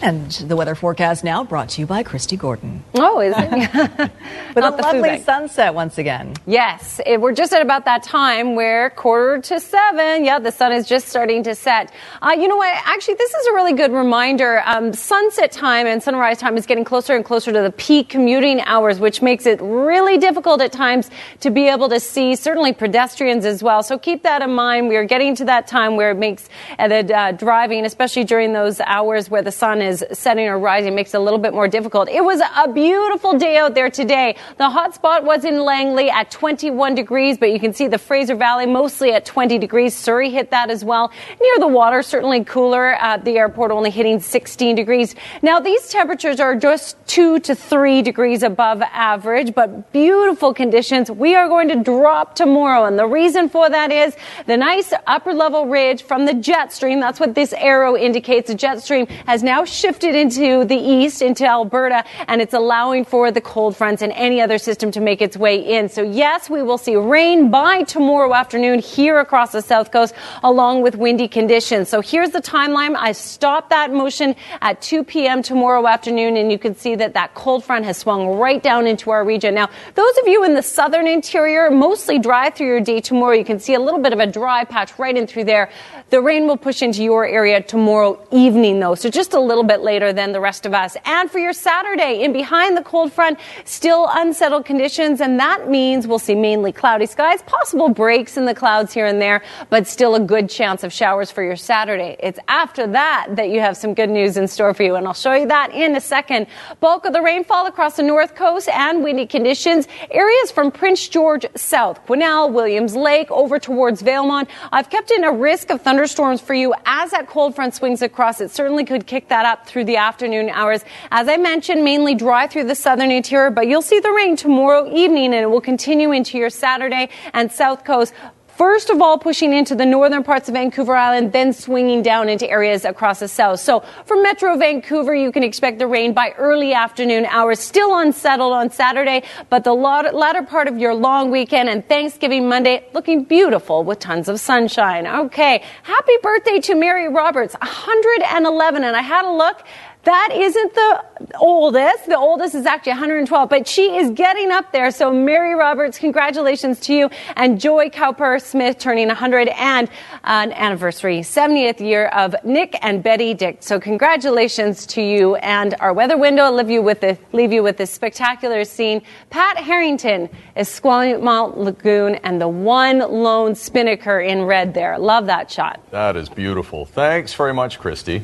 And 0.00 0.30
the 0.30 0.54
weather 0.54 0.76
forecast 0.76 1.24
now 1.24 1.42
brought 1.42 1.70
to 1.70 1.80
you 1.80 1.86
by 1.86 2.04
Christy 2.04 2.36
Gordon. 2.36 2.84
Oh, 2.94 3.18
is 3.18 3.34
it? 3.36 4.10
With 4.54 4.64
a 4.64 4.70
lovely 4.70 5.18
sunset 5.18 5.74
once 5.74 5.98
again. 5.98 6.34
Yes, 6.46 7.00
it, 7.04 7.20
we're 7.20 7.32
just 7.32 7.52
at 7.52 7.62
about 7.62 7.84
that 7.86 8.04
time 8.04 8.54
where 8.54 8.90
quarter 8.90 9.42
to 9.42 9.58
seven, 9.58 10.24
yeah, 10.24 10.38
the 10.38 10.52
sun 10.52 10.70
is 10.72 10.86
just 10.86 11.08
starting 11.08 11.42
to 11.42 11.54
set. 11.56 11.92
Uh, 12.22 12.36
you 12.38 12.46
know 12.46 12.56
what? 12.56 12.72
Actually, 12.86 13.14
this 13.14 13.34
is 13.34 13.46
a 13.48 13.52
really 13.54 13.72
good 13.72 13.92
reminder. 13.92 14.62
Um, 14.66 14.92
sunset 14.92 15.50
time 15.50 15.88
and 15.88 16.00
sunrise 16.00 16.38
time 16.38 16.56
is 16.56 16.64
getting 16.64 16.84
closer 16.84 17.16
and 17.16 17.24
closer 17.24 17.52
to 17.52 17.60
the 17.60 17.72
peak 17.72 18.08
commuting 18.08 18.60
hours, 18.60 19.00
which 19.00 19.20
makes 19.20 19.46
it 19.46 19.60
really 19.60 20.16
difficult 20.16 20.62
at 20.62 20.70
times 20.70 21.10
to 21.40 21.50
be 21.50 21.66
able 21.66 21.88
to 21.88 21.98
see, 21.98 22.36
certainly 22.36 22.72
pedestrians 22.72 23.44
as 23.44 23.64
well. 23.64 23.82
So 23.82 23.98
keep 23.98 24.22
that 24.22 24.42
in 24.42 24.54
mind. 24.54 24.88
We 24.88 24.96
are 24.96 25.04
getting 25.04 25.34
to 25.36 25.44
that 25.46 25.66
time 25.66 25.96
where 25.96 26.12
it 26.12 26.18
makes 26.18 26.48
uh, 26.78 26.86
the 26.86 27.16
uh, 27.16 27.32
driving, 27.32 27.84
especially 27.84 28.22
during 28.22 28.52
those 28.52 28.80
hours 28.80 29.28
where 29.28 29.42
the 29.42 29.50
sun 29.50 29.82
is 29.82 29.87
is 29.88 30.04
setting 30.12 30.46
or 30.46 30.58
rising 30.58 30.94
makes 30.94 31.14
it 31.14 31.16
a 31.16 31.20
little 31.20 31.38
bit 31.38 31.52
more 31.52 31.66
difficult. 31.66 32.08
It 32.08 32.22
was 32.22 32.40
a 32.40 32.72
beautiful 32.72 33.38
day 33.38 33.56
out 33.56 33.74
there 33.74 33.90
today. 33.90 34.36
The 34.58 34.70
hot 34.70 34.94
spot 34.94 35.24
was 35.24 35.44
in 35.44 35.64
Langley 35.64 36.10
at 36.10 36.30
21 36.30 36.94
degrees, 36.94 37.38
but 37.38 37.50
you 37.50 37.58
can 37.58 37.72
see 37.72 37.88
the 37.88 37.98
Fraser 37.98 38.34
Valley 38.34 38.66
mostly 38.66 39.12
at 39.12 39.24
20 39.24 39.58
degrees. 39.58 39.96
Surrey 39.96 40.30
hit 40.30 40.50
that 40.50 40.70
as 40.70 40.84
well. 40.84 41.10
Near 41.40 41.58
the 41.58 41.66
water, 41.66 42.02
certainly 42.02 42.44
cooler 42.44 42.92
at 42.94 43.24
the 43.24 43.38
airport, 43.38 43.70
only 43.70 43.90
hitting 43.90 44.20
16 44.20 44.76
degrees. 44.76 45.14
Now, 45.42 45.58
these 45.58 45.88
temperatures 45.88 46.40
are 46.40 46.54
just 46.54 46.96
two 47.06 47.40
to 47.40 47.54
three 47.54 48.02
degrees 48.02 48.42
above 48.42 48.82
average, 48.82 49.54
but 49.54 49.92
beautiful 49.92 50.52
conditions. 50.52 51.10
We 51.10 51.34
are 51.34 51.48
going 51.48 51.68
to 51.68 51.76
drop 51.76 52.34
tomorrow, 52.34 52.84
and 52.84 52.98
the 52.98 53.06
reason 53.06 53.48
for 53.48 53.68
that 53.68 53.90
is 53.90 54.14
the 54.46 54.56
nice 54.56 54.92
upper 55.06 55.32
level 55.32 55.66
ridge 55.66 56.02
from 56.02 56.26
the 56.26 56.34
jet 56.34 56.72
stream. 56.72 57.00
That's 57.00 57.18
what 57.18 57.34
this 57.34 57.52
arrow 57.54 57.96
indicates. 57.96 58.48
The 58.48 58.54
jet 58.54 58.82
stream 58.82 59.06
has 59.26 59.42
now 59.42 59.64
shifted 59.78 60.14
into 60.14 60.64
the 60.64 60.76
east, 60.76 61.22
into 61.22 61.46
Alberta, 61.46 62.04
and 62.26 62.40
it's 62.40 62.54
allowing 62.54 63.04
for 63.04 63.30
the 63.30 63.40
cold 63.40 63.76
fronts 63.76 64.02
and 64.02 64.12
any 64.12 64.40
other 64.40 64.58
system 64.58 64.90
to 64.90 65.00
make 65.00 65.22
its 65.22 65.36
way 65.36 65.56
in. 65.56 65.88
So 65.88 66.02
yes, 66.02 66.50
we 66.50 66.62
will 66.62 66.78
see 66.78 66.96
rain 66.96 67.50
by 67.50 67.84
tomorrow 67.84 68.34
afternoon 68.34 68.80
here 68.80 69.20
across 69.20 69.52
the 69.52 69.62
south 69.62 69.92
coast, 69.92 70.14
along 70.42 70.82
with 70.82 70.96
windy 70.96 71.28
conditions. 71.28 71.88
So 71.88 72.00
here's 72.00 72.30
the 72.30 72.42
timeline. 72.42 72.96
I 72.96 73.12
stopped 73.12 73.70
that 73.70 73.92
motion 73.92 74.34
at 74.60 74.82
2 74.82 75.04
p.m. 75.04 75.42
tomorrow 75.42 75.86
afternoon, 75.86 76.36
and 76.36 76.50
you 76.50 76.58
can 76.58 76.74
see 76.74 76.96
that 76.96 77.14
that 77.14 77.34
cold 77.34 77.64
front 77.64 77.84
has 77.84 77.98
swung 77.98 78.26
right 78.26 78.62
down 78.62 78.86
into 78.86 79.10
our 79.10 79.24
region. 79.24 79.54
Now, 79.54 79.68
those 79.94 80.18
of 80.18 80.26
you 80.26 80.44
in 80.44 80.54
the 80.54 80.62
southern 80.62 81.06
interior, 81.06 81.70
mostly 81.70 82.18
dry 82.18 82.50
through 82.50 82.66
your 82.66 82.80
day 82.80 83.00
tomorrow. 83.00 83.34
You 83.34 83.44
can 83.44 83.60
see 83.60 83.74
a 83.74 83.80
little 83.80 84.00
bit 84.00 84.12
of 84.12 84.18
a 84.18 84.26
dry 84.26 84.64
patch 84.64 84.98
right 84.98 85.16
in 85.16 85.26
through 85.26 85.44
there. 85.44 85.70
The 86.10 86.20
rain 86.20 86.48
will 86.48 86.56
push 86.56 86.82
into 86.82 87.04
your 87.04 87.26
area 87.26 87.62
tomorrow 87.62 88.18
evening, 88.32 88.80
though. 88.80 88.94
So 88.94 89.10
just 89.10 89.34
a 89.34 89.40
little 89.40 89.67
bit 89.68 89.82
later 89.82 90.12
than 90.12 90.32
the 90.32 90.40
rest 90.40 90.66
of 90.66 90.74
us. 90.74 90.96
And 91.04 91.30
for 91.30 91.38
your 91.38 91.52
Saturday, 91.52 92.24
in 92.24 92.32
behind 92.32 92.76
the 92.76 92.82
cold 92.82 93.12
front, 93.12 93.38
still 93.64 94.08
unsettled 94.10 94.64
conditions, 94.64 95.20
and 95.20 95.38
that 95.38 95.68
means 95.68 96.06
we'll 96.06 96.18
see 96.18 96.34
mainly 96.34 96.72
cloudy 96.72 97.06
skies, 97.06 97.42
possible 97.42 97.88
breaks 97.88 98.36
in 98.36 98.46
the 98.46 98.54
clouds 98.54 98.92
here 98.92 99.06
and 99.06 99.20
there, 99.20 99.42
but 99.70 99.86
still 99.86 100.14
a 100.14 100.20
good 100.20 100.50
chance 100.50 100.82
of 100.82 100.92
showers 100.92 101.30
for 101.30 101.42
your 101.42 101.56
Saturday. 101.56 102.16
It's 102.18 102.40
after 102.48 102.86
that 102.88 103.28
that 103.36 103.50
you 103.50 103.60
have 103.60 103.76
some 103.76 103.94
good 103.94 104.10
news 104.10 104.36
in 104.36 104.48
store 104.48 104.74
for 104.74 104.82
you, 104.82 104.96
and 104.96 105.06
I'll 105.06 105.14
show 105.14 105.34
you 105.34 105.46
that 105.46 105.72
in 105.72 105.94
a 105.94 106.00
second. 106.00 106.46
Bulk 106.80 107.04
of 107.04 107.12
the 107.12 107.22
rainfall 107.22 107.66
across 107.66 107.96
the 107.96 108.02
north 108.02 108.34
coast 108.34 108.68
and 108.70 109.04
windy 109.04 109.26
conditions. 109.26 109.86
Areas 110.10 110.50
from 110.50 110.70
Prince 110.70 111.06
George 111.08 111.46
south, 111.54 112.04
Quesnel, 112.06 112.52
Williams 112.52 112.96
Lake, 112.96 113.30
over 113.30 113.58
towards 113.58 114.02
Valemount. 114.02 114.48
I've 114.72 114.88
kept 114.88 115.10
in 115.10 115.24
a 115.24 115.32
risk 115.32 115.70
of 115.70 115.82
thunderstorms 115.82 116.40
for 116.40 116.54
you 116.54 116.74
as 116.86 117.10
that 117.10 117.28
cold 117.28 117.54
front 117.54 117.74
swings 117.74 118.00
across. 118.00 118.40
It 118.40 118.50
certainly 118.50 118.84
could 118.84 119.06
kick 119.06 119.28
that 119.28 119.44
up 119.44 119.57
up 119.58 119.66
through 119.66 119.84
the 119.84 119.96
afternoon 119.96 120.48
hours. 120.50 120.84
As 121.10 121.28
I 121.28 121.36
mentioned, 121.36 121.84
mainly 121.84 122.14
dry 122.14 122.46
through 122.46 122.64
the 122.64 122.74
southern 122.74 123.10
interior, 123.10 123.50
but 123.50 123.66
you'll 123.66 123.82
see 123.82 124.00
the 124.00 124.10
rain 124.10 124.36
tomorrow 124.36 124.90
evening 124.94 125.34
and 125.34 125.42
it 125.42 125.50
will 125.50 125.60
continue 125.60 126.12
into 126.12 126.38
your 126.38 126.50
Saturday 126.50 127.08
and 127.32 127.50
south 127.50 127.84
coast. 127.84 128.12
First 128.58 128.90
of 128.90 129.00
all, 129.00 129.18
pushing 129.18 129.52
into 129.52 129.76
the 129.76 129.86
northern 129.86 130.24
parts 130.24 130.48
of 130.48 130.54
Vancouver 130.54 130.96
Island, 130.96 131.32
then 131.32 131.52
swinging 131.52 132.02
down 132.02 132.28
into 132.28 132.50
areas 132.50 132.84
across 132.84 133.20
the 133.20 133.28
south. 133.28 133.60
So 133.60 133.84
for 134.04 134.20
Metro 134.20 134.56
Vancouver, 134.56 135.14
you 135.14 135.30
can 135.30 135.44
expect 135.44 135.78
the 135.78 135.86
rain 135.86 136.12
by 136.12 136.34
early 136.36 136.74
afternoon 136.74 137.24
hours. 137.26 137.60
Still 137.60 137.96
unsettled 137.96 138.52
on 138.52 138.70
Saturday, 138.70 139.22
but 139.48 139.62
the 139.62 139.74
latter 139.74 140.42
part 140.42 140.66
of 140.66 140.76
your 140.76 140.92
long 140.92 141.30
weekend 141.30 141.68
and 141.68 141.88
Thanksgiving 141.88 142.48
Monday 142.48 142.84
looking 142.92 143.22
beautiful 143.22 143.84
with 143.84 144.00
tons 144.00 144.28
of 144.28 144.40
sunshine. 144.40 145.06
Okay. 145.06 145.62
Happy 145.84 146.16
birthday 146.20 146.58
to 146.58 146.74
Mary 146.74 147.08
Roberts, 147.08 147.54
111. 147.60 148.82
And 148.82 148.96
I 148.96 149.02
had 149.02 149.24
a 149.24 149.30
look 149.30 149.62
that 150.04 150.30
isn't 150.32 150.74
the 150.74 151.04
oldest. 151.38 152.06
The 152.06 152.16
oldest 152.16 152.54
is 152.54 152.66
actually 152.66 152.92
112, 152.92 153.48
but 153.48 153.66
she 153.66 153.96
is 153.96 154.10
getting 154.12 154.50
up 154.50 154.72
there. 154.72 154.90
So 154.90 155.12
Mary 155.12 155.54
Roberts, 155.54 155.98
congratulations 155.98 156.80
to 156.80 156.94
you. 156.94 157.10
And 157.36 157.60
Joy 157.60 157.90
Cowper 157.90 158.40
Smith 158.40 158.78
turning 158.78 159.08
100 159.08 159.48
and 159.48 159.90
an 160.24 160.52
anniversary, 160.52 161.20
70th 161.20 161.80
year 161.80 162.06
of 162.06 162.34
Nick 162.44 162.78
and 162.80 163.02
Betty 163.02 163.34
Dick. 163.34 163.58
So 163.60 163.80
congratulations 163.80 164.86
to 164.86 165.02
you. 165.02 165.36
And 165.36 165.74
our 165.80 165.92
weather 165.92 166.16
window, 166.16 166.44
I'll 166.44 166.54
leave 166.54 166.70
you 166.70 166.80
with, 166.80 167.00
the, 167.00 167.18
leave 167.32 167.52
you 167.52 167.62
with 167.62 167.76
this 167.76 167.90
spectacular 167.90 168.64
scene. 168.64 169.02
Pat 169.30 169.58
Harrington 169.58 170.30
is 170.56 170.68
Squamount 170.68 171.56
Lagoon 171.56 172.14
and 172.16 172.40
the 172.40 172.48
one 172.48 172.98
lone 172.98 173.54
spinnaker 173.54 174.20
in 174.20 174.44
red 174.44 174.74
there. 174.74 174.98
Love 174.98 175.26
that 175.26 175.50
shot. 175.50 175.80
That 175.90 176.16
is 176.16 176.28
beautiful. 176.28 176.86
Thanks 176.86 177.34
very 177.34 177.52
much, 177.52 177.78
Christy. 177.78 178.22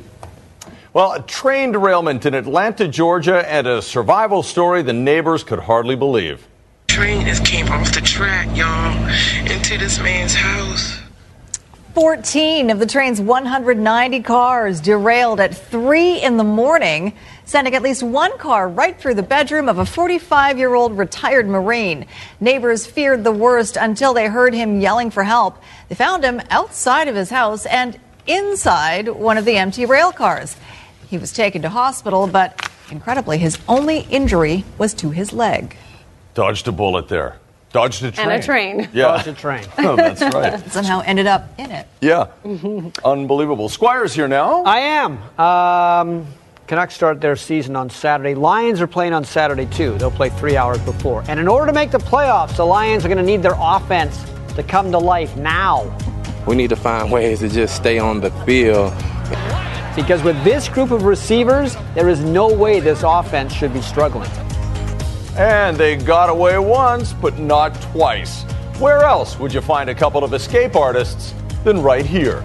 Well, 0.94 1.11
a 1.11 1.22
train 1.22 1.72
derailment 1.72 2.24
in 2.24 2.35
Atlanta, 2.35 2.87
Georgia, 2.87 3.44
and 3.50 3.66
a 3.66 3.83
survival 3.83 4.44
story 4.44 4.80
the 4.83 4.92
neighbors 4.92 5.42
could 5.42 5.59
hardly 5.59 5.96
believe. 5.96 6.46
Train 6.87 7.26
just 7.26 7.44
came 7.44 7.66
off 7.66 7.92
the 7.92 8.00
track, 8.00 8.46
y'all, 8.57 8.96
into 9.52 9.76
this 9.76 9.98
man's 9.98 10.35
house. 10.35 11.00
14 11.94 12.70
of 12.70 12.78
the 12.78 12.87
train's 12.87 13.20
190 13.20 14.20
cars 14.20 14.80
derailed 14.80 15.40
at 15.40 15.57
3 15.57 16.22
in 16.22 16.37
the 16.37 16.44
morning, 16.44 17.14
sending 17.44 17.74
at 17.74 17.83
least 17.83 18.04
one 18.04 18.38
car 18.38 18.68
right 18.68 18.96
through 18.96 19.14
the 19.14 19.22
bedroom 19.24 19.68
of 19.68 19.78
a 19.78 19.87
45 19.87 20.59
year 20.59 20.74
old 20.74 20.96
retired 20.96 21.48
Marine. 21.48 22.07
Neighbors 22.38 22.86
feared 22.86 23.24
the 23.24 23.32
worst 23.32 23.76
until 23.76 24.14
they 24.14 24.28
heard 24.28 24.55
him 24.55 24.80
yelling 24.80 25.11
for 25.11 25.24
help. 25.24 25.61
They 25.88 25.97
found 25.97 26.22
him 26.22 26.40
outside 26.51 27.09
of 27.09 27.16
his 27.16 27.30
house 27.30 27.66
and 27.66 27.99
inside 28.28 29.09
one 29.09 29.38
of 29.38 29.45
the 29.45 29.57
empty 29.57 29.86
rail 29.86 30.12
cars. 30.12 30.57
He 31.09 31.18
was 31.18 31.32
taken 31.32 31.62
to 31.62 31.68
hospital, 31.68 32.26
but 32.26 32.70
incredibly, 32.90 33.38
his 33.38 33.59
only 33.68 34.00
injury 34.11 34.64
was 34.78 34.94
to 34.94 35.11
his 35.11 35.32
leg. 35.32 35.76
Dodged 36.34 36.66
a 36.68 36.72
bullet 36.72 37.09
there. 37.09 37.38
Dodged 37.72 38.05
a 38.05 38.12
train. 38.12 38.28
And 38.28 38.40
a 38.40 38.44
train. 38.44 38.88
Yeah. 38.92 39.02
Dodged 39.05 39.26
a 39.26 39.32
train. 39.32 39.64
oh, 39.78 39.96
that's 39.96 40.22
right. 40.34 40.61
Somehow 40.70 41.02
ended 41.05 41.26
up 41.26 41.48
in 41.59 41.70
it. 41.70 41.88
Yeah. 42.00 42.28
Unbelievable. 43.05 43.68
Squire's 43.68 44.14
here 44.14 44.28
now. 44.28 44.62
I 44.62 44.78
am. 44.78 45.40
Um, 45.40 46.26
Canucks 46.66 46.94
start 46.94 47.20
their 47.20 47.36
season 47.36 47.74
on 47.76 47.90
Saturday. 47.90 48.34
Lions 48.34 48.80
are 48.80 48.86
playing 48.86 49.12
on 49.12 49.24
Saturday, 49.24 49.66
too. 49.66 49.98
They'll 49.98 50.11
play 50.11 50.30
three 50.30 50.57
hours 50.57 50.78
before. 50.78 51.24
And 51.28 51.40
in 51.40 51.48
order 51.48 51.66
to 51.66 51.72
make 51.72 51.90
the 51.90 51.98
playoffs, 51.98 52.57
the 52.57 52.64
Lions 52.64 53.05
are 53.05 53.09
going 53.09 53.18
to 53.18 53.24
need 53.24 53.42
their 53.42 53.57
offense 53.59 54.24
to 54.55 54.62
come 54.62 54.92
to 54.92 54.98
life 54.98 55.36
now. 55.36 55.96
We 56.46 56.55
need 56.55 56.70
to 56.70 56.76
find 56.76 57.11
ways 57.11 57.40
to 57.40 57.48
just 57.48 57.74
stay 57.74 57.98
on 57.98 58.20
the 58.20 58.30
field. 58.44 58.92
Because 59.97 60.24
with 60.24 60.42
this 60.42 60.68
group 60.68 60.90
of 60.90 61.05
receivers, 61.05 61.76
there 61.95 62.09
is 62.09 62.20
no 62.20 62.53
way 62.53 62.80
this 62.80 63.05
offense 63.05 63.53
should 63.53 63.72
be 63.72 63.80
struggling. 63.80 64.30
And 65.36 65.76
they 65.76 65.97
got 65.97 66.30
away 66.30 66.59
once, 66.59 67.12
but 67.12 67.38
not 67.38 67.80
twice. 67.80 68.42
Where 68.80 69.05
else 69.05 69.38
would 69.38 69.55
you 69.55 69.61
find 69.61 69.88
a 69.88 69.95
couple 69.95 70.24
of 70.24 70.34
escape 70.34 70.74
artists 70.74 71.32
than 71.62 71.80
right 71.80 72.05
here? 72.05 72.45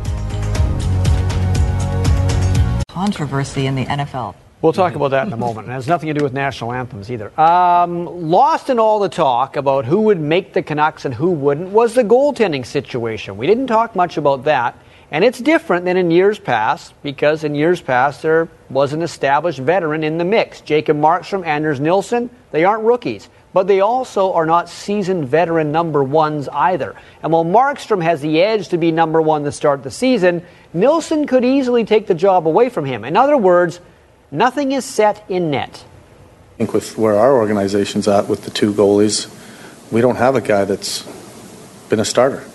Controversy 2.90 3.66
in 3.66 3.74
the 3.74 3.86
NFL. 3.86 4.36
We'll 4.62 4.74
talk 4.74 4.94
about 4.94 5.12
that 5.12 5.26
in 5.26 5.34
a 5.34 5.38
moment. 5.38 5.70
It 5.70 5.72
has 5.72 5.88
nothing 5.88 6.08
to 6.08 6.14
do 6.14 6.24
with 6.24 6.34
national 6.34 6.74
anthems 6.74 7.10
either. 7.10 7.40
Um, 7.40 8.30
lost 8.30 8.70
in 8.70 8.78
all 8.78 9.00
the 9.00 9.08
talk 9.08 9.56
about 9.56 9.86
who 9.86 10.02
would 10.02 10.20
make 10.20 10.54
the 10.54 10.62
Canucks 10.62 11.06
and 11.06 11.14
who 11.14 11.32
wouldn't 11.32 11.70
was 11.70 11.94
the 11.94 12.04
goaltending 12.04 12.66
situation. 12.66 13.38
We 13.38 13.48
didn't 13.48 13.68
talk 13.68 13.96
much 13.96 14.18
about 14.18 14.44
that. 14.44 14.78
And 15.12 15.24
it's 15.24 15.40
different 15.40 15.86
than 15.86 15.98
in 15.98 16.12
years 16.12 16.38
past 16.38 16.94
because 17.02 17.44
in 17.44 17.56
years 17.56 17.82
past 17.82 18.22
there 18.22 18.48
was 18.70 18.94
an 18.94 19.02
established 19.02 19.60
veteran 19.60 20.04
in 20.04 20.20
the 20.20 20.26
mix. 20.26 20.62
Jacob 20.62 20.98
Markstrom, 20.98 21.46
Anders 21.46 21.80
Nilsson, 21.80 22.30
they 22.52 22.64
aren't 22.64 22.84
rookies, 22.84 23.28
but 23.52 23.66
they 23.66 23.80
also 23.82 24.34
are 24.34 24.46
not 24.46 24.70
seasoned 24.70 25.28
veteran 25.28 25.72
number 25.72 26.04
ones 26.04 26.48
either. 26.50 26.96
And 27.24 27.34
while 27.34 27.46
Markstrom 27.46 28.04
has 28.04 28.22
the 28.22 28.40
edge 28.40 28.70
to 28.70 28.78
be 28.78 28.92
number 28.92 29.20
one 29.20 29.44
to 29.46 29.52
start 29.52 29.82
the 29.82 29.90
season, 29.90 30.46
Nilsson 30.74 31.26
could 31.26 31.44
easily 31.44 31.86
take 31.86 32.06
the 32.06 32.14
job 32.14 32.48
away 32.48 32.70
from 32.70 32.86
him. 32.86 33.04
In 33.04 33.18
other 33.18 33.38
words, 33.38 33.80
nothing 34.30 34.74
is 34.74 34.86
set 34.86 35.26
in 35.28 35.50
net. 35.50 35.84
I 36.54 36.58
think 36.60 36.74
with 36.74 37.00
where 37.00 37.16
our 37.16 37.34
organization's 37.34 38.08
at 38.08 38.28
with 38.28 38.44
the 38.44 38.52
two 38.52 38.74
goalies, 38.74 39.28
we 39.92 40.02
don't 40.02 40.18
have 40.18 40.36
a 40.36 40.42
guy 40.42 40.66
that's 40.66 41.02
been 41.90 42.00
a 42.00 42.06
starter. 42.06 42.48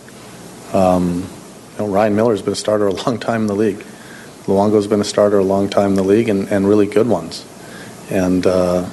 Um, 0.72 1.28
you 1.74 1.84
know, 1.84 1.92
Ryan 1.92 2.14
Miller's 2.14 2.42
been 2.42 2.52
a 2.52 2.56
starter 2.56 2.86
a 2.86 2.92
long 2.92 3.18
time 3.18 3.42
in 3.42 3.46
the 3.48 3.56
league. 3.56 3.84
Luongo's 4.46 4.86
been 4.86 5.00
a 5.00 5.04
starter 5.04 5.38
a 5.38 5.44
long 5.44 5.68
time 5.68 5.90
in 5.90 5.96
the 5.96 6.04
league, 6.04 6.28
and, 6.28 6.48
and 6.48 6.68
really 6.68 6.86
good 6.86 7.08
ones. 7.08 7.44
And 8.10 8.46
uh, 8.46 8.88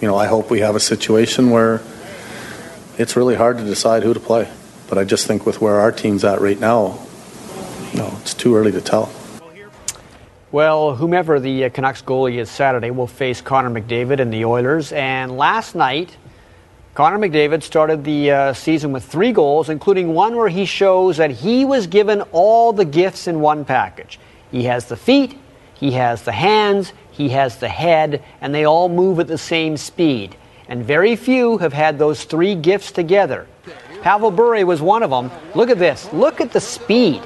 you 0.00 0.08
know, 0.08 0.16
I 0.16 0.26
hope 0.26 0.50
we 0.50 0.60
have 0.60 0.76
a 0.76 0.80
situation 0.80 1.50
where 1.50 1.82
it's 2.98 3.16
really 3.16 3.34
hard 3.34 3.58
to 3.58 3.64
decide 3.64 4.02
who 4.02 4.14
to 4.14 4.20
play. 4.20 4.48
But 4.88 4.98
I 4.98 5.04
just 5.04 5.26
think 5.26 5.46
with 5.46 5.60
where 5.60 5.80
our 5.80 5.90
team's 5.90 6.24
at 6.24 6.40
right 6.40 6.58
now, 6.58 6.98
you 7.92 7.98
know, 7.98 8.16
it's 8.20 8.34
too 8.34 8.54
early 8.56 8.72
to 8.72 8.80
tell. 8.80 9.12
Well, 10.52 10.94
whomever 10.94 11.40
the 11.40 11.64
uh, 11.64 11.68
Canucks 11.70 12.02
goalie 12.02 12.36
is 12.36 12.48
Saturday 12.48 12.92
will 12.92 13.08
face 13.08 13.40
Connor 13.40 13.70
McDavid 13.70 14.20
and 14.20 14.32
the 14.32 14.44
Oilers. 14.44 14.92
And 14.92 15.36
last 15.36 15.74
night, 15.74 16.16
Connor 16.94 17.18
McDavid 17.18 17.64
started 17.64 18.04
the 18.04 18.30
uh, 18.30 18.52
season 18.52 18.92
with 18.92 19.04
three 19.04 19.32
goals, 19.32 19.68
including 19.68 20.14
one 20.14 20.36
where 20.36 20.48
he 20.48 20.64
shows 20.64 21.16
that 21.16 21.32
he 21.32 21.64
was 21.64 21.88
given 21.88 22.20
all 22.30 22.72
the 22.72 22.84
gifts 22.84 23.26
in 23.26 23.40
one 23.40 23.64
package. 23.64 24.20
He 24.52 24.62
has 24.64 24.86
the 24.86 24.96
feet, 24.96 25.36
he 25.74 25.90
has 25.90 26.22
the 26.22 26.30
hands, 26.30 26.92
he 27.10 27.30
has 27.30 27.56
the 27.56 27.68
head, 27.68 28.22
and 28.40 28.54
they 28.54 28.64
all 28.64 28.88
move 28.88 29.18
at 29.18 29.26
the 29.26 29.36
same 29.36 29.76
speed. 29.76 30.36
And 30.68 30.84
very 30.84 31.16
few 31.16 31.58
have 31.58 31.72
had 31.72 31.98
those 31.98 32.22
three 32.22 32.54
gifts 32.54 32.92
together. 32.92 33.48
Pavel 34.02 34.30
Bure 34.30 34.64
was 34.64 34.80
one 34.80 35.02
of 35.02 35.10
them. 35.10 35.32
Look 35.56 35.70
at 35.70 35.80
this. 35.80 36.12
Look 36.12 36.40
at 36.40 36.52
the 36.52 36.60
speed. 36.60 37.22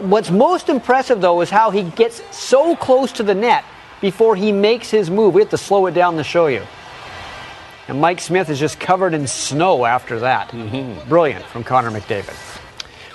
What's 0.00 0.32
most 0.32 0.68
impressive, 0.68 1.20
though, 1.20 1.40
is 1.42 1.48
how 1.48 1.70
he 1.70 1.84
gets 1.90 2.22
so 2.36 2.74
close 2.74 3.12
to 3.12 3.22
the 3.22 3.36
net 3.36 3.64
before 4.00 4.34
he 4.34 4.50
makes 4.50 4.90
his 4.90 5.10
move. 5.10 5.32
We 5.32 5.42
have 5.42 5.50
to 5.50 5.58
slow 5.58 5.86
it 5.86 5.92
down 5.92 6.16
to 6.16 6.24
show 6.24 6.48
you. 6.48 6.64
And 7.86 8.00
Mike 8.00 8.20
Smith 8.20 8.48
is 8.48 8.58
just 8.58 8.80
covered 8.80 9.12
in 9.12 9.26
snow 9.26 9.84
after 9.84 10.20
that. 10.20 10.48
Mm-hmm. 10.50 11.08
Brilliant 11.08 11.44
from 11.44 11.64
Connor 11.64 11.90
McDavid. 11.90 12.34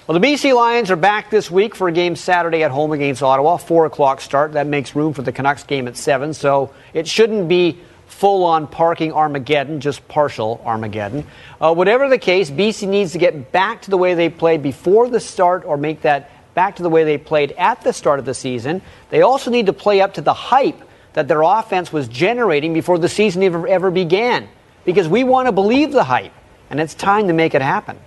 Well, 0.05 0.19
the 0.19 0.27
BC 0.27 0.55
Lions 0.55 0.91
are 0.91 0.95
back 0.95 1.29
this 1.29 1.49
week 1.49 1.75
for 1.75 1.87
a 1.87 1.91
game 1.91 2.15
Saturday 2.15 2.63
at 2.63 2.71
home 2.71 2.91
against 2.91 3.23
Ottawa. 3.23 3.57
Four 3.57 3.85
o'clock 3.85 4.21
start. 4.21 4.53
That 4.53 4.67
makes 4.67 4.95
room 4.95 5.13
for 5.13 5.23
the 5.23 5.31
Canucks 5.31 5.63
game 5.63 5.87
at 5.87 5.97
seven. 5.97 6.33
So 6.33 6.73
it 6.93 7.07
shouldn't 7.07 7.47
be 7.47 7.79
full 8.07 8.43
on 8.43 8.67
parking 8.67 9.11
Armageddon, 9.11 9.81
just 9.81 10.07
partial 10.07 10.61
Armageddon. 10.65 11.25
Uh, 11.59 11.73
whatever 11.73 12.09
the 12.09 12.17
case, 12.17 12.51
BC 12.51 12.87
needs 12.87 13.11
to 13.13 13.17
get 13.17 13.51
back 13.51 13.83
to 13.83 13.89
the 13.89 13.97
way 13.97 14.13
they 14.13 14.29
played 14.29 14.61
before 14.61 15.09
the 15.09 15.19
start 15.19 15.63
or 15.65 15.77
make 15.77 16.01
that 16.01 16.31
back 16.53 16.75
to 16.75 16.83
the 16.83 16.89
way 16.89 17.03
they 17.03 17.17
played 17.17 17.51
at 17.53 17.81
the 17.81 17.93
start 17.93 18.19
of 18.19 18.25
the 18.25 18.33
season. 18.33 18.81
They 19.09 19.21
also 19.21 19.51
need 19.51 19.67
to 19.67 19.73
play 19.73 20.01
up 20.01 20.15
to 20.15 20.21
the 20.21 20.33
hype 20.33 20.81
that 21.13 21.27
their 21.27 21.41
offense 21.41 21.93
was 21.93 22.07
generating 22.07 22.73
before 22.73 22.97
the 22.97 23.09
season 23.09 23.43
ever, 23.43 23.67
ever 23.67 23.91
began. 23.91 24.49
Because 24.85 25.07
we 25.07 25.23
want 25.23 25.47
to 25.47 25.51
believe 25.51 25.91
the 25.91 26.03
hype, 26.03 26.31
and 26.69 26.79
it's 26.79 26.93
time 26.93 27.27
to 27.27 27.33
make 27.33 27.53
it 27.53 27.61
happen. 27.61 27.97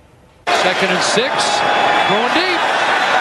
Second 0.49 0.91
and 0.91 1.03
six, 1.03 1.33
going 2.09 2.35
deep 2.35 2.61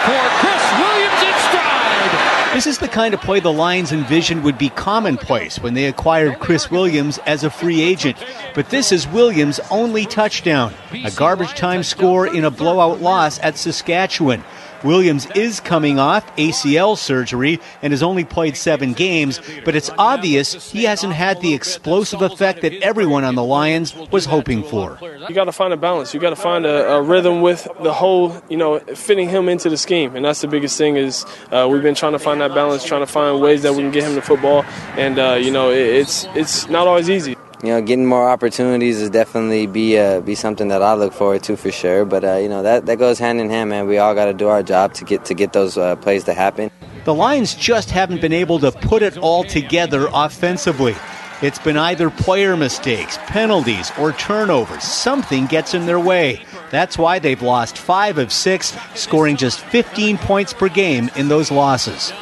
for 0.04 0.22
Chris 0.40 0.64
Williams 0.78 1.22
in 1.22 1.34
stride. 1.48 2.54
This 2.54 2.66
is 2.66 2.78
the 2.78 2.88
kind 2.88 3.14
of 3.14 3.20
play 3.20 3.40
the 3.40 3.52
Lions 3.52 3.92
envisioned 3.92 4.44
would 4.44 4.58
be 4.58 4.68
commonplace 4.68 5.58
when 5.58 5.74
they 5.74 5.86
acquired 5.86 6.38
Chris 6.38 6.70
Williams 6.70 7.18
as 7.26 7.44
a 7.44 7.50
free 7.50 7.80
agent. 7.82 8.16
But 8.54 8.70
this 8.70 8.92
is 8.92 9.08
Williams' 9.08 9.60
only 9.70 10.04
touchdown, 10.06 10.74
a 10.92 11.10
garbage 11.10 11.54
time 11.54 11.82
score 11.82 12.26
in 12.26 12.44
a 12.44 12.50
blowout 12.50 13.00
loss 13.00 13.38
at 13.40 13.56
Saskatchewan. 13.56 14.44
Williams 14.84 15.26
is 15.34 15.60
coming 15.60 15.98
off 15.98 16.24
ACL 16.36 16.96
surgery 16.96 17.60
and 17.82 17.92
has 17.92 18.02
only 18.02 18.24
played 18.24 18.56
seven 18.56 18.92
games, 18.92 19.40
but 19.64 19.74
it's 19.76 19.90
obvious 19.98 20.70
he 20.70 20.84
hasn't 20.84 21.12
had 21.12 21.40
the 21.40 21.54
explosive 21.54 22.22
effect 22.22 22.62
that 22.62 22.72
everyone 22.82 23.24
on 23.24 23.34
the 23.34 23.44
Lions 23.44 23.94
was 24.10 24.24
hoping 24.24 24.62
for. 24.62 24.98
You 25.28 25.34
got 25.34 25.44
to 25.44 25.52
find 25.52 25.72
a 25.72 25.76
balance. 25.76 26.14
You 26.14 26.20
got 26.20 26.30
to 26.30 26.36
find 26.36 26.66
a, 26.66 26.94
a, 26.94 27.02
rhythm 27.02 27.42
with 27.42 27.66
the 27.82 27.92
whole, 27.92 28.40
you 28.48 28.56
know, 28.56 28.78
fitting 28.80 29.28
him 29.28 29.48
into 29.48 29.68
the 29.68 29.76
scheme, 29.76 30.16
and 30.16 30.24
that's 30.24 30.40
the 30.40 30.48
biggest 30.48 30.76
thing. 30.78 30.96
Is 30.96 31.24
uh, 31.50 31.68
we've 31.70 31.82
been 31.82 31.94
trying 31.94 32.12
to 32.12 32.18
find 32.18 32.40
that 32.40 32.54
balance, 32.54 32.84
trying 32.84 33.02
to 33.02 33.06
find 33.06 33.40
ways 33.40 33.62
that 33.62 33.72
we 33.72 33.78
can 33.78 33.90
get 33.90 34.04
him 34.04 34.14
to 34.14 34.22
football, 34.22 34.64
and 34.96 35.18
uh, 35.18 35.34
you 35.34 35.50
know, 35.50 35.70
it, 35.70 35.86
it's 35.86 36.24
it's 36.34 36.68
not 36.68 36.86
always 36.86 37.08
easy 37.08 37.36
you 37.62 37.68
know, 37.68 37.80
getting 37.80 38.06
more 38.06 38.28
opportunities 38.28 39.00
is 39.00 39.10
definitely 39.10 39.66
be 39.66 39.96
uh, 39.96 40.20
be 40.20 40.34
something 40.34 40.68
that 40.68 40.82
I 40.82 40.94
look 40.94 41.12
forward 41.12 41.44
to 41.44 41.56
for 41.56 41.70
sure. 41.70 42.04
But 42.04 42.24
uh, 42.24 42.36
you 42.36 42.48
know, 42.48 42.62
that 42.62 42.86
that 42.86 42.98
goes 42.98 43.18
hand 43.18 43.40
in 43.40 43.50
hand, 43.50 43.70
man. 43.70 43.86
We 43.86 43.98
all 43.98 44.14
got 44.14 44.26
to 44.26 44.34
do 44.34 44.48
our 44.48 44.62
job 44.62 44.94
to 44.94 45.04
get 45.04 45.24
to 45.26 45.34
get 45.34 45.52
those 45.52 45.78
uh, 45.78 45.96
plays 45.96 46.24
to 46.24 46.34
happen. 46.34 46.70
The 47.04 47.14
Lions 47.14 47.54
just 47.54 47.90
haven't 47.90 48.20
been 48.20 48.32
able 48.32 48.58
to 48.60 48.72
put 48.72 49.02
it 49.02 49.16
all 49.16 49.44
together 49.44 50.08
offensively. 50.12 50.96
It's 51.40 51.58
been 51.58 51.76
either 51.76 52.10
player 52.10 52.56
mistakes, 52.56 53.18
penalties, 53.26 53.90
or 53.98 54.12
turnovers. 54.12 54.84
Something 54.84 55.46
gets 55.46 55.74
in 55.74 55.86
their 55.86 55.98
way. 55.98 56.40
That's 56.70 56.96
why 56.96 57.18
they've 57.18 57.42
lost 57.42 57.76
five 57.78 58.18
of 58.18 58.32
six, 58.32 58.76
scoring 58.94 59.36
just 59.36 59.58
15 59.58 60.18
points 60.18 60.52
per 60.52 60.68
game 60.68 61.10
in 61.16 61.26
those 61.26 61.50
losses. 61.50 62.12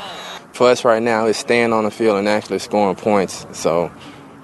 For 0.52 0.70
us 0.70 0.86
right 0.86 1.02
now, 1.02 1.26
it's 1.26 1.38
staying 1.38 1.74
on 1.74 1.84
the 1.84 1.90
field 1.90 2.16
and 2.16 2.28
actually 2.28 2.60
scoring 2.60 2.96
points. 2.96 3.46
So 3.52 3.92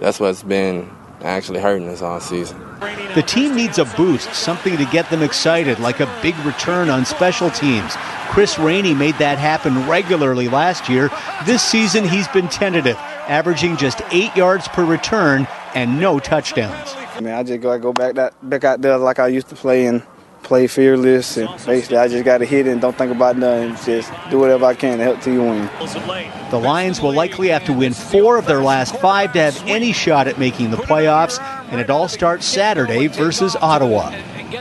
that's 0.01 0.21
what's 0.21 0.43
been 0.43 0.91
actually 1.23 1.61
hurting 1.61 1.89
us 1.89 2.03
all 2.03 2.21
season. 2.21 2.59
The 3.15 3.23
team 3.23 3.55
needs 3.57 3.79
a 3.79 3.87
boost, 3.97 4.35
something 4.35 4.77
to 4.77 4.85
get 4.87 5.09
them 5.09 5.23
excited, 5.23 5.79
like 5.79 6.01
a 6.01 6.19
big 6.23 6.37
return 6.45 6.91
on 6.91 7.07
special 7.07 7.51
teams. 7.51 7.95
Chris 8.29 8.59
Rainey 8.59 8.93
made 8.93 9.15
that 9.15 9.39
happen 9.39 9.89
regularly 9.89 10.49
last 10.49 10.89
year. 10.89 11.11
This 11.47 11.63
season, 11.63 12.07
he's 12.07 12.29
been 12.29 12.49
tentative, 12.49 12.97
averaging 13.29 13.79
just 13.79 14.03
eight 14.11 14.35
yards 14.37 14.69
per 14.69 14.85
return 14.85 15.49
and 15.75 15.99
no 15.99 16.19
touchdowns. 16.19 16.95
I 17.15 17.21
mean, 17.21 17.33
I 17.33 17.43
just 17.43 17.63
go, 17.63 17.79
go 17.79 17.93
back 17.95 18.15
that 18.17 18.35
back 18.49 18.65
out 18.65 18.83
there 18.83 18.99
like 18.99 19.19
I 19.19 19.29
used 19.29 19.49
to 19.49 19.55
play 19.55 19.87
and 19.87 20.03
play 20.47 20.67
fearless, 20.67 21.37
and 21.37 21.49
basically 21.67 21.97
I 21.97 22.09
just 22.09 22.25
got 22.25 22.39
to 22.39 22.45
hit 22.45 22.67
it 22.67 22.71
and 22.71 22.81
don't 22.81 22.97
think 22.97 23.13
about 23.13 23.37
nothing. 23.37 23.75
Just 23.85 24.13
do 24.31 24.39
whatever 24.39 24.65
I 24.65 24.75
can 24.75 24.99
to 24.99 25.05
help 25.05 25.21
till 25.21 25.35
you 25.35 25.43
win. 25.43 25.69
The 26.51 26.59
Lions 26.59 27.01
will 27.01 27.13
likely 27.13 27.49
have 27.49 27.65
to 27.67 27.73
win 27.73 27.93
four 27.93 28.39
of 28.39 28.47
their 28.47 28.63
last 28.63 28.97
five 28.97 29.33
to 29.33 29.41
have 29.41 29.63
any 29.67 29.93
shot 29.93 30.29
at 30.29 30.39
making 30.39 30.71
the 30.71 30.77
playoffs, 30.77 31.41
and 31.71 31.81
it 31.81 31.91
all 31.91 32.09
starts 32.09 32.47
Saturday 32.47 33.09
versus 33.09 33.57
Ottawa. 33.57 34.13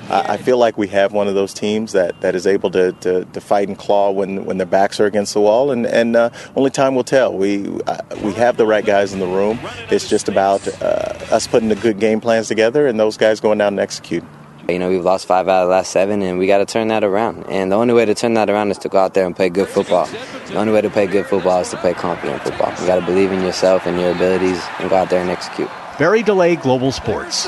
I 0.10 0.38
feel 0.38 0.58
like 0.58 0.78
we 0.78 0.88
have 0.88 1.14
one 1.14 1.28
of 1.28 1.36
those 1.36 1.54
teams 1.54 1.92
that, 1.92 2.20
that 2.22 2.36
is 2.36 2.48
able 2.48 2.72
to, 2.72 2.92
to, 2.92 3.26
to 3.26 3.42
fight 3.42 3.68
and 3.68 3.78
claw 3.78 4.12
when, 4.12 4.44
when 4.46 4.58
their 4.58 4.66
backs 4.66 5.00
are 5.00 5.06
against 5.06 5.34
the 5.34 5.42
wall, 5.42 5.72
and, 5.72 5.86
and 5.86 6.16
uh, 6.16 6.32
only 6.56 6.72
time 6.72 6.96
will 6.96 7.04
tell. 7.04 7.36
We 7.38 7.68
uh, 7.88 7.98
we 8.24 8.34
have 8.34 8.58
the 8.58 8.66
right 8.66 8.86
guys 8.86 9.14
in 9.14 9.20
the 9.20 9.28
room. 9.28 9.60
It's 9.90 10.10
just 10.10 10.28
about 10.28 10.68
uh, 10.82 11.14
us 11.32 11.48
putting 11.48 11.70
the 11.70 11.76
good 11.76 12.00
game 12.00 12.20
plans 12.20 12.48
together 12.48 12.88
and 12.88 13.00
those 13.00 13.18
guys 13.18 13.40
going 13.40 13.62
out 13.62 13.68
and 13.68 13.80
executing. 13.80 14.28
You 14.68 14.80
know, 14.80 14.90
we've 14.90 15.04
lost 15.04 15.28
five 15.28 15.48
out 15.48 15.62
of 15.62 15.68
the 15.68 15.72
last 15.72 15.92
seven, 15.92 16.24
and 16.24 16.40
we 16.40 16.48
got 16.48 16.58
to 16.58 16.66
turn 16.66 16.88
that 16.88 17.04
around. 17.04 17.46
And 17.50 17.72
the 17.72 17.76
only 17.76 17.94
way 17.94 18.06
to 18.06 18.16
turn 18.16 18.34
that 18.34 18.50
around 18.50 18.72
is 18.72 18.80
to 18.80 18.90
go 18.90 18.98
out 18.98 19.14
there 19.14 19.28
and 19.28 19.36
play 19.36 19.50
good 19.50 19.68
football. 19.68 20.08
The 20.48 20.56
only 20.56 20.74
way 20.74 20.82
to 20.82 20.90
play 20.90 21.06
good 21.06 21.28
football 21.28 21.62
is 21.62 21.70
to 21.70 21.78
play 21.78 21.94
confident 21.94 22.42
football. 22.42 22.72
You 22.80 22.88
got 22.88 23.00
to 23.00 23.06
believe 23.06 23.32
in 23.32 23.42
yourself 23.42 23.86
and 23.86 24.00
your 24.00 24.12
abilities, 24.12 24.64
and 24.80 24.90
go 24.90 24.96
out 24.96 25.12
there 25.12 25.22
and 25.22 25.30
execute. 25.30 25.70
Barry 26.00 26.24
DeLay, 26.24 26.56
Global 26.56 26.92
Sports. 26.92 27.48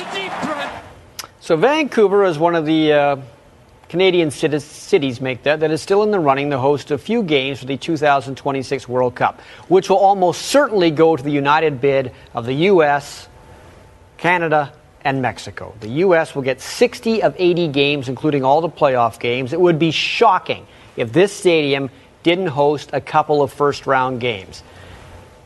So 1.39 1.55
Vancouver 1.55 2.23
is 2.23 2.37
one 2.37 2.53
of 2.53 2.67
the 2.67 2.93
uh, 2.93 3.15
Canadian 3.89 4.29
cities 4.29 5.19
make 5.19 5.41
that 5.43 5.61
that 5.61 5.71
is 5.71 5.81
still 5.81 6.03
in 6.03 6.11
the 6.11 6.19
running 6.19 6.51
to 6.51 6.59
host 6.59 6.91
a 6.91 6.97
few 6.99 7.23
games 7.23 7.59
for 7.59 7.65
the 7.65 7.77
2026 7.77 8.87
World 8.87 9.15
Cup, 9.15 9.41
which 9.69 9.89
will 9.89 9.97
almost 9.97 10.43
certainly 10.43 10.91
go 10.91 11.15
to 11.15 11.23
the 11.23 11.31
united 11.31 11.81
bid 11.81 12.11
of 12.35 12.45
the 12.45 12.53
U.S., 12.53 13.27
Canada, 14.17 14.73
and 15.03 15.21
Mexico. 15.21 15.73
The 15.79 15.89
U.S. 15.89 16.35
will 16.35 16.41
get 16.41 16.61
60 16.61 17.23
of 17.23 17.35
80 17.37 17.67
games, 17.69 18.09
including 18.09 18.43
all 18.43 18.61
the 18.61 18.69
playoff 18.69 19.19
games. 19.19 19.53
It 19.53 19.61
would 19.61 19.79
be 19.79 19.91
shocking 19.91 20.67
if 20.95 21.13
this 21.13 21.31
stadium 21.31 21.89
didn't 22.23 22.47
host 22.47 22.89
a 22.93 23.01
couple 23.01 23.41
of 23.41 23.53
first 23.53 23.87
round 23.87 24.19
games. 24.19 24.61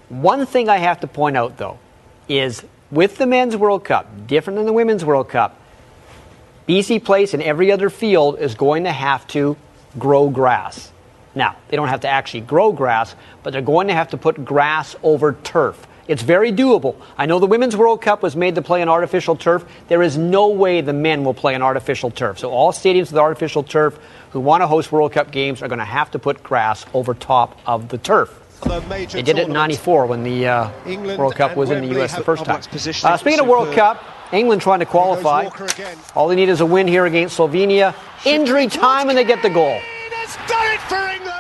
One 0.09 0.45
thing 0.45 0.67
I 0.67 0.77
have 0.77 0.99
to 1.01 1.07
point 1.07 1.37
out, 1.37 1.57
though, 1.57 1.79
is 2.27 2.63
with 2.91 3.17
the 3.17 3.25
Men's 3.25 3.55
World 3.55 3.85
Cup, 3.85 4.27
different 4.27 4.57
than 4.57 4.65
the 4.65 4.73
Women's 4.73 5.05
World 5.05 5.29
Cup, 5.29 5.59
BC 6.67 7.03
Place 7.03 7.33
and 7.33 7.41
every 7.41 7.71
other 7.71 7.89
field 7.89 8.39
is 8.39 8.55
going 8.55 8.83
to 8.83 8.91
have 8.91 9.25
to 9.27 9.57
grow 9.97 10.29
grass. 10.29 10.91
Now, 11.33 11.55
they 11.69 11.77
don't 11.77 11.87
have 11.87 12.01
to 12.01 12.09
actually 12.09 12.41
grow 12.41 12.71
grass, 12.71 13.15
but 13.43 13.53
they're 13.53 13.61
going 13.61 13.87
to 13.87 13.93
have 13.93 14.09
to 14.09 14.17
put 14.17 14.43
grass 14.43 14.95
over 15.01 15.33
turf. 15.43 15.87
It's 16.07 16.21
very 16.21 16.51
doable. 16.51 16.95
I 17.17 17.25
know 17.25 17.39
the 17.39 17.45
Women's 17.47 17.77
World 17.77 18.01
Cup 18.01 18.23
was 18.23 18.35
made 18.35 18.55
to 18.55 18.61
play 18.61 18.81
on 18.81 18.89
artificial 18.89 19.35
turf. 19.35 19.65
There 19.87 20.01
is 20.01 20.17
no 20.17 20.49
way 20.49 20.81
the 20.81 20.93
men 20.93 21.23
will 21.23 21.33
play 21.33 21.55
on 21.55 21.61
artificial 21.61 22.11
turf. 22.11 22.39
So, 22.39 22.49
all 22.49 22.71
stadiums 22.71 23.11
with 23.11 23.17
artificial 23.17 23.63
turf 23.63 23.99
who 24.31 24.39
want 24.39 24.61
to 24.61 24.67
host 24.67 24.91
World 24.91 25.13
Cup 25.13 25.31
games 25.31 25.61
are 25.61 25.67
going 25.67 25.79
to 25.79 25.85
have 25.85 26.11
to 26.11 26.19
put 26.19 26.41
grass 26.43 26.85
over 26.93 27.13
top 27.13 27.59
of 27.65 27.89
the 27.89 27.97
turf. 27.97 28.37
They 28.63 29.21
did 29.21 29.39
it 29.39 29.47
in 29.47 29.53
94 29.53 30.05
when 30.05 30.23
the 30.23 30.47
uh, 30.47 30.71
World 31.17 31.35
Cup 31.35 31.55
was 31.55 31.71
in 31.71 31.81
the 31.81 31.87
U.S. 31.95 32.15
the 32.15 32.23
first 32.23 32.45
time. 32.45 32.61
Uh, 33.03 33.17
speaking 33.17 33.39
of 33.39 33.47
World 33.47 33.73
Cup, 33.73 34.03
England 34.31 34.61
trying 34.61 34.79
to 34.79 34.85
qualify. 34.85 35.49
All 36.15 36.27
they 36.27 36.35
need 36.35 36.49
is 36.49 36.61
a 36.61 36.65
win 36.65 36.87
here 36.87 37.05
against 37.05 37.37
Slovenia. 37.37 37.95
Injury 38.25 38.67
time 38.67 39.09
and 39.09 39.17
they 39.17 39.23
get 39.23 39.41
the 39.41 39.49
goal. 39.49 39.79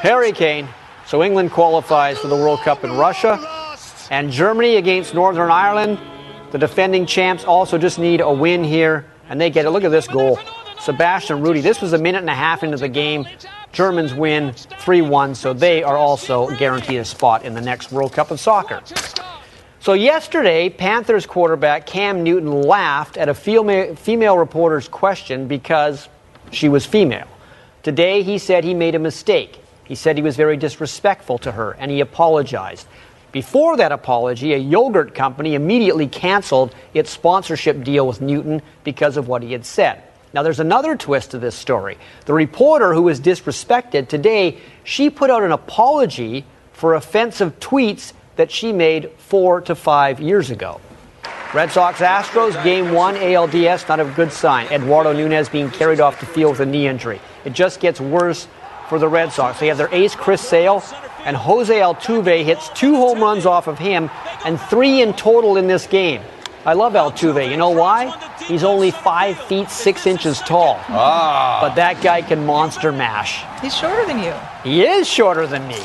Harry 0.01 0.31
Kane. 0.31 0.67
So 1.05 1.23
England 1.23 1.51
qualifies 1.51 2.17
for 2.17 2.27
the 2.27 2.35
World 2.35 2.61
Cup 2.61 2.83
in 2.83 2.91
Russia. 2.93 3.60
And 4.11 4.29
Germany 4.29 4.75
against 4.75 5.13
Northern 5.13 5.49
Ireland. 5.49 5.97
The 6.51 6.57
defending 6.57 7.05
champs 7.05 7.45
also 7.45 7.77
just 7.77 7.97
need 7.97 8.19
a 8.19 8.31
win 8.31 8.61
here, 8.61 9.05
and 9.29 9.39
they 9.39 9.49
get 9.49 9.65
it. 9.65 9.69
Look 9.69 9.85
at 9.85 9.91
this 9.91 10.05
goal. 10.05 10.37
Sebastian 10.81 11.41
Rudy. 11.41 11.61
This 11.61 11.79
was 11.79 11.93
a 11.93 11.97
minute 11.97 12.19
and 12.19 12.29
a 12.29 12.35
half 12.35 12.61
into 12.61 12.75
the 12.75 12.89
game. 12.89 13.25
Germans 13.71 14.13
win 14.13 14.51
3 14.51 15.01
1, 15.01 15.33
so 15.33 15.53
they 15.53 15.81
are 15.81 15.95
also 15.95 16.53
guaranteed 16.57 16.99
a 16.99 17.05
spot 17.05 17.45
in 17.45 17.53
the 17.53 17.61
next 17.61 17.93
World 17.93 18.11
Cup 18.11 18.31
of 18.31 18.39
Soccer. 18.41 18.81
So, 19.79 19.93
yesterday, 19.93 20.67
Panthers 20.67 21.25
quarterback 21.25 21.85
Cam 21.85 22.21
Newton 22.21 22.51
laughed 22.51 23.15
at 23.15 23.29
a 23.29 23.33
female, 23.33 23.95
female 23.95 24.37
reporter's 24.37 24.89
question 24.89 25.47
because 25.47 26.09
she 26.51 26.67
was 26.67 26.85
female. 26.85 27.29
Today, 27.81 28.23
he 28.23 28.37
said 28.37 28.65
he 28.65 28.73
made 28.73 28.93
a 28.93 28.99
mistake. 28.99 29.63
He 29.85 29.95
said 29.95 30.17
he 30.17 30.21
was 30.21 30.35
very 30.35 30.57
disrespectful 30.57 31.37
to 31.39 31.53
her, 31.53 31.71
and 31.79 31.89
he 31.89 32.01
apologized. 32.01 32.87
Before 33.31 33.77
that 33.77 33.91
apology, 33.91 34.53
a 34.53 34.57
yogurt 34.57 35.15
company 35.15 35.55
immediately 35.55 36.07
canceled 36.07 36.75
its 36.93 37.09
sponsorship 37.09 37.83
deal 37.83 38.05
with 38.05 38.21
Newton 38.21 38.61
because 38.83 39.15
of 39.15 39.27
what 39.27 39.41
he 39.41 39.53
had 39.53 39.65
said. 39.65 40.03
Now, 40.33 40.43
there's 40.43 40.59
another 40.59 40.95
twist 40.95 41.31
to 41.31 41.39
this 41.39 41.55
story. 41.55 41.97
The 42.25 42.33
reporter 42.33 42.93
who 42.93 43.03
was 43.03 43.19
disrespected 43.19 44.07
today, 44.07 44.59
she 44.83 45.09
put 45.09 45.29
out 45.29 45.43
an 45.43 45.51
apology 45.51 46.45
for 46.73 46.95
offensive 46.95 47.59
tweets 47.59 48.13
that 48.37 48.49
she 48.49 48.71
made 48.71 49.11
four 49.17 49.61
to 49.61 49.75
five 49.75 50.19
years 50.19 50.49
ago. 50.49 50.79
Red 51.53 51.71
Sox 51.71 51.99
Astros, 51.99 52.61
game 52.63 52.93
one, 52.93 53.15
ALDS, 53.15 53.87
not 53.89 53.99
a 53.99 54.05
good 54.05 54.31
sign. 54.31 54.67
Eduardo 54.67 55.11
Nunez 55.11 55.49
being 55.49 55.69
carried 55.69 55.99
off 55.99 56.19
the 56.21 56.25
field 56.25 56.51
with 56.51 56.61
a 56.61 56.65
knee 56.65 56.87
injury. 56.87 57.19
It 57.43 57.51
just 57.51 57.81
gets 57.81 57.99
worse 57.99 58.47
for 58.87 58.99
the 58.99 59.07
Red 59.09 59.33
Sox. 59.33 59.59
They 59.59 59.67
have 59.67 59.77
their 59.77 59.93
ace, 59.93 60.15
Chris 60.15 60.41
Sale, 60.41 60.81
and 61.25 61.35
Jose 61.37 61.73
Altuve 61.73 62.43
hits 62.43 62.69
two 62.69 62.95
home 62.95 63.19
runs 63.19 63.45
off 63.45 63.67
of 63.67 63.77
him 63.79 64.09
and 64.45 64.59
three 64.59 65.01
in 65.01 65.13
total 65.13 65.57
in 65.57 65.67
this 65.67 65.87
game. 65.87 66.21
I 66.65 66.73
love 66.73 66.93
Altuve. 66.93 67.49
You 67.49 67.57
know 67.57 67.69
why? 67.71 68.11
He's 68.47 68.63
only 68.63 68.91
five 68.91 69.37
feet 69.43 69.69
six 69.69 70.05
inches 70.05 70.39
tall. 70.41 70.79
Ah. 70.89 71.59
But 71.61 71.75
that 71.75 72.01
guy 72.03 72.21
can 72.21 72.45
monster 72.45 72.91
mash. 72.91 73.43
He's 73.61 73.75
shorter 73.75 74.05
than 74.05 74.19
you. 74.23 74.33
He 74.63 74.83
is 74.83 75.07
shorter 75.07 75.47
than 75.47 75.67
me, 75.67 75.79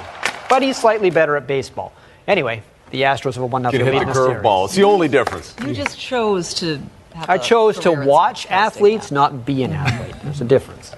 but 0.50 0.62
he's 0.62 0.76
slightly 0.76 1.10
better 1.10 1.36
at 1.36 1.46
baseball. 1.46 1.92
Anyway, 2.28 2.62
the 2.90 3.02
Astros 3.02 3.34
have 3.34 3.42
a 3.42 3.46
one 3.46 3.62
nothing 3.62 3.78
Can 3.80 3.86
hit 3.86 3.94
lead 3.94 3.98
the 4.00 4.02
in 4.02 4.08
the 4.08 4.14
series. 4.14 4.42
curveball. 4.42 4.64
It's 4.66 4.74
the 4.74 4.84
only 4.84 5.08
difference. 5.08 5.54
You 5.66 5.72
just 5.74 5.98
chose 5.98 6.52
to. 6.54 6.80
Have 7.14 7.30
I 7.30 7.34
a 7.36 7.38
chose 7.38 7.78
to 7.80 7.92
watch 7.92 8.46
athletes, 8.50 9.10
not 9.10 9.46
be 9.46 9.62
an 9.62 9.72
athlete. 9.72 10.14
There's 10.22 10.42
a 10.42 10.44
difference. 10.44 10.92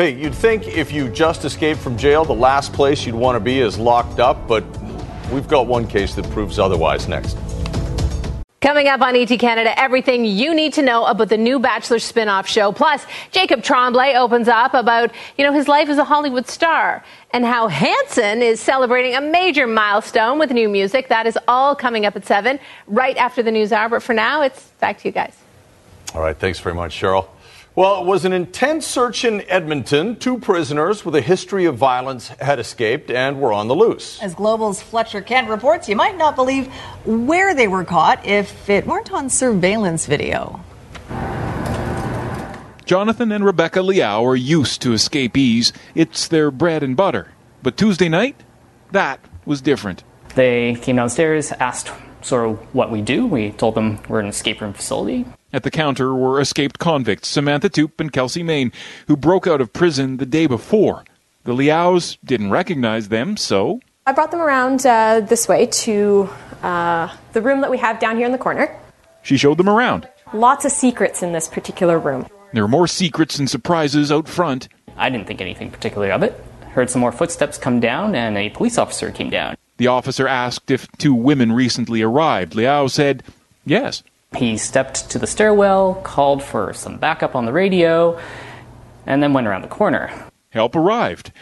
Hey, 0.00 0.14
you'd 0.14 0.34
think 0.34 0.66
if 0.66 0.92
you 0.92 1.10
just 1.10 1.44
escaped 1.44 1.78
from 1.78 1.98
jail, 1.98 2.24
the 2.24 2.32
last 2.32 2.72
place 2.72 3.04
you'd 3.04 3.14
want 3.14 3.36
to 3.36 3.40
be 3.40 3.60
is 3.60 3.78
locked 3.78 4.18
up, 4.18 4.48
but 4.48 4.64
we've 5.30 5.46
got 5.46 5.66
one 5.66 5.86
case 5.86 6.14
that 6.14 6.24
proves 6.30 6.58
otherwise 6.58 7.06
next. 7.06 7.36
Coming 8.62 8.88
up 8.88 9.02
on 9.02 9.14
ET 9.14 9.26
Canada, 9.26 9.78
everything 9.78 10.24
you 10.24 10.54
need 10.54 10.72
to 10.72 10.82
know 10.82 11.04
about 11.04 11.28
the 11.28 11.36
new 11.36 11.58
Bachelor 11.58 11.98
spin-off 11.98 12.48
show. 12.48 12.72
Plus, 12.72 13.04
Jacob 13.30 13.62
Tremblay 13.62 14.14
opens 14.14 14.48
up 14.48 14.72
about, 14.72 15.10
you 15.36 15.44
know, 15.44 15.52
his 15.52 15.68
life 15.68 15.90
as 15.90 15.98
a 15.98 16.04
Hollywood 16.04 16.48
star 16.48 17.04
and 17.32 17.44
how 17.44 17.68
Hanson 17.68 18.40
is 18.40 18.58
celebrating 18.58 19.14
a 19.16 19.20
major 19.20 19.66
milestone 19.66 20.38
with 20.38 20.50
new 20.50 20.70
music. 20.70 21.08
That 21.08 21.26
is 21.26 21.38
all 21.46 21.76
coming 21.76 22.06
up 22.06 22.16
at 22.16 22.24
7, 22.24 22.58
right 22.86 23.18
after 23.18 23.42
the 23.42 23.50
news 23.50 23.70
hour. 23.70 23.90
But 23.90 24.02
for 24.02 24.14
now, 24.14 24.40
it's 24.40 24.62
back 24.80 24.98
to 25.00 25.08
you 25.08 25.12
guys. 25.12 25.36
All 26.14 26.22
right, 26.22 26.38
thanks 26.38 26.58
very 26.58 26.74
much, 26.74 26.98
Cheryl. 26.98 27.26
Well, 27.80 28.02
it 28.02 28.06
was 28.06 28.26
an 28.26 28.34
intense 28.34 28.86
search 28.86 29.24
in 29.24 29.40
Edmonton. 29.48 30.16
Two 30.16 30.38
prisoners 30.38 31.02
with 31.02 31.14
a 31.14 31.22
history 31.22 31.64
of 31.64 31.76
violence 31.78 32.28
had 32.38 32.58
escaped 32.58 33.10
and 33.10 33.40
were 33.40 33.54
on 33.54 33.68
the 33.68 33.74
loose. 33.74 34.20
As 34.20 34.34
Global's 34.34 34.82
Fletcher 34.82 35.22
Kent 35.22 35.48
reports, 35.48 35.88
you 35.88 35.96
might 35.96 36.18
not 36.18 36.36
believe 36.36 36.66
where 37.06 37.54
they 37.54 37.68
were 37.68 37.84
caught 37.84 38.26
if 38.26 38.68
it 38.68 38.86
weren't 38.86 39.10
on 39.14 39.30
surveillance 39.30 40.04
video. 40.04 40.62
Jonathan 42.84 43.32
and 43.32 43.46
Rebecca 43.46 43.80
Liao 43.80 44.26
are 44.26 44.36
used 44.36 44.82
to 44.82 44.92
escapees. 44.92 45.72
It's 45.94 46.28
their 46.28 46.50
bread 46.50 46.82
and 46.82 46.94
butter. 46.94 47.28
But 47.62 47.78
Tuesday 47.78 48.10
night, 48.10 48.36
that 48.92 49.20
was 49.46 49.62
different. 49.62 50.04
They 50.34 50.74
came 50.74 50.96
downstairs, 50.96 51.50
asked 51.52 51.90
sort 52.20 52.46
of 52.46 52.58
what 52.74 52.90
we 52.90 53.00
do. 53.00 53.26
We 53.26 53.52
told 53.52 53.74
them 53.74 54.00
we're 54.06 54.20
an 54.20 54.26
escape 54.26 54.60
room 54.60 54.74
facility. 54.74 55.24
At 55.52 55.64
the 55.64 55.70
counter 55.70 56.14
were 56.14 56.40
escaped 56.40 56.78
convicts 56.78 57.28
Samantha 57.28 57.68
Toop 57.68 57.98
and 57.98 58.12
Kelsey 58.12 58.42
Main, 58.42 58.72
who 59.08 59.16
broke 59.16 59.46
out 59.46 59.60
of 59.60 59.72
prison 59.72 60.18
the 60.18 60.26
day 60.26 60.46
before. 60.46 61.04
The 61.44 61.54
Liaos 61.54 62.18
didn't 62.24 62.50
recognize 62.50 63.08
them, 63.08 63.36
so. 63.36 63.80
I 64.06 64.12
brought 64.12 64.30
them 64.30 64.40
around 64.40 64.86
uh, 64.86 65.20
this 65.20 65.48
way 65.48 65.66
to 65.66 66.28
uh, 66.62 67.14
the 67.32 67.42
room 67.42 67.62
that 67.62 67.70
we 67.70 67.78
have 67.78 67.98
down 67.98 68.16
here 68.16 68.26
in 68.26 68.32
the 68.32 68.38
corner. 68.38 68.76
She 69.22 69.36
showed 69.36 69.58
them 69.58 69.68
around. 69.68 70.08
Lots 70.32 70.64
of 70.64 70.70
secrets 70.70 71.22
in 71.22 71.32
this 71.32 71.48
particular 71.48 71.98
room. 71.98 72.26
There 72.52 72.62
are 72.62 72.68
more 72.68 72.86
secrets 72.86 73.38
and 73.38 73.50
surprises 73.50 74.12
out 74.12 74.28
front. 74.28 74.68
I 74.96 75.10
didn't 75.10 75.26
think 75.26 75.40
anything 75.40 75.70
particularly 75.70 76.12
of 76.12 76.22
it. 76.22 76.40
Heard 76.72 76.90
some 76.90 77.00
more 77.00 77.12
footsteps 77.12 77.58
come 77.58 77.80
down, 77.80 78.14
and 78.14 78.38
a 78.38 78.50
police 78.50 78.78
officer 78.78 79.10
came 79.10 79.30
down. 79.30 79.56
The 79.78 79.88
officer 79.88 80.28
asked 80.28 80.70
if 80.70 80.86
two 80.98 81.14
women 81.14 81.52
recently 81.52 82.02
arrived. 82.02 82.54
Liao 82.54 82.86
said, 82.86 83.24
yes. 83.64 84.04
He 84.36 84.56
stepped 84.56 85.10
to 85.10 85.18
the 85.18 85.26
stairwell, 85.26 85.94
called 86.04 86.42
for 86.42 86.72
some 86.72 86.98
backup 86.98 87.34
on 87.34 87.46
the 87.46 87.52
radio, 87.52 88.20
and 89.06 89.22
then 89.22 89.32
went 89.32 89.46
around 89.46 89.62
the 89.62 89.68
corner. 89.68 90.10
Help 90.50 90.76
arrived, 90.76 91.32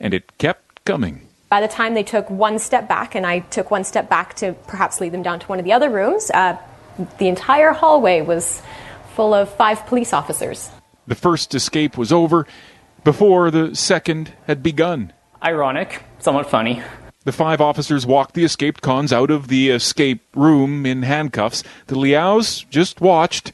and 0.00 0.12
it 0.12 0.36
kept 0.38 0.84
coming. 0.84 1.28
By 1.48 1.60
the 1.60 1.68
time 1.68 1.94
they 1.94 2.02
took 2.02 2.28
one 2.30 2.58
step 2.58 2.88
back, 2.88 3.14
and 3.14 3.26
I 3.26 3.40
took 3.40 3.70
one 3.70 3.84
step 3.84 4.08
back 4.08 4.34
to 4.36 4.54
perhaps 4.66 5.00
lead 5.00 5.12
them 5.12 5.22
down 5.22 5.38
to 5.40 5.46
one 5.46 5.58
of 5.58 5.64
the 5.64 5.72
other 5.72 5.88
rooms, 5.88 6.30
uh, 6.32 6.56
the 7.18 7.28
entire 7.28 7.72
hallway 7.72 8.22
was 8.22 8.62
full 9.14 9.34
of 9.34 9.54
five 9.54 9.86
police 9.86 10.12
officers. 10.12 10.70
The 11.06 11.14
first 11.14 11.54
escape 11.54 11.96
was 11.96 12.12
over 12.12 12.46
before 13.04 13.50
the 13.50 13.74
second 13.74 14.32
had 14.46 14.62
begun. 14.62 15.12
Ironic, 15.42 16.02
somewhat 16.18 16.48
funny. 16.48 16.82
The 17.24 17.32
five 17.32 17.60
officers 17.60 18.04
walked 18.04 18.34
the 18.34 18.42
escaped 18.42 18.82
cons 18.82 19.12
out 19.12 19.30
of 19.30 19.46
the 19.46 19.70
escape 19.70 20.22
room 20.34 20.84
in 20.84 21.02
handcuffs. 21.02 21.62
The 21.86 21.94
Liaos 21.94 22.68
just 22.68 23.00
watched 23.00 23.52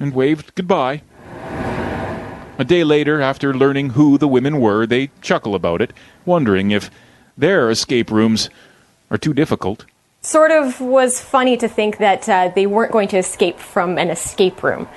and 0.00 0.14
waved 0.14 0.54
goodbye. 0.54 1.02
A 2.56 2.64
day 2.64 2.82
later, 2.82 3.20
after 3.20 3.52
learning 3.52 3.90
who 3.90 4.16
the 4.16 4.28
women 4.28 4.58
were, 4.58 4.86
they 4.86 5.10
chuckle 5.20 5.54
about 5.54 5.82
it, 5.82 5.92
wondering 6.24 6.70
if 6.70 6.90
their 7.36 7.68
escape 7.70 8.10
rooms 8.10 8.48
are 9.10 9.18
too 9.18 9.34
difficult. 9.34 9.84
Sort 10.22 10.50
of 10.50 10.80
was 10.80 11.20
funny 11.20 11.58
to 11.58 11.68
think 11.68 11.98
that 11.98 12.26
uh, 12.26 12.52
they 12.54 12.66
weren't 12.66 12.92
going 12.92 13.08
to 13.08 13.18
escape 13.18 13.58
from 13.58 13.98
an 13.98 14.08
escape 14.08 14.62
room. 14.62 14.88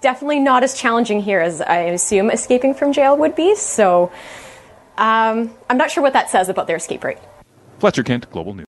Definitely 0.00 0.40
not 0.40 0.64
as 0.64 0.74
challenging 0.74 1.20
here 1.20 1.40
as 1.40 1.60
I 1.60 1.78
assume 1.82 2.30
escaping 2.30 2.74
from 2.74 2.92
jail 2.92 3.16
would 3.16 3.36
be, 3.36 3.54
so 3.54 4.10
um, 4.98 5.54
I'm 5.70 5.76
not 5.76 5.92
sure 5.92 6.02
what 6.02 6.14
that 6.14 6.30
says 6.30 6.48
about 6.48 6.66
their 6.66 6.76
escape 6.76 7.04
rate. 7.04 7.18
Fletcher 7.78 8.02
Kent, 8.04 8.30
Global 8.30 8.54
News. 8.54 8.62